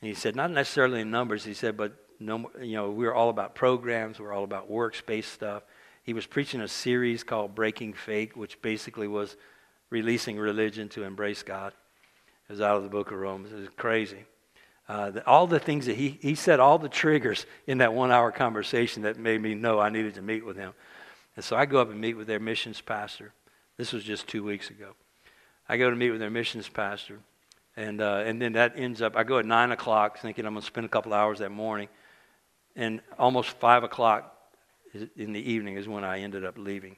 And 0.01 0.07
he 0.09 0.13
said, 0.13 0.35
Not 0.35 0.51
necessarily 0.51 1.01
in 1.01 1.11
numbers. 1.11 1.45
He 1.45 1.53
said, 1.53 1.77
But 1.77 1.93
no, 2.19 2.51
you 2.61 2.73
know, 2.73 2.91
we 2.91 3.05
are 3.05 3.13
all 3.13 3.29
about 3.29 3.55
programs. 3.55 4.19
We 4.19 4.25
are 4.25 4.33
all 4.33 4.43
about 4.43 4.69
workspace 4.69 5.25
stuff. 5.25 5.63
He 6.03 6.13
was 6.13 6.25
preaching 6.25 6.59
a 6.61 6.67
series 6.67 7.23
called 7.23 7.55
Breaking 7.55 7.93
Fake, 7.93 8.35
which 8.35 8.61
basically 8.61 9.07
was 9.07 9.37
releasing 9.89 10.37
religion 10.37 10.89
to 10.89 11.03
embrace 11.03 11.43
God. 11.43 11.73
It 12.49 12.51
was 12.51 12.61
out 12.61 12.75
of 12.75 12.83
the 12.83 12.89
book 12.89 13.11
of 13.11 13.17
Romans. 13.17 13.53
It 13.53 13.59
was 13.59 13.69
crazy. 13.77 14.25
Uh, 14.87 15.11
the, 15.11 15.25
all 15.25 15.47
the 15.47 15.59
things 15.59 15.85
that 15.85 15.95
he, 15.95 16.17
he 16.21 16.35
said, 16.35 16.59
all 16.59 16.77
the 16.77 16.89
triggers 16.89 17.45
in 17.67 17.77
that 17.77 17.93
one 17.93 18.11
hour 18.11 18.31
conversation 18.31 19.03
that 19.03 19.17
made 19.17 19.41
me 19.41 19.55
know 19.55 19.79
I 19.79 19.89
needed 19.89 20.15
to 20.15 20.21
meet 20.21 20.45
with 20.45 20.57
him. 20.57 20.73
And 21.35 21.43
so 21.43 21.55
I 21.55 21.65
go 21.65 21.79
up 21.79 21.89
and 21.89 21.99
meet 21.99 22.15
with 22.15 22.27
their 22.27 22.39
missions 22.39 22.81
pastor. 22.81 23.33
This 23.77 23.93
was 23.93 24.03
just 24.03 24.27
two 24.27 24.43
weeks 24.43 24.69
ago. 24.69 24.89
I 25.67 25.77
go 25.77 25.89
to 25.89 25.95
meet 25.95 26.11
with 26.11 26.19
their 26.19 26.29
missions 26.29 26.67
pastor. 26.67 27.19
And, 27.75 28.01
uh, 28.01 28.23
and 28.25 28.41
then 28.41 28.53
that 28.53 28.73
ends 28.75 29.01
up, 29.01 29.15
I 29.15 29.23
go 29.23 29.39
at 29.39 29.45
9 29.45 29.71
o'clock 29.71 30.19
thinking 30.19 30.45
I'm 30.45 30.53
going 30.53 30.61
to 30.61 30.67
spend 30.67 30.85
a 30.85 30.89
couple 30.89 31.13
hours 31.13 31.39
that 31.39 31.51
morning. 31.51 31.87
And 32.75 33.01
almost 33.17 33.51
5 33.51 33.83
o'clock 33.83 34.35
in 35.15 35.33
the 35.33 35.51
evening 35.51 35.77
is 35.77 35.87
when 35.87 36.03
I 36.03 36.19
ended 36.19 36.45
up 36.45 36.57
leaving. 36.57 36.97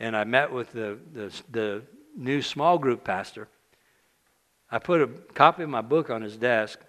And 0.00 0.16
I 0.16 0.24
met 0.24 0.52
with 0.52 0.72
the, 0.72 0.98
the, 1.12 1.42
the 1.50 1.82
new 2.16 2.42
small 2.42 2.78
group 2.78 3.04
pastor. 3.04 3.48
I 4.70 4.78
put 4.78 5.00
a 5.00 5.06
copy 5.06 5.62
of 5.62 5.70
my 5.70 5.80
book 5.80 6.10
on 6.10 6.20
his 6.20 6.36
desk, 6.36 6.80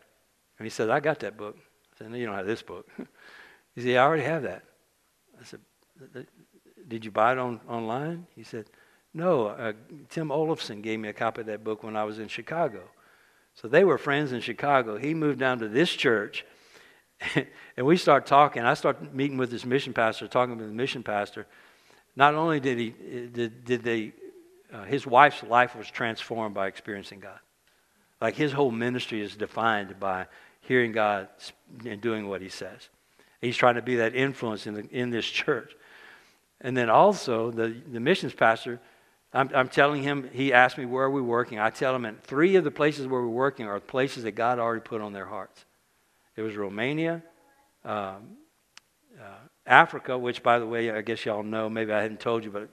and 0.57 0.65
he 0.65 0.69
said, 0.69 0.89
I 0.89 0.99
got 0.99 1.19
that 1.19 1.37
book. 1.37 1.57
I 1.57 1.97
said, 1.97 2.11
No, 2.11 2.17
you 2.17 2.25
don't 2.25 2.35
have 2.35 2.47
this 2.47 2.61
book. 2.61 2.87
he 3.75 3.81
said, 3.81 3.97
I 3.97 4.03
already 4.03 4.23
have 4.23 4.43
that. 4.43 4.63
I 5.39 5.43
said, 5.43 5.59
Did 6.87 7.05
you 7.05 7.11
buy 7.11 7.33
it 7.33 7.37
on, 7.37 7.59
online? 7.67 8.27
He 8.35 8.43
said, 8.43 8.65
No, 9.13 9.47
uh, 9.47 9.73
Tim 10.09 10.31
Olafson 10.31 10.81
gave 10.81 10.99
me 10.99 11.09
a 11.09 11.13
copy 11.13 11.41
of 11.41 11.47
that 11.47 11.63
book 11.63 11.83
when 11.83 11.95
I 11.95 12.03
was 12.03 12.19
in 12.19 12.27
Chicago. 12.27 12.81
So 13.55 13.69
they 13.69 13.83
were 13.83 13.97
friends 13.97 14.33
in 14.33 14.41
Chicago. 14.41 14.97
He 14.97 15.13
moved 15.13 15.39
down 15.39 15.59
to 15.59 15.69
this 15.69 15.89
church, 15.89 16.45
and 17.77 17.85
we 17.85 17.95
start 17.95 18.25
talking. 18.25 18.63
I 18.63 18.73
start 18.73 19.13
meeting 19.13 19.37
with 19.37 19.49
this 19.49 19.65
mission 19.65 19.93
pastor, 19.93 20.27
talking 20.27 20.57
with 20.57 20.67
the 20.67 20.73
mission 20.73 21.03
pastor. 21.03 21.47
Not 22.17 22.35
only 22.35 22.59
did 22.59 22.77
he 22.77 22.89
did, 22.89 23.65
did 23.65 23.83
they, 23.83 24.13
uh, 24.73 24.83
his 24.83 25.07
wife's 25.07 25.43
life 25.43 25.75
was 25.75 25.89
transformed 25.89 26.53
by 26.53 26.67
experiencing 26.67 27.21
God. 27.21 27.39
Like 28.21 28.35
his 28.35 28.51
whole 28.51 28.71
ministry 28.71 29.21
is 29.21 29.35
defined 29.35 29.99
by 29.99 30.27
hearing 30.67 30.91
God 30.91 31.27
and 31.85 32.01
doing 32.01 32.27
what 32.27 32.41
he 32.41 32.49
says. 32.49 32.89
He's 33.41 33.57
trying 33.57 33.75
to 33.75 33.81
be 33.81 33.97
that 33.97 34.15
influence 34.15 34.67
in, 34.67 34.73
the, 34.73 34.87
in 34.91 35.09
this 35.09 35.25
church. 35.25 35.75
And 36.61 36.75
then 36.75 36.89
also, 36.89 37.51
the, 37.51 37.75
the 37.91 37.99
missions 37.99 38.33
pastor, 38.33 38.79
I'm, 39.33 39.49
I'm 39.53 39.67
telling 39.67 40.01
him, 40.01 40.29
he 40.31 40.53
asked 40.53 40.77
me, 40.77 40.85
where 40.85 41.05
are 41.05 41.11
we 41.11 41.21
working? 41.21 41.59
I 41.59 41.69
tell 41.69 41.93
him, 41.95 42.05
and 42.05 42.21
three 42.23 42.55
of 42.55 42.63
the 42.63 42.71
places 42.71 43.05
where 43.05 43.21
we're 43.21 43.27
working 43.27 43.67
are 43.67 43.79
places 43.79 44.23
that 44.23 44.31
God 44.31 44.57
already 44.59 44.81
put 44.81 45.01
on 45.01 45.13
their 45.13 45.25
hearts. 45.25 45.65
It 46.35 46.41
was 46.41 46.55
Romania, 46.55 47.21
um, 47.83 48.37
uh, 49.19 49.37
Africa, 49.65 50.17
which, 50.17 50.41
by 50.41 50.59
the 50.59 50.65
way, 50.65 50.91
I 50.91 51.01
guess 51.01 51.25
y'all 51.25 51.43
know, 51.43 51.69
maybe 51.69 51.91
I 51.91 52.01
hadn't 52.01 52.19
told 52.19 52.43
you, 52.43 52.51
but 52.51 52.69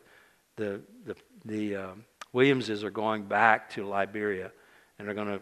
the, 0.56 0.80
the, 1.04 1.16
the 1.44 1.76
um, 1.76 2.04
Williamses 2.32 2.84
are 2.84 2.90
going 2.90 3.24
back 3.24 3.70
to 3.70 3.86
Liberia 3.86 4.52
and 4.98 5.08
are 5.08 5.14
going 5.14 5.28
to 5.28 5.40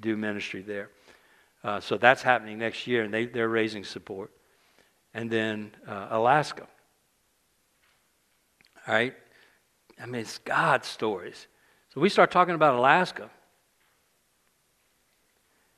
do 0.00 0.16
ministry 0.16 0.62
there. 0.62 0.90
Uh, 1.62 1.80
so 1.80 1.96
that's 1.96 2.22
happening 2.22 2.58
next 2.58 2.86
year, 2.86 3.02
and 3.02 3.12
they, 3.12 3.26
they're 3.26 3.48
raising 3.48 3.84
support. 3.84 4.30
And 5.12 5.30
then 5.30 5.72
uh, 5.86 6.08
Alaska. 6.10 6.66
All 8.86 8.94
right? 8.94 9.14
I 10.00 10.06
mean, 10.06 10.22
it's 10.22 10.38
God's 10.38 10.88
stories. 10.88 11.46
So 11.92 12.00
we 12.00 12.08
start 12.08 12.30
talking 12.30 12.54
about 12.54 12.74
Alaska. 12.74 13.30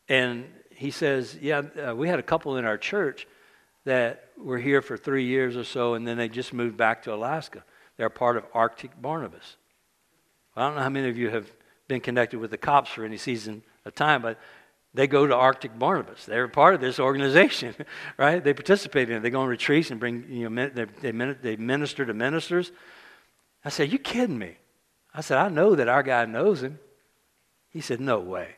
And 0.08 0.44
he 0.70 0.90
says, 0.90 1.36
Yeah, 1.40 1.62
uh, 1.88 1.94
we 1.94 2.08
had 2.08 2.18
a 2.18 2.22
couple 2.22 2.56
in 2.56 2.64
our 2.64 2.78
church 2.78 3.26
that 3.84 4.28
were 4.36 4.58
here 4.58 4.82
for 4.82 4.96
three 4.96 5.24
years 5.24 5.56
or 5.56 5.64
so, 5.64 5.94
and 5.94 6.06
then 6.06 6.16
they 6.16 6.28
just 6.28 6.52
moved 6.52 6.76
back 6.76 7.02
to 7.02 7.14
Alaska. 7.14 7.64
They're 7.96 8.10
part 8.10 8.36
of 8.36 8.44
Arctic 8.54 9.00
Barnabas. 9.00 9.56
Well, 10.54 10.64
I 10.64 10.68
don't 10.68 10.76
know 10.76 10.82
how 10.82 10.88
many 10.90 11.08
of 11.08 11.16
you 11.16 11.30
have 11.30 11.50
been 11.88 12.00
connected 12.00 12.38
with 12.38 12.50
the 12.50 12.58
cops 12.58 12.90
for 12.90 13.04
any 13.04 13.16
season 13.16 13.62
of 13.84 13.94
time, 13.94 14.22
but 14.22 14.38
they 14.94 15.06
go 15.06 15.26
to 15.26 15.34
Arctic 15.34 15.78
Barnabas. 15.78 16.26
They're 16.26 16.48
part 16.48 16.74
of 16.74 16.80
this 16.80 17.00
organization, 17.00 17.74
right? 18.18 18.42
They 18.42 18.52
participate 18.52 19.08
in 19.08 19.16
it. 19.16 19.20
They 19.22 19.30
go 19.30 19.40
on 19.40 19.48
retreats 19.48 19.90
and 19.90 19.98
bring, 19.98 20.26
you 20.28 20.48
know, 20.48 20.68
they, 21.00 21.10
they 21.10 21.56
minister 21.56 22.04
to 22.04 22.12
ministers. 22.12 22.72
I 23.64 23.70
said, 23.70 23.92
You 23.92 23.98
kidding 23.98 24.38
me? 24.38 24.56
I 25.14 25.20
said, 25.20 25.38
I 25.38 25.48
know 25.48 25.74
that 25.74 25.88
our 25.88 26.02
guy 26.02 26.24
knows 26.26 26.62
him. 26.62 26.78
He 27.70 27.80
said, 27.80 28.00
No 28.00 28.20
way. 28.20 28.56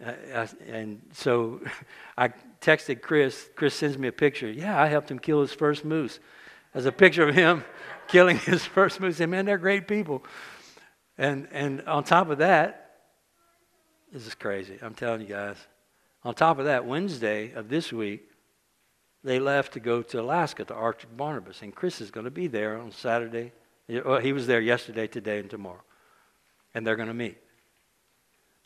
and 0.00 1.02
so 1.12 1.60
I 2.18 2.28
texted 2.60 3.00
Chris. 3.00 3.48
Chris 3.56 3.74
sends 3.74 3.96
me 3.96 4.08
a 4.08 4.12
picture. 4.12 4.50
Yeah, 4.50 4.80
I 4.80 4.88
helped 4.88 5.10
him 5.10 5.18
kill 5.18 5.40
his 5.40 5.52
first 5.52 5.84
moose. 5.84 6.18
There's 6.74 6.86
a 6.86 6.92
picture 6.92 7.26
of 7.26 7.34
him 7.34 7.64
killing 8.08 8.38
his 8.38 8.64
first 8.64 9.00
moose. 9.00 9.20
And 9.20 9.30
man, 9.30 9.46
they're 9.46 9.58
great 9.58 9.88
people. 9.88 10.24
And, 11.16 11.48
and 11.52 11.82
on 11.82 12.04
top 12.04 12.28
of 12.28 12.38
that, 12.38 12.87
this 14.12 14.26
is 14.26 14.34
crazy. 14.34 14.78
I'm 14.80 14.94
telling 14.94 15.20
you 15.20 15.26
guys. 15.26 15.56
On 16.24 16.34
top 16.34 16.58
of 16.58 16.64
that, 16.64 16.86
Wednesday 16.86 17.52
of 17.52 17.68
this 17.68 17.92
week, 17.92 18.28
they 19.22 19.38
left 19.38 19.72
to 19.74 19.80
go 19.80 20.02
to 20.02 20.20
Alaska 20.20 20.64
to 20.64 20.74
Arctic 20.74 21.16
Barnabas. 21.16 21.62
And 21.62 21.74
Chris 21.74 22.00
is 22.00 22.10
going 22.10 22.24
to 22.24 22.30
be 22.30 22.46
there 22.46 22.78
on 22.78 22.90
Saturday. 22.90 23.52
Well, 23.88 24.20
he 24.20 24.32
was 24.32 24.46
there 24.46 24.60
yesterday, 24.60 25.06
today, 25.06 25.38
and 25.38 25.50
tomorrow. 25.50 25.82
And 26.74 26.86
they're 26.86 26.96
going 26.96 27.08
to 27.08 27.14
meet. 27.14 27.38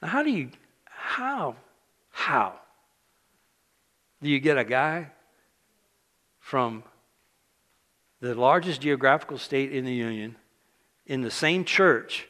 Now, 0.01 0.09
how 0.09 0.23
do 0.23 0.31
you, 0.31 0.51
how, 0.85 1.57
how 2.11 2.55
do 4.23 4.29
you 4.29 4.41
get 4.41 4.59
a 4.59 4.65
guy 4.65 5.11
from 6.39 6.83
the 8.21 8.35
largest 8.35 8.81
geographical 8.81 9.39
state 9.39 9.73
in 9.73 9.85
the 9.85 9.95
Union 9.95 10.37
in 11.07 11.23
the 11.23 11.31
same 11.31 11.65
church 11.65 12.29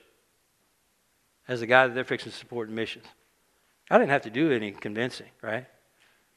as 1.49 1.61
the 1.61 1.66
guy 1.66 1.86
that 1.86 1.95
they're 1.95 2.05
fixing 2.05 2.32
to 2.32 2.38
support 2.38 2.68
in 2.68 2.74
missions. 2.74 3.07
I 3.90 3.99
didn't 3.99 4.11
have 4.11 4.22
to 4.22 4.30
do 4.30 4.53
any 4.53 4.72
convincing, 4.72 5.28
right? 5.43 5.66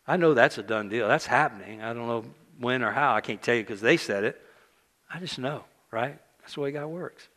I 0.08 0.18
know 0.18 0.34
that's 0.34 0.58
a 0.58 0.64
done 0.64 0.90
deal. 0.90 1.08
That's 1.08 1.26
happening. 1.26 1.82
I 1.82 1.94
don't 1.94 2.08
know 2.08 2.26
when 2.60 2.84
or 2.84 2.92
how. 2.92 3.16
I 3.16 3.22
can't 3.22 3.42
tell 3.42 3.56
you 3.56 3.64
because 3.64 3.82
they 3.82 3.98
said 3.98 4.24
it. 4.24 4.42
I 5.12 5.20
just 5.20 5.40
know, 5.40 5.64
right? 5.92 6.20
That's 6.42 6.56
the 6.56 6.62
way 6.62 6.72
God 6.72 6.88
works. 6.88 7.28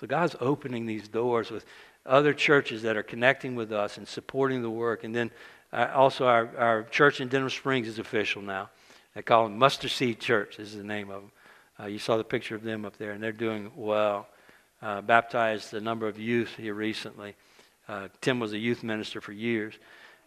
So 0.00 0.06
God's 0.06 0.36
opening 0.40 0.86
these 0.86 1.08
doors 1.08 1.50
with 1.50 1.64
other 2.06 2.32
churches 2.32 2.82
that 2.82 2.96
are 2.96 3.02
connecting 3.02 3.54
with 3.54 3.72
us 3.72 3.98
and 3.98 4.08
supporting 4.08 4.62
the 4.62 4.70
work. 4.70 5.04
And 5.04 5.14
then 5.14 5.30
uh, 5.72 5.88
also, 5.94 6.26
our, 6.26 6.50
our 6.56 6.82
church 6.84 7.20
in 7.20 7.28
Denham 7.28 7.50
Springs 7.50 7.86
is 7.86 7.98
official 7.98 8.42
now. 8.42 8.70
They 9.14 9.22
call 9.22 9.44
them 9.44 9.58
Mustard 9.58 9.90
Seed 9.90 10.20
Church. 10.20 10.58
Is 10.58 10.76
the 10.76 10.84
name 10.84 11.10
of 11.10 11.22
them. 11.22 11.32
Uh, 11.78 11.86
you 11.86 11.98
saw 11.98 12.16
the 12.16 12.24
picture 12.24 12.54
of 12.54 12.62
them 12.62 12.84
up 12.84 12.96
there, 12.96 13.12
and 13.12 13.22
they're 13.22 13.32
doing 13.32 13.70
well 13.76 14.26
uh, 14.82 15.00
baptized 15.00 15.74
a 15.74 15.80
number 15.80 16.06
of 16.06 16.18
youth 16.18 16.56
here 16.56 16.74
recently. 16.74 17.34
Uh, 17.88 18.08
Tim 18.20 18.40
was 18.40 18.52
a 18.52 18.58
youth 18.58 18.82
minister 18.82 19.20
for 19.20 19.32
years. 19.32 19.74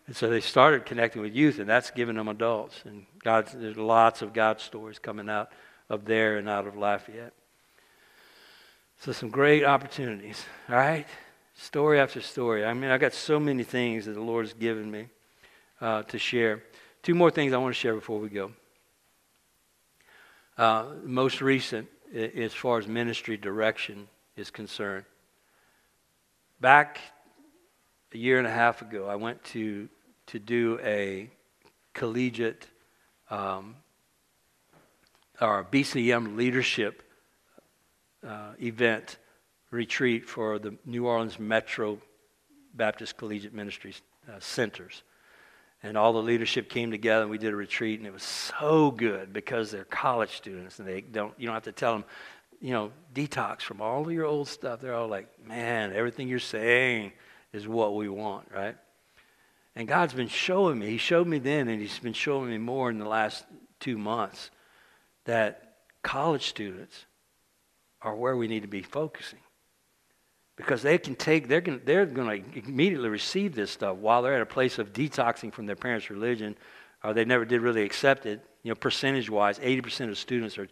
And 0.05 0.15
so 0.15 0.29
they 0.29 0.41
started 0.41 0.85
connecting 0.85 1.21
with 1.21 1.33
youth, 1.33 1.59
and 1.59 1.69
that's 1.69 1.91
giving 1.91 2.15
them 2.15 2.27
adults. 2.27 2.81
And 2.85 3.05
God, 3.23 3.47
there's 3.55 3.77
lots 3.77 4.21
of 4.21 4.33
God 4.33 4.59
stories 4.59 4.99
coming 4.99 5.29
out 5.29 5.49
of 5.89 6.05
there 6.05 6.37
and 6.37 6.49
out 6.49 6.67
of 6.67 6.75
Lafayette. 6.75 7.33
So 8.99 9.11
some 9.11 9.29
great 9.29 9.63
opportunities, 9.63 10.43
all 10.69 10.75
right? 10.75 11.07
Story 11.55 11.99
after 11.99 12.21
story. 12.21 12.65
I 12.65 12.73
mean, 12.73 12.89
I 12.89 12.97
got 12.97 13.13
so 13.13 13.39
many 13.39 13.63
things 13.63 14.05
that 14.05 14.13
the 14.13 14.21
Lord 14.21 14.45
has 14.45 14.53
given 14.53 14.89
me 14.89 15.07
uh, 15.79 16.03
to 16.03 16.19
share. 16.19 16.63
Two 17.01 17.15
more 17.15 17.31
things 17.31 17.53
I 17.53 17.57
want 17.57 17.73
to 17.73 17.79
share 17.79 17.95
before 17.95 18.19
we 18.19 18.29
go. 18.29 18.51
Uh, 20.57 20.85
most 21.03 21.41
recent, 21.41 21.87
as 22.13 22.53
far 22.53 22.77
as 22.77 22.87
ministry 22.87 23.37
direction, 23.37 24.07
is 24.35 24.49
concerned. 24.49 25.05
Back 26.59 26.99
a 28.13 28.17
year 28.17 28.37
and 28.37 28.47
a 28.47 28.51
half 28.51 28.81
ago, 28.81 29.07
I 29.07 29.15
went 29.15 29.43
to, 29.45 29.89
to 30.27 30.39
do 30.39 30.79
a 30.83 31.29
collegiate 31.93 32.67
um, 33.29 33.75
or 35.41 35.65
BCM 35.71 36.37
leadership 36.37 37.03
uh, 38.25 38.51
event 38.61 39.17
retreat 39.71 40.29
for 40.29 40.59
the 40.59 40.75
New 40.85 41.07
Orleans 41.07 41.39
Metro 41.39 41.99
Baptist 42.73 43.17
Collegiate 43.17 43.53
Ministries 43.53 44.01
uh, 44.29 44.39
centers. 44.39 45.03
And 45.81 45.97
all 45.97 46.13
the 46.13 46.21
leadership 46.21 46.69
came 46.69 46.91
together 46.91 47.23
and 47.23 47.31
we 47.31 47.37
did 47.37 47.51
a 47.51 47.55
retreat 47.55 47.99
and 47.99 48.07
it 48.07 48.13
was 48.13 48.23
so 48.23 48.89
good 48.89 49.33
because 49.33 49.71
they're 49.71 49.83
college 49.83 50.37
students 50.37 50.79
and 50.79 50.87
they 50.87 51.01
don't 51.01 51.33
you 51.37 51.45
don't 51.45 51.55
have 51.55 51.63
to 51.63 51.73
tell 51.73 51.91
them 51.91 52.05
you 52.63 52.71
know, 52.71 52.93
detox 53.13 53.61
from 53.61 53.81
all 53.81 54.05
of 54.05 54.11
your 54.13 54.25
old 54.25 54.47
stuff. 54.47 54.79
They're 54.79 54.95
all 54.95 55.09
like, 55.09 55.27
man, 55.45 55.91
everything 55.93 56.29
you're 56.29 56.39
saying 56.39 57.11
is 57.51 57.67
what 57.67 57.93
we 57.93 58.07
want, 58.07 58.47
right? 58.55 58.77
And 59.75 59.85
God's 59.85 60.13
been 60.13 60.29
showing 60.29 60.79
me. 60.79 60.89
He 60.89 60.97
showed 60.97 61.27
me 61.27 61.39
then, 61.39 61.67
and 61.67 61.81
He's 61.81 61.99
been 61.99 62.13
showing 62.13 62.49
me 62.49 62.57
more 62.57 62.89
in 62.89 62.99
the 62.99 63.07
last 63.07 63.43
two 63.81 63.97
months 63.97 64.49
that 65.25 65.73
college 66.03 66.47
students 66.47 67.05
are 68.01 68.15
where 68.15 68.37
we 68.37 68.47
need 68.47 68.61
to 68.61 68.69
be 68.69 68.81
focusing. 68.81 69.39
Because 70.55 70.81
they 70.81 70.97
can 70.97 71.15
take, 71.15 71.49
they're 71.49 71.59
going 71.59 71.81
they're 71.83 72.05
going 72.05 72.43
to 72.43 72.59
immediately 72.65 73.09
receive 73.09 73.55
this 73.55 73.71
stuff 73.71 73.97
while 73.97 74.21
they're 74.21 74.35
at 74.35 74.41
a 74.41 74.45
place 74.45 74.79
of 74.79 74.93
detoxing 74.93 75.51
from 75.51 75.65
their 75.65 75.75
parents' 75.75 76.09
religion, 76.09 76.55
or 77.03 77.13
they 77.13 77.25
never 77.25 77.43
did 77.43 77.59
really 77.59 77.83
accept 77.83 78.25
it. 78.25 78.39
You 78.61 78.69
know, 78.69 78.75
percentage 78.75 79.29
wise, 79.29 79.59
80% 79.59 80.07
of 80.07 80.17
students 80.17 80.57
are, 80.57 80.69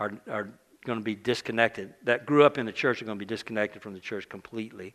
are, 0.00 0.12
are 0.28 0.48
going 0.88 0.98
to 0.98 1.04
be 1.04 1.14
disconnected, 1.14 1.94
that 2.02 2.26
grew 2.26 2.42
up 2.42 2.58
in 2.58 2.66
the 2.66 2.72
church 2.72 3.00
are 3.00 3.04
going 3.04 3.18
to 3.18 3.24
be 3.24 3.28
disconnected 3.28 3.82
from 3.82 3.92
the 3.92 4.00
church 4.00 4.28
completely 4.28 4.94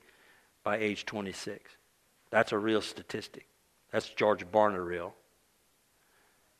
by 0.63 0.77
age 0.77 1.05
26. 1.05 1.71
That's 2.31 2.51
a 2.51 2.57
real 2.57 2.81
statistic. 2.81 3.47
That's 3.91 4.09
George 4.09 4.45
Barna 4.51 4.85
real. 4.85 5.13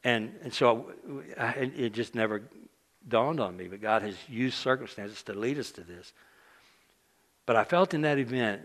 And, 0.04 0.34
and 0.44 0.54
so 0.54 0.92
I, 1.38 1.52
it 1.76 1.94
just 1.94 2.14
never 2.14 2.44
dawned 3.08 3.40
on 3.40 3.58
me, 3.58 3.68
but 3.68 3.82
God 3.82 4.04
has 4.04 4.16
used 4.30 4.56
circumstances 4.56 5.24
to 5.24 5.34
lead 5.34 5.58
us 5.58 5.72
to 5.72 5.82
this. 5.82 6.14
But 7.46 7.56
I 7.56 7.64
felt 7.64 7.94
in 7.94 8.02
that 8.02 8.20
event, 8.20 8.62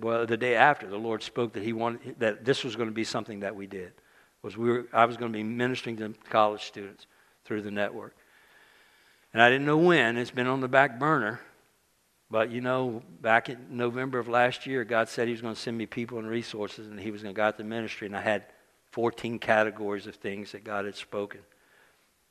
well, 0.00 0.24
the 0.24 0.36
day 0.36 0.54
after, 0.54 0.86
the 0.86 0.96
Lord 0.96 1.22
spoke 1.22 1.52
that 1.54 1.62
He 1.62 1.72
wanted 1.72 2.18
that 2.20 2.44
this 2.44 2.64
was 2.64 2.76
going 2.76 2.88
to 2.88 2.94
be 2.94 3.04
something 3.04 3.40
that 3.40 3.54
we 3.54 3.66
did. 3.66 3.92
Was 4.42 4.56
we 4.56 4.70
were, 4.70 4.86
I 4.92 5.04
was 5.04 5.18
going 5.18 5.32
to 5.32 5.36
be 5.36 5.42
ministering 5.42 5.96
to 5.98 6.14
college 6.30 6.64
students 6.64 7.06
through 7.44 7.62
the 7.62 7.70
network. 7.70 8.16
And 9.32 9.42
I 9.42 9.48
didn't 9.48 9.66
know 9.66 9.76
when. 9.76 10.16
It's 10.16 10.30
been 10.30 10.46
on 10.46 10.60
the 10.60 10.68
back 10.68 10.98
burner. 10.98 11.40
But 12.30 12.50
you 12.50 12.60
know, 12.60 13.02
back 13.20 13.48
in 13.48 13.58
November 13.70 14.18
of 14.18 14.28
last 14.28 14.66
year, 14.66 14.84
God 14.84 15.08
said 15.08 15.26
He 15.26 15.32
was 15.32 15.40
going 15.40 15.54
to 15.54 15.60
send 15.60 15.76
me 15.76 15.86
people 15.86 16.18
and 16.18 16.28
resources, 16.28 16.88
and 16.88 16.98
He 16.98 17.10
was 17.10 17.22
going 17.22 17.34
to 17.34 17.38
guide 17.38 17.56
the 17.56 17.64
ministry. 17.64 18.06
And 18.06 18.16
I 18.16 18.20
had 18.20 18.44
14 18.92 19.38
categories 19.38 20.06
of 20.06 20.16
things 20.16 20.52
that 20.52 20.64
God 20.64 20.84
had 20.84 20.96
spoken. 20.96 21.40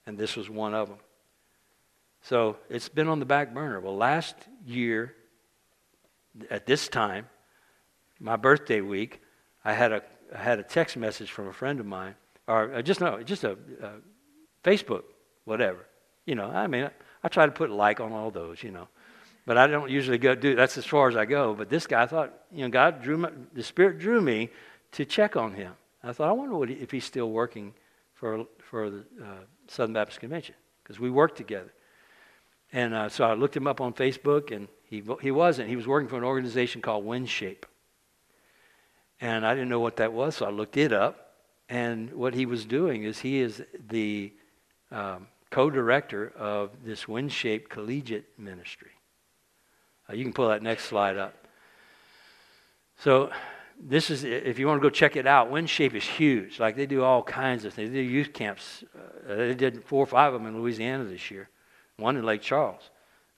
And 0.05 0.17
this 0.17 0.35
was 0.35 0.49
one 0.49 0.73
of 0.73 0.87
them. 0.87 0.97
So 2.21 2.57
it's 2.69 2.89
been 2.89 3.07
on 3.07 3.19
the 3.19 3.25
back 3.25 3.53
burner. 3.53 3.79
Well, 3.79 3.95
last 3.95 4.35
year, 4.65 5.15
at 6.49 6.65
this 6.65 6.87
time, 6.87 7.27
my 8.19 8.35
birthday 8.35 8.81
week, 8.81 9.21
I 9.63 9.73
had 9.73 9.91
a 9.91 10.03
I 10.33 10.37
had 10.37 10.59
a 10.59 10.63
text 10.63 10.95
message 10.95 11.31
from 11.31 11.47
a 11.47 11.53
friend 11.53 11.79
of 11.79 11.85
mine, 11.85 12.15
or 12.47 12.73
uh, 12.75 12.81
just 12.81 13.01
no, 13.01 13.21
just 13.23 13.43
a, 13.43 13.57
a 13.81 13.91
Facebook, 14.63 15.03
whatever. 15.45 15.85
You 16.29 16.35
know, 16.35 16.45
I 16.45 16.67
mean, 16.67 16.87
I, 17.23 17.27
try 17.27 17.47
to 17.47 17.51
put 17.51 17.71
like 17.71 17.99
on 17.99 18.11
all 18.11 18.29
those, 18.29 18.61
you 18.61 18.69
know, 18.69 18.87
but 19.47 19.57
I 19.57 19.65
don't 19.65 19.89
usually 19.89 20.19
go 20.19 20.35
do. 20.35 20.55
That's 20.55 20.77
as 20.77 20.85
far 20.85 21.09
as 21.09 21.15
I 21.15 21.25
go. 21.25 21.55
But 21.55 21.71
this 21.71 21.87
guy, 21.87 22.03
I 22.03 22.05
thought, 22.05 22.31
you 22.51 22.61
know, 22.61 22.69
God 22.69 23.01
drew 23.01 23.17
my, 23.17 23.31
the 23.53 23.63
Spirit 23.63 23.97
drew 23.97 24.21
me 24.21 24.51
to 24.91 25.05
check 25.05 25.35
on 25.35 25.55
him. 25.55 25.73
I 26.03 26.13
thought, 26.13 26.29
I 26.29 26.31
wonder 26.33 26.55
what 26.55 26.69
he, 26.69 26.75
if 26.75 26.91
he's 26.91 27.03
still 27.03 27.31
working 27.31 27.73
for 28.13 28.45
for 28.59 28.91
the 28.91 28.99
uh, 29.19 29.43
Southern 29.67 29.93
Baptist 29.93 30.19
Convention 30.19 30.53
because 30.83 30.99
we 30.99 31.09
worked 31.09 31.35
together. 31.35 31.73
And 32.73 32.93
uh, 32.93 33.09
so 33.09 33.23
I 33.23 33.33
looked 33.33 33.57
him 33.57 33.65
up 33.65 33.81
on 33.81 33.93
Facebook, 33.93 34.55
and 34.55 34.67
he 34.83 35.01
he 35.23 35.31
wasn't. 35.31 35.67
He 35.67 35.75
was 35.75 35.87
working 35.87 36.09
for 36.09 36.17
an 36.17 36.23
organization 36.23 36.79
called 36.79 37.07
WinShape. 37.07 37.63
And 39.19 39.47
I 39.47 39.55
didn't 39.55 39.69
know 39.69 39.79
what 39.79 39.95
that 39.95 40.13
was, 40.13 40.35
so 40.35 40.45
I 40.45 40.51
looked 40.51 40.77
it 40.77 40.93
up. 40.93 41.37
And 41.69 42.13
what 42.13 42.35
he 42.35 42.45
was 42.45 42.65
doing 42.65 43.03
is 43.03 43.17
he 43.17 43.39
is 43.39 43.63
the 43.87 44.31
um, 44.91 45.25
co 45.51 45.69
director 45.69 46.31
of 46.37 46.71
this 46.83 47.05
WinShape 47.05 47.69
Collegiate 47.69 48.37
Ministry. 48.37 48.91
Uh, 50.09 50.13
you 50.13 50.23
can 50.23 50.33
pull 50.33 50.49
that 50.49 50.63
next 50.63 50.85
slide 50.85 51.17
up. 51.17 51.47
So, 52.97 53.31
this 53.81 54.09
is, 54.09 54.25
if 54.25 54.59
you 54.59 54.67
want 54.67 54.81
to 54.81 54.85
go 54.85 54.89
check 54.89 55.15
it 55.15 55.25
out, 55.25 55.51
WinShape 55.51 55.95
is 55.95 56.03
huge. 56.03 56.59
Like, 56.59 56.75
they 56.75 56.85
do 56.85 57.01
all 57.01 57.23
kinds 57.23 57.63
of 57.63 57.73
things. 57.73 57.91
They 57.91 57.95
do 57.95 58.01
youth 58.01 58.33
camps. 58.33 58.83
Uh, 58.93 59.35
they 59.35 59.55
did 59.55 59.85
four 59.85 60.03
or 60.03 60.05
five 60.05 60.33
of 60.33 60.41
them 60.41 60.53
in 60.53 60.61
Louisiana 60.61 61.05
this 61.05 61.31
year, 61.31 61.49
one 61.95 62.17
in 62.17 62.25
Lake 62.25 62.41
Charles. 62.41 62.89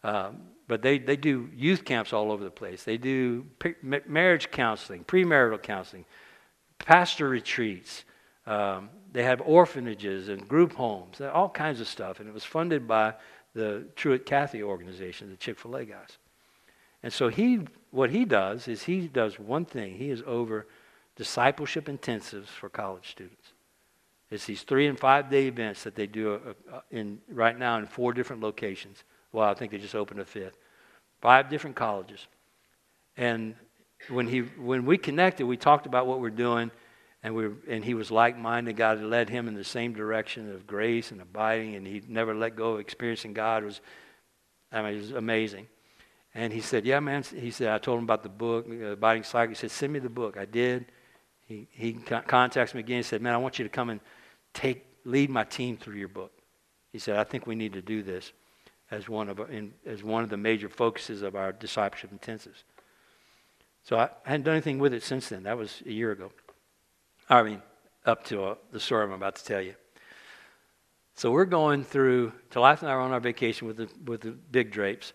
Um, 0.04 0.42
but 0.68 0.82
they, 0.82 0.98
they 0.98 1.16
do 1.16 1.50
youth 1.56 1.86
camps 1.86 2.12
all 2.12 2.32
over 2.32 2.44
the 2.44 2.50
place. 2.50 2.84
They 2.84 2.98
do 2.98 3.46
pre- 3.60 3.76
marriage 4.08 4.50
counseling, 4.50 5.04
premarital 5.04 5.62
counseling, 5.62 6.06
pastor 6.80 7.30
retreats. 7.30 8.04
Um, 8.48 8.90
they 9.12 9.24
have 9.24 9.42
orphanages 9.42 10.30
and 10.30 10.48
group 10.48 10.74
homes, 10.74 11.22
all 11.22 11.50
kinds 11.50 11.82
of 11.82 11.88
stuff. 11.88 12.20
And 12.20 12.30
it 12.30 12.34
was 12.34 12.44
funded 12.44 12.88
by 12.88 13.14
the 13.54 13.86
Truett 13.96 14.26
Cathy 14.26 14.64
organization, 14.64 15.30
the 15.30 15.36
Chick 15.36 15.60
fil 15.60 15.76
A 15.76 15.86
guys. 15.86 16.18
And 17.04 17.12
so 17.12 17.28
he, 17.28 17.62
what 17.90 18.12
he 18.12 18.26
does 18.26 18.68
is 18.68 18.84
he 18.84 19.08
does 19.08 19.40
one 19.40 19.66
thing. 19.66 19.96
He 19.96 20.10
is 20.10 20.24
over 20.26 20.68
discipleship 21.16 21.86
intensives 21.86 22.48
for 22.48 22.70
college 22.70 23.10
students. 23.10 23.54
It's 24.30 24.46
these 24.46 24.64
three 24.64 24.88
and 24.88 24.98
five 24.98 25.30
day 25.30 25.48
events 25.48 25.84
that 25.84 25.96
they 25.96 26.08
do 26.08 26.36
uh, 26.36 26.76
uh, 26.76 26.82
in, 26.90 27.20
right 27.30 27.58
now 27.58 27.78
in 27.78 27.86
four 27.86 28.14
different 28.14 28.42
locations. 28.42 29.04
Well, 29.34 29.50
I 29.50 29.54
think 29.54 29.72
they 29.72 29.78
just 29.78 29.96
opened 29.96 30.22
a 30.22 30.26
fifth. 30.26 30.58
Five 31.20 31.50
different 31.50 31.76
colleges. 31.76 32.28
And 33.18 33.56
when, 34.10 34.28
he, 34.28 34.40
when 34.40 34.86
we 34.86 34.98
connected, 34.98 35.46
we 35.46 35.58
talked 35.58 35.86
about 35.86 36.08
what 36.08 36.22
we're 36.22 36.30
doing, 36.30 36.72
and, 37.24 37.36
we 37.36 37.50
and 37.68 37.86
he 37.86 37.94
was 37.94 38.10
like 38.10 38.38
minded. 38.38 38.76
God 38.76 38.98
had 38.98 39.08
led 39.08 39.30
him 39.30 39.48
in 39.48 39.54
the 39.54 39.64
same 39.64 39.94
direction 39.94 40.52
of 40.54 40.66
grace 40.66 41.12
and 41.12 41.22
abiding, 41.22 41.76
and 41.76 41.86
he 41.86 42.02
never 42.08 42.34
let 42.34 42.56
go 42.56 42.74
of 42.74 42.80
experiencing 42.80 43.34
God. 43.34 43.64
It 43.64 43.68
was, 43.68 43.82
I 44.72 44.82
mean, 44.82 44.94
it 44.94 44.98
was 44.98 45.12
amazing. 45.12 45.68
And 46.34 46.52
he 46.54 46.62
said, 46.62 46.86
Yeah, 46.86 47.00
man. 47.00 47.24
He 47.24 47.52
said, 47.52 47.70
I 47.70 47.78
told 47.78 48.00
him 48.00 48.06
about 48.06 48.24
the 48.24 48.30
book, 48.30 48.66
uh, 48.70 48.86
Abiding 48.92 49.24
Cycle. 49.24 49.50
He 49.50 49.56
said, 49.56 49.72
Send 49.72 49.94
me 49.94 50.00
the 50.00 50.10
book. 50.10 50.38
I 50.38 50.46
did. 50.46 50.86
He, 51.46 51.68
he 51.72 51.94
contacts 51.94 52.74
me 52.74 52.80
again. 52.80 52.98
He 52.98 53.04
said, 53.04 53.22
Man, 53.22 53.34
I 53.34 53.38
want 53.38 53.60
you 53.60 53.64
to 53.64 53.70
come 53.70 53.90
and 53.90 54.00
take, 54.54 54.86
lead 55.04 55.30
my 55.30 55.44
team 55.44 55.78
through 55.78 55.96
your 55.96 56.08
book. 56.08 56.32
He 56.92 57.00
said, 57.00 57.18
I 57.18 57.24
think 57.24 57.46
we 57.46 57.56
need 57.56 57.74
to 57.74 57.82
do 57.82 58.02
this 58.02 58.32
as 58.90 59.08
one 59.08 59.30
of, 59.30 59.40
in, 59.50 59.74
as 59.86 60.04
one 60.04 60.24
of 60.24 60.30
the 60.30 60.38
major 60.38 60.70
focuses 60.70 61.22
of 61.22 61.36
our 61.36 61.52
discipleship 61.52 62.12
intensives. 62.14 62.64
So 63.84 63.98
I 63.98 64.10
hadn't 64.24 64.44
done 64.44 64.56
anything 64.56 64.80
with 64.80 64.94
it 64.94 65.04
since 65.04 65.30
then. 65.30 65.44
That 65.44 65.58
was 65.58 65.82
a 65.86 65.92
year 65.92 66.12
ago. 66.12 66.32
I 67.32 67.44
mean, 67.44 67.62
up 68.06 68.26
to 68.26 68.44
uh, 68.44 68.56
the 68.74 68.80
story 68.82 69.06
I'm 69.06 69.14
about 69.14 69.36
to 69.38 69.46
tell 69.46 69.62
you. 69.62 69.76
So 71.16 71.32
we're 71.32 71.46
going 71.46 71.86
through, 71.86 72.34
Talitha 72.50 72.84
and 72.84 72.92
I 72.92 72.96
are 72.96 73.00
on 73.00 73.14
our 73.14 73.22
vacation 73.22 73.68
with 73.68 73.78
the, 73.78 73.90
with 74.06 74.20
the 74.20 74.32
big 74.32 74.70
drapes. 74.70 75.14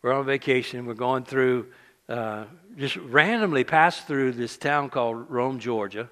We're 0.00 0.14
on 0.14 0.24
vacation. 0.24 0.86
We're 0.86 0.94
going 0.94 1.24
through, 1.24 1.66
uh, 2.08 2.44
just 2.78 2.96
randomly 2.96 3.64
passed 3.64 4.06
through 4.06 4.32
this 4.32 4.56
town 4.56 4.88
called 4.88 5.30
Rome, 5.30 5.58
Georgia. 5.58 6.08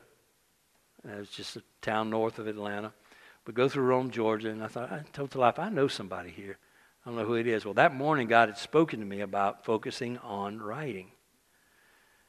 It's 1.08 1.30
just 1.30 1.56
a 1.56 1.62
town 1.80 2.10
north 2.10 2.38
of 2.38 2.48
Atlanta. 2.48 2.92
We 3.46 3.54
go 3.54 3.66
through 3.66 3.84
Rome, 3.84 4.10
Georgia, 4.10 4.50
and 4.50 4.62
I 4.62 4.66
thought, 4.66 4.92
I 4.92 5.04
told 5.14 5.30
Talitha, 5.30 5.62
I 5.62 5.70
know 5.70 5.88
somebody 5.88 6.28
here. 6.28 6.58
I 7.02 7.08
don't 7.08 7.18
know 7.18 7.24
who 7.24 7.36
it 7.36 7.46
is. 7.46 7.64
Well, 7.64 7.74
that 7.74 7.94
morning, 7.94 8.28
God 8.28 8.50
had 8.50 8.58
spoken 8.58 9.00
to 9.00 9.06
me 9.06 9.22
about 9.22 9.64
focusing 9.64 10.18
on 10.18 10.60
writing. 10.60 11.12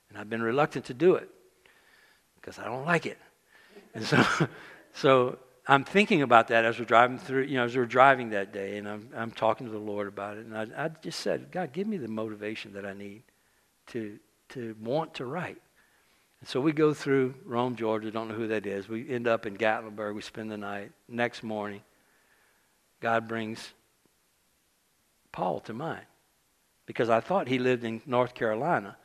And 0.07 0.17
I've 0.17 0.29
been 0.29 0.41
reluctant 0.41 0.85
to 0.85 0.93
do 0.93 1.15
it 1.15 1.29
because 2.47 2.63
I 2.63 2.65
don't 2.65 2.85
like 2.85 3.05
it. 3.05 3.17
And 3.93 4.05
so, 4.05 4.23
so 4.93 5.37
I'm 5.67 5.83
thinking 5.83 6.21
about 6.21 6.47
that 6.47 6.63
as 6.63 6.79
we're 6.79 6.85
driving 6.85 7.17
through, 7.17 7.43
you 7.43 7.57
know, 7.57 7.65
as 7.65 7.75
we're 7.75 7.85
driving 7.85 8.29
that 8.29 8.53
day, 8.53 8.77
and 8.77 8.87
I'm, 8.87 9.09
I'm 9.13 9.31
talking 9.31 9.67
to 9.67 9.73
the 9.73 9.77
Lord 9.77 10.07
about 10.07 10.37
it. 10.37 10.45
And 10.45 10.57
I, 10.57 10.85
I 10.85 10.87
just 11.01 11.19
said, 11.19 11.51
God, 11.51 11.73
give 11.73 11.87
me 11.87 11.97
the 11.97 12.07
motivation 12.07 12.71
that 12.73 12.85
I 12.85 12.93
need 12.93 13.23
to, 13.87 14.17
to 14.49 14.77
want 14.81 15.15
to 15.15 15.25
write. 15.25 15.61
And 16.39 16.47
so 16.47 16.61
we 16.61 16.71
go 16.71 16.93
through 16.93 17.35
Rome, 17.43 17.75
Georgia, 17.75 18.11
don't 18.11 18.29
know 18.29 18.35
who 18.35 18.47
that 18.47 18.65
is. 18.65 18.87
We 18.87 19.09
end 19.09 19.27
up 19.27 19.45
in 19.45 19.57
Gatlinburg. 19.57 20.15
We 20.15 20.21
spend 20.21 20.49
the 20.49 20.57
night. 20.57 20.93
Next 21.09 21.43
morning, 21.43 21.81
God 23.01 23.27
brings 23.27 23.73
Paul 25.33 25.59
to 25.61 25.73
mind 25.73 26.05
because 26.85 27.09
I 27.09 27.19
thought 27.19 27.49
he 27.49 27.59
lived 27.59 27.83
in 27.83 28.01
North 28.05 28.33
Carolina. 28.33 28.95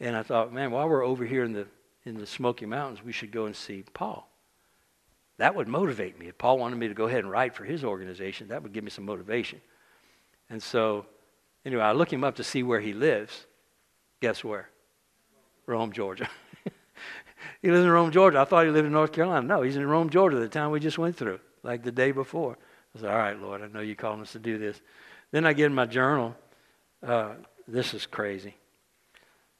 And 0.00 0.16
I 0.16 0.24
thought, 0.24 0.52
man, 0.52 0.72
while 0.72 0.88
we're 0.88 1.04
over 1.04 1.24
here 1.24 1.44
in 1.44 1.52
the, 1.52 1.68
in 2.04 2.18
the 2.18 2.26
Smoky 2.26 2.66
Mountains, 2.66 3.02
we 3.04 3.12
should 3.12 3.30
go 3.30 3.46
and 3.46 3.56
see 3.56 3.84
Paul. 3.94 4.28
That 5.38 5.54
would 5.54 5.68
motivate 5.68 6.18
me. 6.18 6.28
If 6.28 6.38
Paul 6.38 6.58
wanted 6.58 6.76
me 6.76 6.88
to 6.88 6.94
go 6.94 7.06
ahead 7.06 7.20
and 7.20 7.30
write 7.30 7.54
for 7.54 7.64
his 7.64 7.82
organization, 7.82 8.48
that 8.48 8.62
would 8.62 8.72
give 8.72 8.84
me 8.84 8.90
some 8.90 9.04
motivation. 9.04 9.60
And 10.48 10.62
so, 10.62 11.06
anyway, 11.64 11.82
I 11.82 11.92
look 11.92 12.12
him 12.12 12.22
up 12.22 12.36
to 12.36 12.44
see 12.44 12.62
where 12.62 12.80
he 12.80 12.92
lives. 12.92 13.46
Guess 14.20 14.44
where? 14.44 14.68
Rome, 15.66 15.92
Georgia. 15.92 16.28
he 17.62 17.70
lives 17.70 17.84
in 17.84 17.90
Rome, 17.90 18.12
Georgia. 18.12 18.40
I 18.40 18.44
thought 18.44 18.64
he 18.64 18.70
lived 18.70 18.86
in 18.86 18.92
North 18.92 19.12
Carolina. 19.12 19.46
No, 19.46 19.62
he's 19.62 19.76
in 19.76 19.86
Rome, 19.86 20.10
Georgia, 20.10 20.38
the 20.38 20.48
town 20.48 20.70
we 20.70 20.80
just 20.80 20.98
went 20.98 21.16
through, 21.16 21.40
like 21.62 21.82
the 21.82 21.92
day 21.92 22.12
before. 22.12 22.58
I 22.94 23.00
said, 23.00 23.10
All 23.10 23.18
right, 23.18 23.40
Lord, 23.40 23.62
I 23.62 23.66
know 23.66 23.80
you're 23.80 23.96
calling 23.96 24.20
us 24.20 24.32
to 24.32 24.38
do 24.38 24.58
this. 24.58 24.80
Then 25.32 25.46
I 25.46 25.52
get 25.52 25.66
in 25.66 25.74
my 25.74 25.86
journal. 25.86 26.36
Uh, 27.04 27.32
this 27.66 27.92
is 27.94 28.06
crazy. 28.06 28.54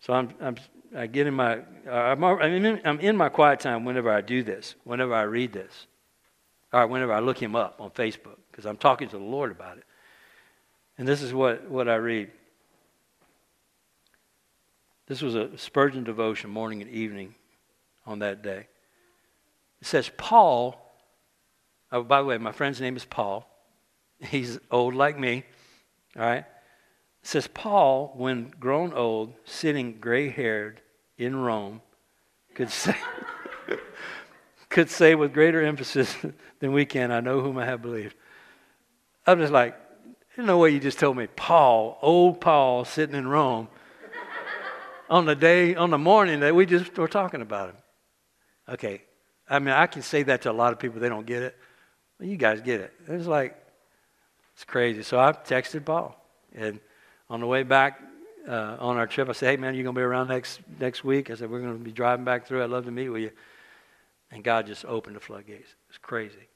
So 0.00 0.12
I'm, 0.12 0.34
I'm, 0.40 0.56
I 0.96 1.06
get 1.08 1.26
in 1.26 1.34
my, 1.34 1.58
uh, 1.88 1.90
I'm, 1.90 2.22
in, 2.22 2.80
I'm 2.84 3.00
in 3.00 3.16
my 3.16 3.28
quiet 3.28 3.60
time 3.60 3.84
whenever 3.84 4.12
I 4.12 4.20
do 4.20 4.42
this, 4.42 4.76
whenever 4.84 5.12
I 5.12 5.22
read 5.22 5.52
this, 5.52 5.86
or 6.72 6.86
whenever 6.86 7.12
I 7.12 7.18
look 7.18 7.38
him 7.38 7.56
up 7.56 7.80
on 7.80 7.90
Facebook, 7.90 8.38
because 8.50 8.64
I'm 8.64 8.76
talking 8.76 9.08
to 9.08 9.18
the 9.18 9.24
Lord 9.24 9.50
about 9.50 9.78
it. 9.78 9.84
And 10.96 11.08
this 11.08 11.20
is 11.20 11.34
what, 11.34 11.68
what 11.68 11.88
I 11.88 11.96
read. 11.96 12.30
This 15.06 15.20
was 15.20 15.34
a 15.34 15.58
Spurgeon 15.58 16.04
devotion, 16.04 16.50
morning 16.50 16.80
and 16.80 16.90
evening, 16.90 17.34
on 18.06 18.20
that 18.20 18.42
day. 18.42 18.68
It 19.80 19.86
says, 19.86 20.10
Paul, 20.16 20.80
oh, 21.90 22.04
by 22.04 22.20
the 22.20 22.26
way, 22.26 22.38
my 22.38 22.52
friend's 22.52 22.80
name 22.80 22.96
is 22.96 23.04
Paul. 23.04 23.48
He's 24.20 24.60
old 24.70 24.94
like 24.94 25.18
me. 25.18 25.44
All 26.16 26.22
right? 26.22 26.44
It 26.44 27.28
says, 27.28 27.48
Paul, 27.48 28.12
when 28.16 28.52
grown 28.60 28.92
old, 28.92 29.34
sitting 29.44 29.98
gray 29.98 30.28
haired 30.28 30.80
in 31.18 31.36
Rome, 31.36 31.80
could 32.54 32.70
say, 32.70 32.96
could 34.68 34.90
say 34.90 35.14
with 35.14 35.32
greater 35.32 35.62
emphasis 35.62 36.14
than 36.60 36.72
we 36.72 36.84
can, 36.84 37.10
I 37.10 37.20
know 37.20 37.40
whom 37.40 37.58
I 37.58 37.64
have 37.64 37.82
believed. 37.82 38.16
I'm 39.26 39.38
just 39.38 39.52
like, 39.52 39.78
there's 40.34 40.46
no 40.46 40.58
way 40.58 40.70
you 40.70 40.80
just 40.80 40.98
told 40.98 41.16
me 41.16 41.26
Paul, 41.28 41.98
old 42.02 42.40
Paul, 42.40 42.84
sitting 42.84 43.14
in 43.14 43.28
Rome 43.28 43.68
on 45.10 45.26
the 45.26 45.36
day, 45.36 45.74
on 45.74 45.90
the 45.90 45.98
morning 45.98 46.40
that 46.40 46.54
we 46.54 46.66
just 46.66 46.96
were 46.98 47.08
talking 47.08 47.40
about 47.40 47.70
him. 47.70 47.76
Okay. 48.68 49.02
I 49.48 49.58
mean, 49.58 49.74
I 49.74 49.86
can 49.86 50.02
say 50.02 50.22
that 50.24 50.42
to 50.42 50.50
a 50.50 50.52
lot 50.52 50.72
of 50.72 50.78
people, 50.78 51.00
they 51.00 51.08
don't 51.08 51.26
get 51.26 51.42
it. 51.42 51.56
You 52.20 52.36
guys 52.36 52.60
get 52.60 52.80
it. 52.80 52.92
It's 53.08 53.26
like, 53.26 53.56
it's 54.54 54.64
crazy. 54.64 55.02
So 55.02 55.18
I 55.18 55.32
texted 55.32 55.84
Paul. 55.84 56.18
And 56.54 56.80
on 57.28 57.40
the 57.40 57.46
way 57.46 57.62
back 57.62 58.00
uh, 58.48 58.76
on 58.78 58.96
our 58.96 59.06
trip, 59.06 59.28
I 59.28 59.32
said, 59.32 59.50
hey, 59.50 59.56
man, 59.56 59.74
you 59.74 59.82
to 59.84 59.92
be 59.92 60.02
around 60.02 60.28
next, 60.28 60.60
next 60.78 61.04
week? 61.04 61.30
I 61.30 61.34
said, 61.34 61.50
we're 61.50 61.60
to 61.78 61.84
be 61.84 61.92
driving 61.92 62.24
back 62.24 62.46
through. 62.46 62.62
I'd 62.62 62.70
love 62.70 62.84
to 62.84 62.90
meet 62.90 63.08
with 63.08 63.22
you. 63.22 63.30
And 64.30 64.42
God 64.42 64.66
just 64.66 64.84
opened 64.84 65.16
the 65.16 65.20
floodgates. 65.20 65.74
It's 65.88 65.98
crazy. 65.98 66.48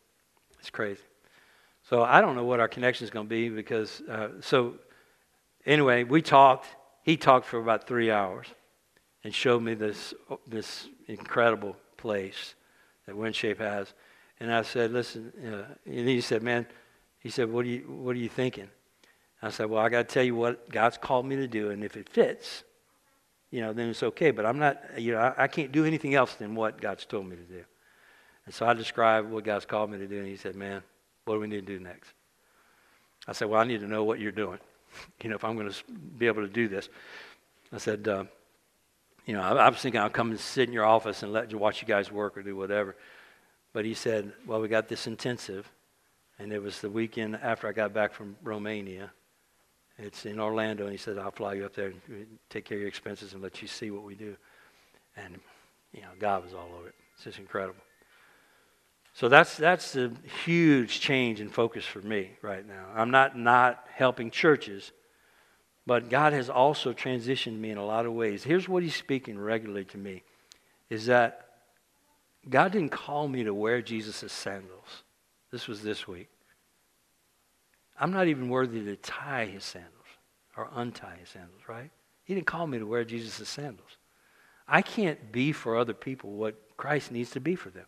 It's 0.59 0.71
crazy. 0.71 1.03
So 1.89 2.03
I 2.03 2.21
don't 2.21 2.37
know 2.37 2.45
what 2.45 2.61
our 2.61 2.69
connection 2.69 3.05
is 3.05 3.11
to 3.27 3.29
be 3.29 3.49
because, 3.49 4.03
uh, 4.03 4.29
so 4.41 4.75
anyway, 5.65 6.05
we 6.05 6.21
talked. 6.21 6.67
He 7.03 7.17
talked 7.17 7.47
for 7.47 7.59
about 7.59 7.87
three 7.87 8.11
hours 8.11 8.47
and 9.25 9.35
showed 9.35 9.63
me 9.63 9.75
this, 9.75 10.13
this 10.47 10.89
incredible 11.07 11.77
place 11.97 12.55
that 13.07 13.17
WinShape 13.17 13.59
has. 13.59 13.95
And 14.41 14.53
I 14.53 14.63
said, 14.63 14.93
listen, 14.93 15.33
uh, 15.43 15.75
and 15.87 16.09
he 16.09 16.21
said, 16.21 16.43
man, 16.43 16.67
he 17.19 17.31
said, 17.31 17.51
what 17.51 17.65
are 17.65 17.69
you, 17.69 17.81
what 17.89 18.15
are 18.15 18.21
you 18.21 18.29
thinking? 18.29 18.69
I 19.41 19.51
said, 19.51 19.71
well, 19.71 19.85
I 19.85 19.89
got 19.89 20.09
to 20.09 20.15
tell 20.15 20.25
you 20.25 20.35
what 20.35 20.69
God's 20.69 20.99
called 20.99 21.27
me 21.27 21.37
to 21.37 21.47
do, 21.47 21.71
and 21.71 21.85
if 21.85 21.97
it 21.97 22.09
fits, 22.09 22.65
you 23.51 23.61
know, 23.61 23.73
then 23.73 23.89
it's 23.89 24.03
okay. 24.03 24.31
But 24.31 24.47
I'm 24.47 24.59
not, 24.59 24.79
you 24.99 25.13
know, 25.13 25.19
I, 25.19 25.45
I 25.45 25.49
can't 25.49 25.73
do 25.73 25.85
anything 25.85 26.15
else 26.15 26.35
than 26.35 26.55
what 26.55 26.81
God's 26.81 27.07
told 27.07 27.27
me 27.27 27.37
to 27.37 27.43
do. 27.43 27.65
And 28.47 28.55
so 28.55 28.67
I 28.67 28.73
described 28.75 29.31
what 29.31 29.45
God's 29.45 29.65
called 29.65 29.91
me 29.91 29.99
to 29.99 30.07
do, 30.07 30.19
and 30.19 30.27
He 30.27 30.37
said, 30.37 30.57
"Man, 30.57 30.83
what 31.25 31.35
do 31.35 31.41
we 31.41 31.47
need 31.47 31.67
to 31.67 31.79
do 31.79 31.83
next?" 31.83 32.13
I 33.27 33.33
said, 33.33 33.49
"Well, 33.49 33.61
I 33.61 33.65
need 33.65 33.81
to 33.81 33.87
know 33.87 34.05
what 34.05 34.19
you're 34.19 34.33
doing. 34.33 34.59
you 35.23 35.31
know, 35.31 35.37
if 35.37 35.45
I'm 35.45 35.57
going 35.57 35.71
to 35.71 35.85
be 36.19 36.27
able 36.27 36.43
to 36.43 36.53
do 36.53 36.67
this." 36.67 36.89
I 37.73 37.79
said, 37.79 38.09
uh, 38.09 38.25
"You 39.25 39.35
know, 39.35 39.43
I, 39.43 39.53
I, 39.53 39.69
was 39.69 39.79
thinking 39.79 40.01
I'll 40.01 40.11
come 40.11 40.31
and 40.31 40.41
sit 40.41 40.69
in 40.69 40.73
your 40.73 40.87
office 40.87 41.23
and 41.23 41.33
let 41.33 41.53
you 41.53 41.59
watch 41.59 41.81
you 41.81 41.89
guys 41.89 42.11
work 42.11 42.37
or 42.37 42.43
do 42.43 42.57
whatever." 42.57 42.97
But 43.73 43.85
he 43.85 43.95
said, 43.95 44.33
"Well, 44.47 44.61
we 44.61 44.69
got 44.69 44.89
this 44.89 45.07
intensive." 45.07 45.71
And 46.41 46.53
it 46.53 46.63
was 46.63 46.81
the 46.81 46.89
weekend 46.89 47.37
after 47.43 47.67
I 47.67 47.73
got 47.73 47.93
back 47.93 48.13
from 48.13 48.37
Romania. 48.45 49.11
It's 49.99 50.27
in 50.27 50.39
Orlando, 50.39 50.85
and 50.85 50.93
he 50.93 50.99
said, 50.99 51.19
I'll 51.19 51.33
fly 51.33 51.55
you 51.55 51.67
up 51.67 51.75
there 51.75 51.89
and 51.89 52.01
uh, 52.09 52.25
take 52.51 52.65
care 52.65 52.77
of 52.77 52.81
your 52.81 52.89
expenses 52.89 53.33
and 53.33 53.43
let 53.43 53.61
you 53.61 53.67
see 53.67 53.91
what 53.91 54.05
we 54.05 54.15
do. 54.15 54.37
And, 55.17 55.41
you 55.93 56.03
know, 56.03 56.09
God 56.21 56.45
was 56.45 56.55
all 56.55 56.71
over 56.79 56.89
it. 56.89 56.95
It's 57.15 57.25
just 57.25 57.39
incredible. 57.39 57.81
So 59.13 59.29
that's, 59.29 59.57
that's 59.57 59.97
a 59.97 60.13
huge 60.45 61.01
change 61.01 61.41
in 61.41 61.49
focus 61.49 61.85
for 61.85 62.01
me 62.01 62.31
right 62.41 62.65
now. 62.65 62.85
I'm 62.95 63.11
not 63.11 63.37
not 63.37 63.85
helping 63.93 64.31
churches, 64.31 64.93
but 65.85 66.09
God 66.09 66.33
has 66.33 66.49
also 66.49 66.93
transitioned 66.93 67.59
me 67.59 67.71
in 67.73 67.79
a 67.79 67.85
lot 67.85 68.07
of 68.07 68.13
ways. 68.13 68.45
Here's 68.45 68.69
what 68.69 68.85
he's 68.85 68.95
speaking 68.95 69.37
regularly 69.37 69.85
to 69.87 69.99
me, 69.99 70.23
is 70.91 71.07
that 71.07 71.47
God 72.49 72.71
didn't 72.71 72.91
call 72.91 73.27
me 73.27 73.43
to 73.43 73.53
wear 73.53 73.83
Jesus' 73.83 74.31
sandals. 74.33 75.03
This 75.51 75.67
was 75.67 75.83
this 75.83 76.07
week. 76.07 76.29
I'm 78.01 78.13
not 78.13 78.29
even 78.29 78.49
worthy 78.49 78.85
to 78.85 78.97
tie 78.97 79.47
his 79.47 79.65
sandals 79.65 79.93
or 80.57 80.69
untie 80.75 81.17
his 81.21 81.31
sandals, 81.31 81.63
right? 81.69 81.91
He 82.25 82.35
didn't 82.35 82.47
call 82.47 82.67
me 82.67 82.79
to 82.79 82.87
wear 82.87 83.05
Jesus' 83.05 83.49
sandals. 83.49 83.97
I 84.67 84.83
can't 84.83 85.33
be 85.33 85.53
for 85.53 85.77
other 85.77 85.95
people 85.95 86.31
what 86.31 86.55
Christ 86.77 87.11
needs 87.11 87.31
to 87.31 87.41
be 87.41 87.57
for 87.57 87.71
them. 87.71 87.87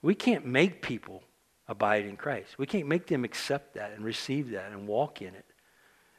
We 0.00 0.14
can't 0.14 0.46
make 0.46 0.82
people 0.82 1.22
abide 1.68 2.06
in 2.06 2.16
Christ. 2.16 2.58
We 2.58 2.66
can't 2.66 2.86
make 2.86 3.06
them 3.06 3.24
accept 3.24 3.74
that 3.74 3.92
and 3.92 4.04
receive 4.04 4.50
that 4.50 4.72
and 4.72 4.88
walk 4.88 5.20
in 5.20 5.34
it. 5.34 5.44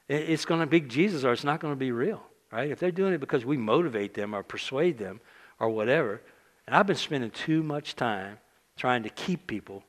It's 0.07 0.45
going 0.45 0.59
to 0.61 0.67
be 0.67 0.81
Jesus 0.81 1.23
or 1.23 1.33
it's 1.33 1.43
not 1.43 1.59
going 1.59 1.73
to 1.73 1.79
be 1.79 1.91
real, 1.91 2.21
right? 2.51 2.69
If 2.69 2.79
they're 2.79 2.91
doing 2.91 3.13
it 3.13 3.19
because 3.19 3.45
we 3.45 3.57
motivate 3.57 4.13
them 4.13 4.35
or 4.35 4.43
persuade 4.43 4.97
them 4.97 5.19
or 5.59 5.69
whatever, 5.69 6.21
and 6.67 6.75
I've 6.75 6.87
been 6.87 6.95
spending 6.95 7.31
too 7.31 7.63
much 7.63 7.95
time 7.95 8.37
trying 8.77 9.03
to 9.03 9.09
keep 9.09 9.47
people 9.47 9.83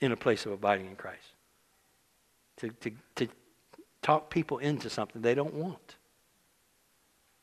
in 0.00 0.12
a 0.12 0.16
place 0.16 0.46
of 0.46 0.52
abiding 0.52 0.86
in 0.86 0.96
Christ. 0.96 1.29
To, 2.60 2.68
to, 2.68 2.90
to 3.16 3.28
talk 4.02 4.30
people 4.30 4.58
into 4.58 4.90
something 4.90 5.22
they 5.22 5.34
don't 5.34 5.54
want. 5.54 5.96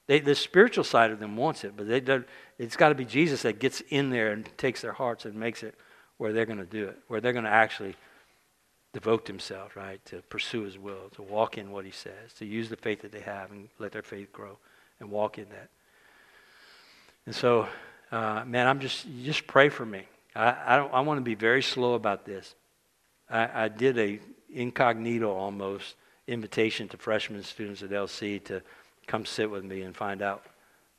They, 0.07 0.19
the 0.19 0.35
spiritual 0.35 0.83
side 0.83 1.11
of 1.11 1.19
them 1.19 1.35
wants 1.35 1.63
it, 1.63 1.73
but 1.75 1.87
they 1.87 1.99
don't, 1.99 2.25
it's 2.57 2.77
got 2.77 2.89
to 2.89 2.95
be 2.95 3.05
Jesus 3.05 3.41
that 3.41 3.59
gets 3.59 3.81
in 3.89 4.09
there 4.09 4.31
and 4.31 4.49
takes 4.57 4.81
their 4.81 4.93
hearts 4.93 5.25
and 5.25 5.35
makes 5.35 5.63
it 5.63 5.75
where 6.17 6.33
they're 6.33 6.45
going 6.45 6.59
to 6.59 6.65
do 6.65 6.87
it, 6.87 6.97
where 7.07 7.19
they're 7.19 7.33
going 7.33 7.45
to 7.45 7.51
actually 7.51 7.95
devote 8.93 9.25
themselves, 9.25 9.75
right, 9.75 10.03
to 10.05 10.21
pursue 10.23 10.63
His 10.63 10.79
will, 10.79 11.09
to 11.15 11.21
walk 11.21 11.57
in 11.57 11.71
what 11.71 11.85
He 11.85 11.91
says, 11.91 12.33
to 12.37 12.45
use 12.45 12.69
the 12.69 12.77
faith 12.77 13.01
that 13.01 13.11
they 13.11 13.19
have 13.19 13.51
and 13.51 13.69
let 13.79 13.91
their 13.91 14.01
faith 14.01 14.31
grow 14.31 14.57
and 14.99 15.11
walk 15.11 15.37
in 15.37 15.47
that. 15.49 15.69
And 17.25 17.35
so, 17.35 17.67
uh, 18.11 18.43
man, 18.45 18.67
I'm 18.67 18.79
just 18.79 19.05
just 19.23 19.45
pray 19.45 19.69
for 19.69 19.85
me. 19.85 20.03
I, 20.33 20.49
I, 20.49 20.77
I 20.77 20.99
want 21.01 21.17
to 21.17 21.23
be 21.23 21.35
very 21.35 21.61
slow 21.61 21.93
about 21.93 22.25
this. 22.25 22.55
I, 23.29 23.65
I 23.65 23.67
did 23.67 23.97
a 23.97 24.19
incognito 24.53 25.33
almost 25.33 25.95
invitation 26.27 26.87
to 26.89 26.97
freshman 26.97 27.43
students 27.43 27.83
at 27.83 27.89
LC 27.89 28.43
to 28.45 28.61
come 29.07 29.25
sit 29.25 29.49
with 29.49 29.63
me 29.63 29.81
and 29.81 29.95
find 29.95 30.21
out 30.21 30.45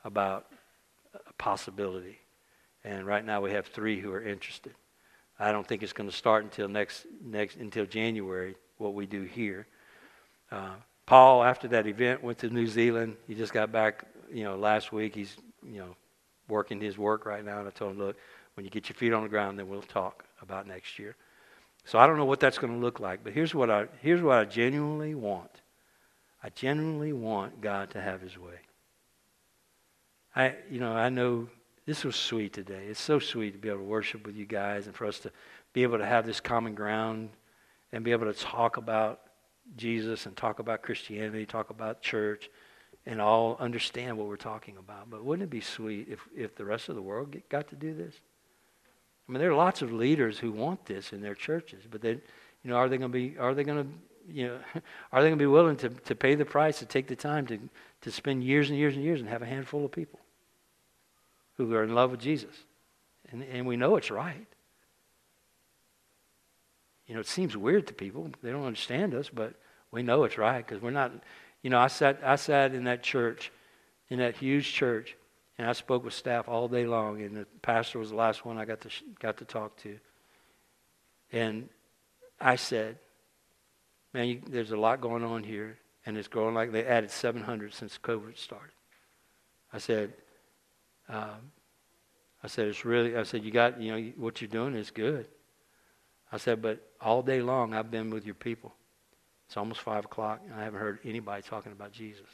about 0.05 0.47
a 1.15 1.33
possibility. 1.35 2.19
And 2.85 3.07
right 3.07 3.25
now 3.25 3.41
we 3.41 3.51
have 3.53 3.67
three 3.67 4.01
who 4.01 4.13
are 4.13 4.23
interested. 4.23 4.75
I 5.39 5.53
don't 5.53 5.67
think 5.67 5.83
it's 5.83 5.93
going 5.93 6.09
to 6.09 6.17
start 6.17 6.45
until 6.45 6.69
next 6.69 7.07
next 7.23 7.57
until 7.57 7.87
January. 7.87 8.57
What 8.79 8.95
we 8.95 9.07
do 9.07 9.23
here. 9.23 9.67
Uh, 10.51 10.75
Paul, 11.05 11.43
after 11.43 11.69
that 11.69 11.87
event, 11.87 12.23
went 12.23 12.39
to 12.39 12.51
New 12.51 12.67
Zealand. 12.67 13.17
He 13.27 13.35
just 13.35 13.53
got 13.53 13.73
back, 13.73 14.05
you 14.31 14.45
know, 14.45 14.57
last 14.57 14.93
week. 14.93 15.15
He's, 15.15 15.37
you 15.67 15.79
know, 15.79 15.97
working 16.49 16.81
his 16.81 16.97
work 16.97 17.27
right 17.27 17.45
now. 17.45 17.59
And 17.59 17.67
I 17.67 17.71
told 17.71 17.93
him, 17.93 17.99
look, 17.99 18.17
when 18.55 18.65
you 18.65 18.71
get 18.71 18.89
your 18.89 18.95
feet 18.95 19.13
on 19.13 19.23
the 19.23 19.29
ground, 19.29 19.59
then 19.59 19.69
we'll 19.69 19.83
talk 19.83 20.25
about 20.43 20.67
next 20.67 20.99
year. 20.99 21.17
So 21.89 21.99
I 21.99 22.07
don't 22.07 22.19
know 22.19 22.27
what 22.27 22.39
that's 22.39 22.59
going 22.59 22.75
to 22.75 22.79
look 22.79 23.01
like, 23.01 23.25
but 23.25 23.33
here's 23.33 23.55
what 23.55 23.71
I 23.71 23.87
here's 24.03 24.21
what 24.21 24.37
I 24.37 24.45
genuinely 24.45 25.15
want. 25.15 25.63
I 26.43 26.51
genuinely 26.51 27.15
want 27.15 27.63
God 27.63 27.93
to 27.93 28.01
have 28.03 28.21
his 28.21 28.37
way. 28.37 28.61
I 30.37 30.57
you 30.71 30.81
know, 30.81 30.93
I 30.93 31.09
know 31.09 31.49
this 31.87 32.05
was 32.05 32.15
sweet 32.15 32.53
today. 32.53 32.85
It's 32.91 33.01
so 33.01 33.19
sweet 33.19 33.53
to 33.53 33.59
be 33.59 33.71
able 33.71 33.79
to 33.79 33.85
worship 33.85 34.27
with 34.27 34.37
you 34.37 34.45
guys 34.45 34.85
and 34.87 34.95
for 34.95 35.07
us 35.07 35.19
to 35.21 35.33
be 35.73 35.83
able 35.83 35.97
to 35.97 36.05
have 36.05 36.27
this 36.27 36.41
common 36.41 36.75
ground 36.75 37.31
and 37.91 38.05
be 38.05 38.13
able 38.13 38.31
to 38.31 38.39
talk 38.39 38.77
about 38.77 39.21
Jesus 39.75 40.27
and 40.27 40.37
talk 40.37 40.59
about 40.59 40.83
Christianity, 40.83 41.47
talk 41.47 41.71
about 41.71 42.03
church, 42.03 42.51
and 43.07 43.19
all 43.19 43.57
understand 43.61 44.19
what 44.19 44.27
we're 44.27 44.37
talking 44.37 44.77
about. 44.77 45.09
But 45.09 45.25
wouldn't 45.25 45.45
it 45.45 45.51
be 45.51 45.63
sweet 45.63 46.09
if, 46.11 46.21
if 46.37 46.55
the 46.55 46.67
rest 46.67 46.91
of 46.91 46.97
the 46.97 47.03
world 47.03 47.31
get, 47.31 47.49
got 47.49 47.69
to 47.69 47.77
do 47.77 47.95
this? 47.95 48.15
I 49.29 49.33
mean, 49.33 49.41
there 49.41 49.51
are 49.51 49.57
lots 49.57 49.83
of 49.83 49.93
leaders 49.93 50.39
who 50.39 50.51
want 50.51 50.87
this 50.87 51.13
in 51.13 51.21
their 51.21 51.35
churches, 51.35 51.85
but 51.91 52.01
they, 52.01 52.13
you 52.13 52.21
know, 52.71 52.77
are 52.77 52.89
they 52.89 52.97
going 52.97 53.13
to 53.13 53.19
be, 53.19 53.37
are 53.39 53.55
they 53.55 53.63
going 53.63 53.85
to, 53.85 54.33
you 54.33 54.49
know, 54.49 54.59
are 55.13 55.23
they 55.23 55.29
going 55.29 55.39
to 55.39 55.43
be 55.43 55.47
willing 55.47 55.77
to, 55.77 55.91
to 55.91 56.15
pay 56.15 56.35
the 56.35 56.45
price, 56.45 56.79
to 56.79 56.87
take 56.87 57.07
the 57.07 57.17
time 57.17 57.47
to, 57.49 57.59
to 58.03 58.11
spend 58.11 58.43
years 58.43 58.71
and 58.71 58.79
years 58.79 58.95
and 58.95 59.05
years 59.05 59.21
and 59.21 59.29
have 59.29 59.43
a 59.43 59.47
handful 59.47 59.85
of 59.85 59.93
people 59.93 60.19
who 61.57 61.75
are 61.75 61.85
in 61.85 61.95
love 61.95 62.11
with 62.11 62.21
Jesus? 62.21 62.55
And, 63.31 63.43
and 63.43 63.67
we 63.67 63.77
know 63.77 63.97
it's 63.97 64.11
right. 64.11 64.47
You 67.07 67.15
know, 67.15 67.21
it 67.21 67.27
seems 67.27 67.57
weird 67.57 67.87
to 67.89 67.95
people. 67.95 68.31
They 68.43 68.51
don't 68.51 68.65
understand 68.65 69.15
us, 69.15 69.29
but 69.29 69.55
we 69.91 70.03
know 70.03 70.25
it's 70.25 70.39
right 70.39 70.67
because 70.67 70.83
we're 70.83 70.91
not, 70.91 71.13
you 71.63 71.69
know, 71.69 71.79
I 71.79 71.89
sat, 71.89 72.21
I 72.23 72.37
sat 72.37 72.75
in 72.75 72.85
that 72.85 73.03
church, 73.03 73.51
in 74.09 74.19
that 74.21 74.37
huge 74.37 74.73
church, 74.73 75.17
and 75.59 75.69
I 75.69 75.73
spoke 75.73 76.05
with 76.05 76.15
staff 76.15 76.49
all 76.49 76.69
day 76.69 76.87
long, 76.87 77.21
and 77.21 77.37
the 77.37 77.47
pastor 77.63 77.99
was 77.99 78.11
the 78.11 78.17
last 78.17 78.45
one 78.45 78.57
I 78.59 78.65
got 78.65 78.81
to, 78.83 78.91
got 79.19 79.39
to 79.39 79.45
talk 79.45 79.77
to. 79.83 79.99
And 81.33 81.69
I 82.41 82.57
said, 82.57 82.99
Man, 84.15 84.29
you, 84.29 84.41
there's 84.49 84.71
a 84.71 84.77
lot 84.77 85.01
going 85.01 85.23
on 85.23 85.43
here, 85.43 85.79
and 86.07 86.17
it's 86.17 86.29
growing 86.29 86.55
like 86.55 86.73
they 86.73 86.85
added 86.85 87.11
700 87.11 87.75
since 87.75 87.99
COVID 88.03 88.39
started. 88.39 88.73
I 89.73 89.79
said, 89.79 90.15
um, 91.09 91.53
I 92.43 92.47
said, 92.47 92.69
it's 92.69 92.85
really, 92.85 93.17
I 93.17 93.25
said, 93.25 93.45
you 93.45 93.51
got, 93.51 93.81
you 93.81 93.93
know, 93.93 94.13
what 94.17 94.41
you're 94.41 94.49
doing 94.49 94.75
is 94.75 94.91
good. 94.91 95.27
I 96.33 96.39
said, 96.39 96.63
but 96.63 96.81
all 97.01 97.23
day 97.23 97.43
long 97.43 97.75
I've 97.75 97.91
been 97.91 98.11
with 98.11 98.25
your 98.25 98.35
people. 98.35 98.75
It's 99.47 99.57
almost 99.57 99.81
5 99.81 100.07
o'clock, 100.07 100.41
and 100.45 100.55
I 100.59 100.65
haven't 100.65 100.81
heard 100.81 101.01
anybody 101.05 101.43
talking 101.43 101.73
about 101.73 101.93
Jesus. 101.93 102.29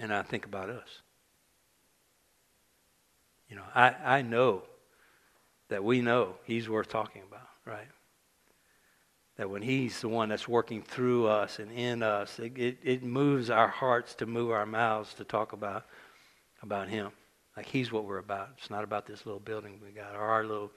And 0.00 0.12
I 0.12 0.22
think 0.22 0.46
about 0.46 0.70
us. 0.70 1.02
You 3.48 3.56
know, 3.56 3.64
I, 3.74 3.94
I 4.04 4.22
know 4.22 4.62
that 5.68 5.84
we 5.84 6.00
know 6.00 6.34
he's 6.44 6.68
worth 6.68 6.88
talking 6.88 7.22
about, 7.28 7.48
right? 7.64 7.88
That 9.36 9.50
when 9.50 9.62
he's 9.62 10.00
the 10.00 10.08
one 10.08 10.28
that's 10.28 10.48
working 10.48 10.82
through 10.82 11.26
us 11.26 11.58
and 11.58 11.70
in 11.72 12.02
us, 12.02 12.38
it, 12.38 12.56
it, 12.56 12.78
it 12.82 13.02
moves 13.02 13.50
our 13.50 13.68
hearts 13.68 14.14
to 14.16 14.26
move 14.26 14.50
our 14.50 14.66
mouths 14.66 15.14
to 15.14 15.24
talk 15.24 15.52
about, 15.52 15.84
about 16.62 16.88
him. 16.88 17.10
Like 17.56 17.66
he's 17.66 17.92
what 17.92 18.04
we're 18.04 18.18
about. 18.18 18.50
It's 18.58 18.70
not 18.70 18.84
about 18.84 19.06
this 19.06 19.26
little 19.26 19.40
building 19.40 19.80
we 19.84 19.90
got 19.90 20.14
or 20.14 20.20
our 20.20 20.44
little 20.44 20.70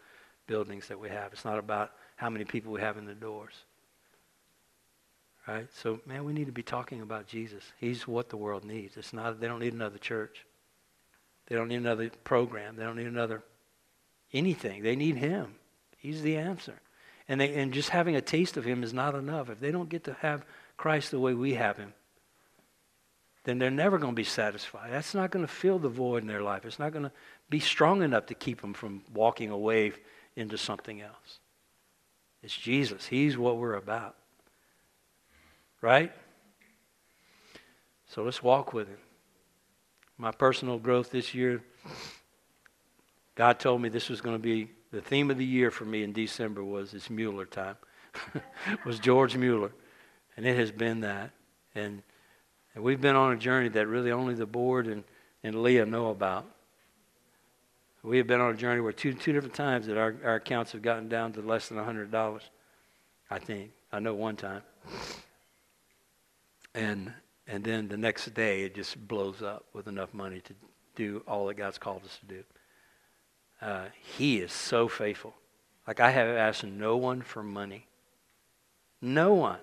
buildings 0.48 0.88
that 0.88 1.00
we 1.00 1.10
have. 1.10 1.32
It's 1.32 1.46
not 1.46 1.60
about 1.60 1.92
how 2.16 2.30
many 2.30 2.46
people 2.46 2.72
we 2.72 2.82
have 2.82 2.98
in 2.98 3.06
the 3.06 3.14
doors. 3.14 3.54
Right? 5.48 5.68
So, 5.74 6.00
man, 6.06 6.24
we 6.24 6.34
need 6.34 6.46
to 6.46 6.54
be 6.54 6.64
talking 6.64 7.02
about 7.02 7.28
Jesus. 7.28 7.64
He's 7.80 8.08
what 8.08 8.30
the 8.30 8.38
world 8.38 8.64
needs. 8.64 8.96
It's 8.96 9.12
not, 9.12 9.40
they 9.40 9.48
don't 9.48 9.60
need 9.60 9.74
another 9.74 9.98
church. 9.98 10.46
They 11.48 11.56
don't 11.56 11.68
need 11.68 11.76
another 11.76 12.10
program. 12.24 12.78
They 12.78 12.84
don't 12.84 12.96
need 12.96 13.08
another 13.08 13.44
anything. 14.32 14.84
They 14.84 14.96
need 14.96 15.18
Him. 15.18 15.56
He's 15.98 16.22
the 16.22 16.38
answer. 16.38 16.76
And, 17.28 17.42
they, 17.42 17.54
and 17.56 17.74
just 17.74 17.90
having 17.90 18.16
a 18.16 18.22
taste 18.22 18.56
of 18.56 18.64
Him 18.64 18.84
is 18.84 18.94
not 18.94 19.16
enough. 19.16 19.50
If 19.50 19.60
they 19.60 19.72
don't 19.72 19.90
get 19.90 20.06
to 20.06 20.14
have 20.22 20.46
Christ 20.78 21.12
the 21.12 21.20
way 21.20 21.34
we 21.34 21.56
have 21.56 21.78
Him, 21.78 21.94
then 23.44 23.60
they're 23.60 23.70
never 23.70 23.98
going 23.98 24.14
to 24.14 24.16
be 24.16 24.24
satisfied. 24.24 24.92
That's 24.92 25.14
not 25.14 25.32
going 25.32 25.46
to 25.46 25.52
fill 25.52 25.78
the 25.78 25.90
void 25.90 26.22
in 26.22 26.28
their 26.28 26.42
life. 26.42 26.64
It's 26.66 26.80
not 26.80 26.94
going 26.94 27.04
to 27.04 27.12
be 27.50 27.60
strong 27.60 28.02
enough 28.02 28.28
to 28.28 28.34
keep 28.34 28.62
them 28.62 28.74
from 28.74 29.04
walking 29.14 29.50
away 29.50 29.92
into 30.38 30.58
something 30.58 31.02
else. 31.02 31.40
It's 32.42 32.56
Jesus. 32.56 33.06
He's 33.06 33.38
what 33.38 33.58
we're 33.58 33.76
about. 33.76 34.16
Right? 35.84 36.14
So 38.08 38.24
let's 38.24 38.42
walk 38.42 38.72
with 38.72 38.88
Him. 38.88 38.98
My 40.18 40.32
personal 40.32 40.80
growth 40.80 41.12
this 41.12 41.34
year, 41.34 41.62
God 43.36 43.60
told 43.60 43.82
me 43.82 43.90
this 43.90 44.08
was 44.08 44.22
going 44.22 44.38
to 44.38 44.42
be 44.42 44.70
the 44.94 45.02
theme 45.02 45.30
of 45.30 45.38
the 45.38 45.46
year 45.46 45.72
for 45.72 45.84
me 45.84 46.04
in 46.04 46.14
December 46.14 46.64
was 46.64 46.94
it's 46.94 47.10
Mueller 47.10 47.46
time. 47.46 47.76
was 48.86 48.98
George 48.98 49.36
Mueller. 49.36 49.74
And 50.38 50.46
it 50.46 50.56
has 50.56 50.72
been 50.72 51.02
that. 51.02 51.32
And, 51.76 52.02
and 52.76 52.82
we've 52.82 53.02
been 53.02 53.18
on 53.18 53.34
a 53.34 53.36
journey 53.36 53.68
that 53.68 53.86
really 53.86 54.14
only 54.14 54.36
the 54.36 54.46
board 54.46 54.88
and, 54.88 55.04
and 55.44 55.62
Leah 55.62 55.86
know 55.86 56.12
about. 56.12 56.46
We 58.04 58.20
have 58.20 58.28
been 58.28 58.40
on 58.40 58.54
a 58.54 58.58
journey 58.58 58.80
where 58.80 58.94
two, 58.94 59.14
two 59.14 59.34
different 59.34 59.56
times 59.56 59.88
that 59.88 59.98
our, 59.98 60.16
our 60.24 60.36
accounts 60.36 60.72
have 60.72 60.82
gotten 60.82 61.10
down 61.10 61.34
to 61.34 61.42
less 61.42 61.68
than 61.68 61.78
$100, 61.78 62.40
I 63.30 63.40
think. 63.40 63.72
I 63.92 64.00
know 64.00 64.14
one 64.14 64.38
time. 64.38 64.62
And, 66.76 67.14
and 67.48 67.64
then 67.64 67.88
the 67.88 67.98
next 67.98 68.34
day, 68.34 68.64
it 68.64 68.76
just 68.76 69.08
blows 69.08 69.42
up 69.42 69.66
with 69.74 69.88
enough 69.88 70.14
money 70.14 70.42
to 70.42 70.54
do 70.96 71.24
all 71.28 71.48
that 71.48 71.56
God's 71.56 71.78
called 71.78 72.04
us 72.04 72.18
to 72.20 72.26
do. 72.26 72.44
Uh, 73.62 73.86
he 74.18 74.40
is 74.40 74.52
so 74.52 74.88
faithful. 74.88 75.34
Like, 75.88 76.00
I 76.00 76.12
have 76.12 76.28
asked 76.28 76.64
no 76.64 76.98
one 76.98 77.22
for 77.22 77.44
money. 77.44 77.88
No 79.02 79.34
one. 79.34 79.60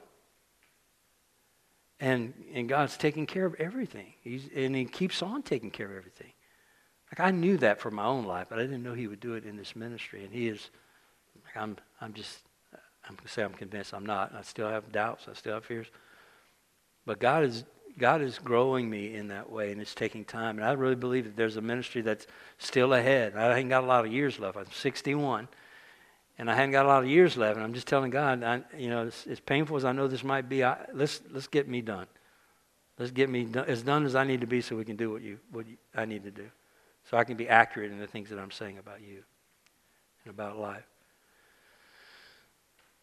And, 1.98 2.32
and 2.54 2.68
God's 2.68 2.96
taking 2.96 3.26
care 3.26 3.44
of 3.44 3.54
everything. 3.54 4.14
He's, 4.22 4.48
and 4.54 4.74
He 4.74 4.86
keeps 4.86 5.22
on 5.22 5.42
taking 5.42 5.70
care 5.70 5.86
of 5.86 5.96
everything. 5.96 6.32
Like 7.12 7.20
I 7.26 7.30
knew 7.30 7.56
that 7.58 7.80
for 7.80 7.90
my 7.90 8.04
own 8.04 8.24
life, 8.24 8.46
but 8.48 8.58
I 8.58 8.62
didn't 8.62 8.82
know 8.82 8.94
He 8.94 9.06
would 9.06 9.20
do 9.20 9.34
it 9.34 9.44
in 9.44 9.56
this 9.56 9.74
ministry. 9.76 10.24
And 10.24 10.32
He 10.32 10.48
is, 10.48 10.70
like 11.44 11.56
I'm, 11.56 11.76
I'm 12.00 12.14
just, 12.14 12.38
I'm 13.08 13.16
to 13.16 13.28
say 13.28 13.42
I'm 13.42 13.52
convinced. 13.52 13.92
I'm 13.92 14.06
not. 14.06 14.34
I 14.34 14.42
still 14.42 14.68
have 14.68 14.92
doubts. 14.92 15.26
I 15.28 15.34
still 15.34 15.54
have 15.54 15.64
fears. 15.64 15.88
But 17.06 17.18
God 17.18 17.44
is, 17.44 17.64
God 17.98 18.22
is 18.22 18.38
growing 18.38 18.88
me 18.88 19.14
in 19.14 19.28
that 19.28 19.50
way, 19.50 19.72
and 19.72 19.80
it's 19.80 19.94
taking 19.94 20.24
time. 20.24 20.58
And 20.58 20.66
I 20.66 20.72
really 20.72 20.94
believe 20.94 21.24
that 21.24 21.36
there's 21.36 21.56
a 21.56 21.60
ministry 21.60 22.02
that's 22.02 22.26
still 22.58 22.92
ahead. 22.92 23.36
I 23.36 23.58
ain't 23.58 23.68
got 23.68 23.84
a 23.84 23.86
lot 23.86 24.04
of 24.04 24.12
years 24.12 24.38
left. 24.38 24.56
I'm 24.56 24.70
61, 24.70 25.48
and 26.38 26.50
I 26.50 26.54
haven't 26.54 26.72
got 26.72 26.86
a 26.86 26.88
lot 26.88 27.02
of 27.02 27.08
years 27.08 27.36
left. 27.36 27.56
And 27.56 27.64
I'm 27.64 27.74
just 27.74 27.86
telling 27.86 28.10
God, 28.10 28.42
I, 28.42 28.62
you 28.76 28.90
know, 28.90 29.06
as, 29.06 29.26
as, 29.30 29.40
painful 29.40 29.76
as 29.76 29.84
I 29.84 29.92
know 29.92 30.08
this 30.08 30.24
might 30.24 30.48
be, 30.48 30.64
I, 30.64 30.86
let's 30.92 31.20
let's 31.30 31.46
get 31.46 31.68
me 31.68 31.80
done. 31.80 32.06
Let's 32.98 33.12
get 33.12 33.30
me 33.30 33.44
done, 33.44 33.64
as 33.66 33.82
done 33.82 34.04
as 34.04 34.14
I 34.14 34.24
need 34.24 34.42
to 34.42 34.46
be, 34.46 34.60
so 34.60 34.76
we 34.76 34.84
can 34.84 34.96
do 34.96 35.10
what 35.10 35.22
you 35.22 35.38
what 35.50 35.66
you, 35.66 35.76
I 35.94 36.04
need 36.04 36.24
to 36.24 36.30
do, 36.30 36.50
so 37.10 37.16
I 37.16 37.24
can 37.24 37.36
be 37.36 37.48
accurate 37.48 37.90
in 37.90 37.98
the 37.98 38.06
things 38.06 38.30
that 38.30 38.38
I'm 38.38 38.50
saying 38.50 38.78
about 38.78 39.00
you 39.00 39.22
and 40.24 40.34
about 40.34 40.58
life. 40.58 40.86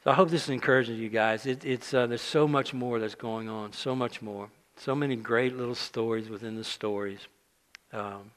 So 0.04 0.12
I 0.12 0.14
hope 0.14 0.30
this 0.30 0.44
is 0.44 0.50
encourages 0.50 1.00
you 1.00 1.10
guys. 1.10 1.46
It, 1.46 1.66
it's 1.66 1.94
uh, 1.94 2.08
there's 2.08 2.22
so 2.22 2.48
much 2.48 2.74
more 2.74 3.00
that's 3.00 3.16
going 3.16 3.50
on, 3.50 3.74
so 3.74 3.96
much 3.96 4.22
more, 4.22 4.50
so 4.76 4.96
many 4.96 5.16
great 5.16 5.56
little 5.58 5.76
stories 5.76 6.30
within 6.30 6.56
the 6.56 6.64
stories. 6.64 7.20
Um, 7.92 8.32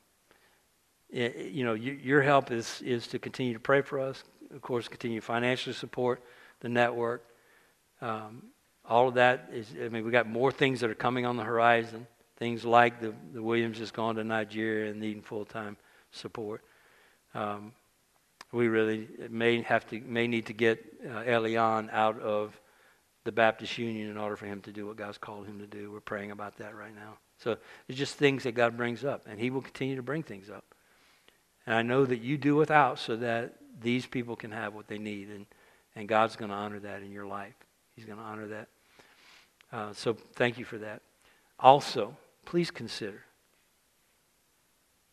it, 1.11 1.51
you 1.53 1.65
know, 1.65 1.75
you, 1.75 1.93
your 1.93 2.23
help 2.23 2.51
is 2.51 2.83
is 2.83 3.07
to 3.09 3.19
continue 3.19 3.53
to 3.53 3.61
pray 3.61 3.83
for 3.83 4.01
us, 4.01 4.25
of 4.55 4.63
course, 4.63 4.89
continue 4.89 5.21
to 5.21 5.27
financially 5.27 5.75
support 5.75 6.23
the 6.61 6.69
network. 6.69 7.25
Um, 8.01 8.43
all 8.89 9.09
of 9.09 9.15
that 9.15 9.51
is, 9.53 9.69
I 9.81 9.89
mean, 9.89 10.05
we 10.05 10.11
got 10.11 10.29
more 10.29 10.51
things 10.51 10.81
that 10.81 10.91
are 10.91 10.95
coming 10.95 11.27
on 11.27 11.37
the 11.37 11.45
horizon. 11.45 12.07
Things 12.37 12.65
like 12.65 13.01
the, 13.01 13.13
the 13.35 13.43
Williams 13.43 13.79
has 13.79 13.91
gone 13.91 14.15
to 14.17 14.25
Nigeria 14.25 14.91
and 14.91 15.01
needing 15.01 15.23
full 15.23 15.45
time 15.45 15.77
support. 16.11 16.63
Um, 17.35 17.73
we 18.53 18.69
really 18.69 19.09
may 19.29 19.63
have 19.63 19.89
to 19.91 20.01
may 20.01 20.27
need 20.27 20.47
to 20.47 20.53
get 20.53 20.85
uh, 21.09 21.23
Elian 21.27 21.89
out 21.91 22.21
of 22.21 22.59
the 23.25 23.33
Baptist 23.33 23.79
Union 23.79 24.11
in 24.11 24.17
order 24.17 24.37
for 24.37 24.47
him 24.47 24.61
to 24.63 24.73
do 24.73 24.87
what 24.87 24.97
God's 24.97 25.19
called 25.19 25.47
him 25.47 25.59
to 25.59 25.67
do. 25.67 25.93
We're 25.93 26.01
praying 26.01 26.31
about 26.31 26.57
that 26.59 26.75
right 26.75 26.95
now. 26.95 27.19
So 27.39 27.57
it's 27.89 27.99
just 27.99 28.17
things 28.17 28.43
that 28.43 28.53
God 28.53 28.77
brings 28.77 29.05
up, 29.05 29.27
and 29.27 29.41
He 29.41 29.51
will 29.51 29.63
continue 29.63 29.97
to 29.97 30.03
bring 30.03 30.23
things 30.23 30.51
up. 30.51 30.65
And 31.67 31.75
I 31.75 31.83
know 31.83 32.05
that 32.05 32.21
you 32.21 32.37
do 32.37 32.57
without 32.57 32.99
so 32.99 33.17
that 33.17 33.55
these 33.81 34.07
people 34.07 34.37
can 34.37 34.51
have 34.51 34.75
what 34.75 34.89
they 34.89 34.99
need. 34.99 35.29
And, 35.29 35.47
and 35.97 36.09
God's 36.09 36.37
going 36.37 36.51
to 36.51 36.57
honor 36.57 36.81
that 36.81 37.03
in 37.03 37.13
your 37.13 37.27
life. 37.27 37.55
He's 37.97 38.05
going 38.05 38.19
to 38.19 38.25
honor 38.25 38.47
that. 38.49 38.69
Uh, 39.73 39.93
so 39.93 40.15
thank 40.35 40.59
you 40.59 40.65
for 40.65 40.79
that. 40.79 41.03
Also, 41.59 42.17
please 42.45 42.71
consider 42.71 43.25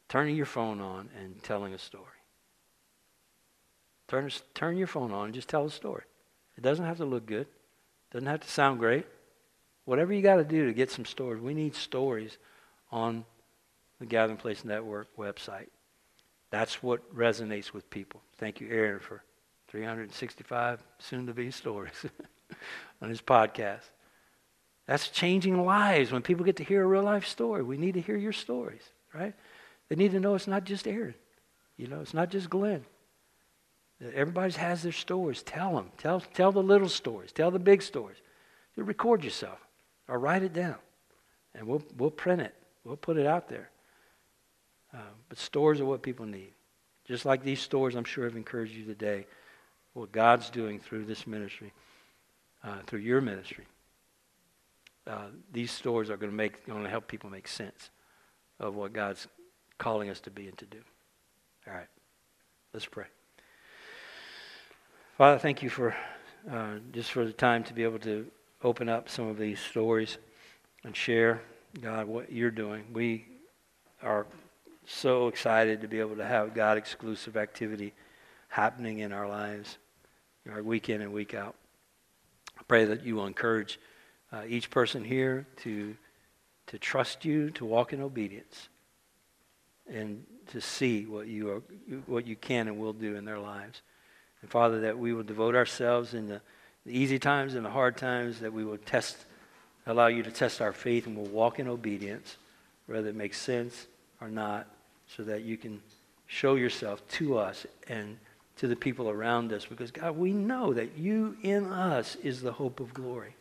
turning 0.09 0.35
your 0.35 0.45
phone 0.45 0.81
on 0.81 1.09
and 1.21 1.41
telling 1.43 1.73
a 1.73 1.77
story. 1.77 2.05
Turn, 4.07 4.29
turn 4.53 4.77
your 4.77 4.87
phone 4.87 5.11
on 5.11 5.25
and 5.25 5.33
just 5.33 5.49
tell 5.49 5.65
a 5.65 5.71
story. 5.71 6.03
It 6.57 6.61
doesn't 6.61 6.85
have 6.85 6.97
to 6.97 7.05
look 7.05 7.25
good. 7.25 7.47
Doesn't 8.11 8.27
have 8.27 8.39
to 8.41 8.49
sound 8.49 8.79
great. 8.79 9.05
Whatever 9.85 10.13
you 10.13 10.21
got 10.21 10.37
to 10.37 10.43
do 10.43 10.65
to 10.65 10.73
get 10.73 10.91
some 10.91 11.05
stories. 11.05 11.41
We 11.41 11.53
need 11.53 11.75
stories 11.75 12.37
on 12.91 13.25
the 13.99 14.05
Gathering 14.05 14.37
Place 14.37 14.63
Network 14.63 15.15
website. 15.17 15.67
That's 16.49 16.81
what 16.81 17.15
resonates 17.15 17.73
with 17.73 17.89
people. 17.89 18.21
Thank 18.37 18.61
you, 18.61 18.69
Aaron, 18.69 18.99
for 18.99 19.23
365 19.67 20.81
soon 20.99 21.27
to 21.27 21.33
be 21.33 21.51
stories 21.51 22.05
on 23.01 23.09
his 23.09 23.21
podcast. 23.21 23.83
That's 24.85 25.09
changing 25.09 25.65
lives 25.65 26.11
when 26.13 26.21
people 26.21 26.45
get 26.45 26.55
to 26.57 26.63
hear 26.63 26.81
a 26.81 26.87
real 26.87 27.03
life 27.03 27.27
story. 27.27 27.61
We 27.61 27.77
need 27.77 27.95
to 27.95 28.01
hear 28.01 28.15
your 28.15 28.31
stories, 28.31 28.83
right? 29.13 29.33
They 29.89 29.97
need 29.97 30.11
to 30.11 30.19
know 30.21 30.35
it's 30.35 30.47
not 30.47 30.63
just 30.63 30.87
Aaron. 30.87 31.15
You 31.75 31.87
know, 31.87 31.99
it's 31.99 32.13
not 32.13 32.29
just 32.29 32.49
Glenn. 32.49 32.85
Everybody 34.01 34.53
has 34.53 34.83
their 34.83 34.91
stories. 34.91 35.41
Tell 35.41 35.75
them. 35.75 35.91
Tell, 35.97 36.19
tell 36.19 36.51
the 36.51 36.61
little 36.61 36.89
stories. 36.89 37.31
Tell 37.31 37.49
the 37.49 37.59
big 37.59 37.81
stories. 37.81 38.17
You 38.75 38.83
record 38.83 39.23
yourself 39.23 39.57
or 40.07 40.19
write 40.19 40.43
it 40.43 40.53
down, 40.53 40.75
and 41.55 41.67
we'll, 41.67 41.81
we'll 41.97 42.11
print 42.11 42.41
it. 42.41 42.53
We'll 42.83 42.95
put 42.95 43.17
it 43.17 43.25
out 43.25 43.49
there. 43.49 43.69
Uh, 44.93 44.99
but 45.29 45.37
stories 45.37 45.81
are 45.81 45.85
what 45.85 46.03
people 46.03 46.25
need. 46.25 46.53
Just 47.05 47.25
like 47.25 47.43
these 47.43 47.59
stories, 47.59 47.95
I'm 47.95 48.03
sure, 48.03 48.25
have 48.25 48.35
encouraged 48.35 48.73
you 48.73 48.85
today. 48.85 49.25
What 49.93 50.11
God's 50.11 50.49
doing 50.49 50.79
through 50.79 51.05
this 51.05 51.25
ministry, 51.25 51.73
uh, 52.63 52.77
through 52.85 52.99
your 52.99 53.19
ministry. 53.19 53.65
Uh, 55.07 55.27
these 55.51 55.71
stories 55.71 56.09
are 56.09 56.17
going 56.17 56.31
to 56.31 56.35
make, 56.35 56.67
going 56.67 56.83
to 56.83 56.89
help 56.89 57.07
people 57.07 57.29
make 57.29 57.47
sense 57.47 57.89
of 58.59 58.75
what 58.75 58.93
God's 58.93 59.27
calling 59.77 60.09
us 60.09 60.19
to 60.21 60.31
be 60.31 60.47
and 60.47 60.57
to 60.57 60.65
do. 60.65 60.79
All 61.67 61.73
right, 61.73 61.87
let's 62.73 62.85
pray. 62.85 63.05
Father, 65.17 65.39
thank 65.39 65.63
you 65.63 65.69
for 65.71 65.95
uh, 66.51 66.75
just 66.91 67.11
for 67.11 67.25
the 67.25 67.33
time 67.33 67.63
to 67.63 67.73
be 67.73 67.81
able 67.81 67.97
to 67.97 68.27
open 68.63 68.87
up 68.87 69.09
some 69.09 69.27
of 69.27 69.39
these 69.39 69.59
stories 69.59 70.19
and 70.83 70.95
share, 70.95 71.41
God, 71.81 72.05
what 72.05 72.31
you're 72.31 72.51
doing. 72.51 72.83
We 72.93 73.25
are 74.03 74.27
so 74.85 75.27
excited 75.27 75.81
to 75.81 75.87
be 75.87 75.99
able 75.99 76.17
to 76.17 76.23
have 76.23 76.53
God 76.53 76.77
exclusive 76.77 77.35
activity 77.35 77.95
happening 78.49 78.99
in 78.99 79.11
our 79.11 79.27
lives, 79.27 79.79
our 80.51 80.61
week 80.61 80.87
in 80.87 81.01
and 81.01 81.11
week 81.11 81.33
out. 81.33 81.55
I 82.59 82.61
pray 82.67 82.85
that 82.85 83.03
you 83.03 83.15
will 83.15 83.25
encourage 83.25 83.79
uh, 84.31 84.43
each 84.47 84.69
person 84.69 85.03
here 85.03 85.47
to, 85.63 85.95
to 86.67 86.77
trust 86.77 87.25
you, 87.25 87.49
to 87.49 87.65
walk 87.65 87.91
in 87.91 88.01
obedience, 88.01 88.69
and 89.89 90.23
to 90.51 90.61
see 90.61 91.07
what 91.07 91.25
you, 91.25 91.49
are, 91.49 91.61
what 92.05 92.27
you 92.27 92.35
can 92.35 92.67
and 92.67 92.77
will 92.77 92.93
do 92.93 93.15
in 93.15 93.25
their 93.25 93.39
lives. 93.39 93.81
And 94.47 94.51
Father, 94.53 94.79
that 94.79 94.97
we 94.97 95.11
will 95.11 95.23
devote 95.23 95.55
ourselves 95.55 96.13
in 96.13 96.29
the, 96.29 96.39
the 96.85 96.97
easy 96.97 97.19
times 97.19 97.53
and 97.53 97.65
the 97.65 97.69
hard 97.69 97.97
times, 97.97 98.39
that 98.39 98.53
we 98.53 98.63
will 98.63 98.77
test, 98.77 99.17
allow 99.85 100.07
you 100.07 100.23
to 100.23 100.31
test 100.31 100.61
our 100.61 100.71
faith, 100.71 101.05
and 101.05 101.17
we'll 101.17 101.25
walk 101.25 101.59
in 101.59 101.67
obedience, 101.67 102.37
whether 102.85 103.09
it 103.09 103.15
makes 103.15 103.41
sense 103.41 103.87
or 104.21 104.29
not 104.29 104.65
so 105.05 105.23
that 105.23 105.41
you 105.41 105.57
can 105.57 105.81
show 106.27 106.55
yourself 106.55 107.05
to 107.09 107.37
us 107.37 107.67
and 107.89 108.17
to 108.55 108.69
the 108.69 108.75
people 108.77 109.09
around 109.09 109.51
us. 109.51 109.65
Because, 109.65 109.91
God, 109.91 110.15
we 110.15 110.31
know 110.31 110.73
that 110.73 110.97
you 110.97 111.35
in 111.43 111.65
us 111.65 112.15
is 112.23 112.41
the 112.41 112.53
hope 112.53 112.79
of 112.79 112.93
glory. 112.93 113.35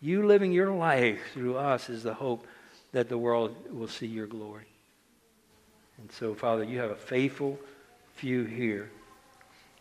You 0.00 0.26
living 0.26 0.50
your 0.50 0.72
life 0.74 1.20
through 1.32 1.58
us 1.58 1.88
is 1.88 2.02
the 2.02 2.14
hope 2.14 2.44
that 2.90 3.08
the 3.08 3.18
world 3.18 3.54
will 3.70 3.86
see 3.86 4.08
your 4.08 4.26
glory. 4.26 4.66
And 5.98 6.10
so, 6.10 6.34
Father, 6.34 6.64
you 6.64 6.80
have 6.80 6.90
a 6.90 6.96
faithful 6.96 7.56
few 8.16 8.42
here 8.42 8.90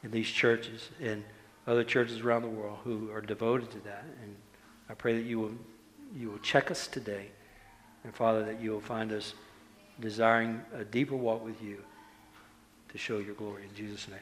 in 0.04 0.12
these 0.12 0.30
churches 0.30 0.90
and 1.02 1.24
other 1.68 1.84
churches 1.84 2.22
around 2.22 2.42
the 2.42 2.48
world 2.48 2.80
who 2.84 3.12
are 3.12 3.22
devoted 3.22 3.70
to 3.72 3.80
that. 3.82 4.04
And 4.24 4.36
I 4.90 4.94
pray 4.94 5.14
that 5.16 5.26
you 5.26 5.40
will, 5.40 5.52
you 6.16 6.30
will 6.30 6.40
check 6.40 6.72
us 6.72 6.88
today. 6.88 7.28
And, 8.04 8.14
Father, 8.14 8.44
that 8.46 8.60
you 8.60 8.72
will 8.72 8.82
find 8.82 9.12
us 9.12 9.36
desiring 10.00 10.62
a 10.74 10.84
deeper 10.84 11.16
walk 11.16 11.46
with 11.46 11.62
you 11.62 11.78
to 12.90 12.98
show 12.98 13.20
your 13.20 13.36
glory. 13.36 13.64
In 13.70 13.76
Jesus' 13.76 14.08
name. 14.08 14.20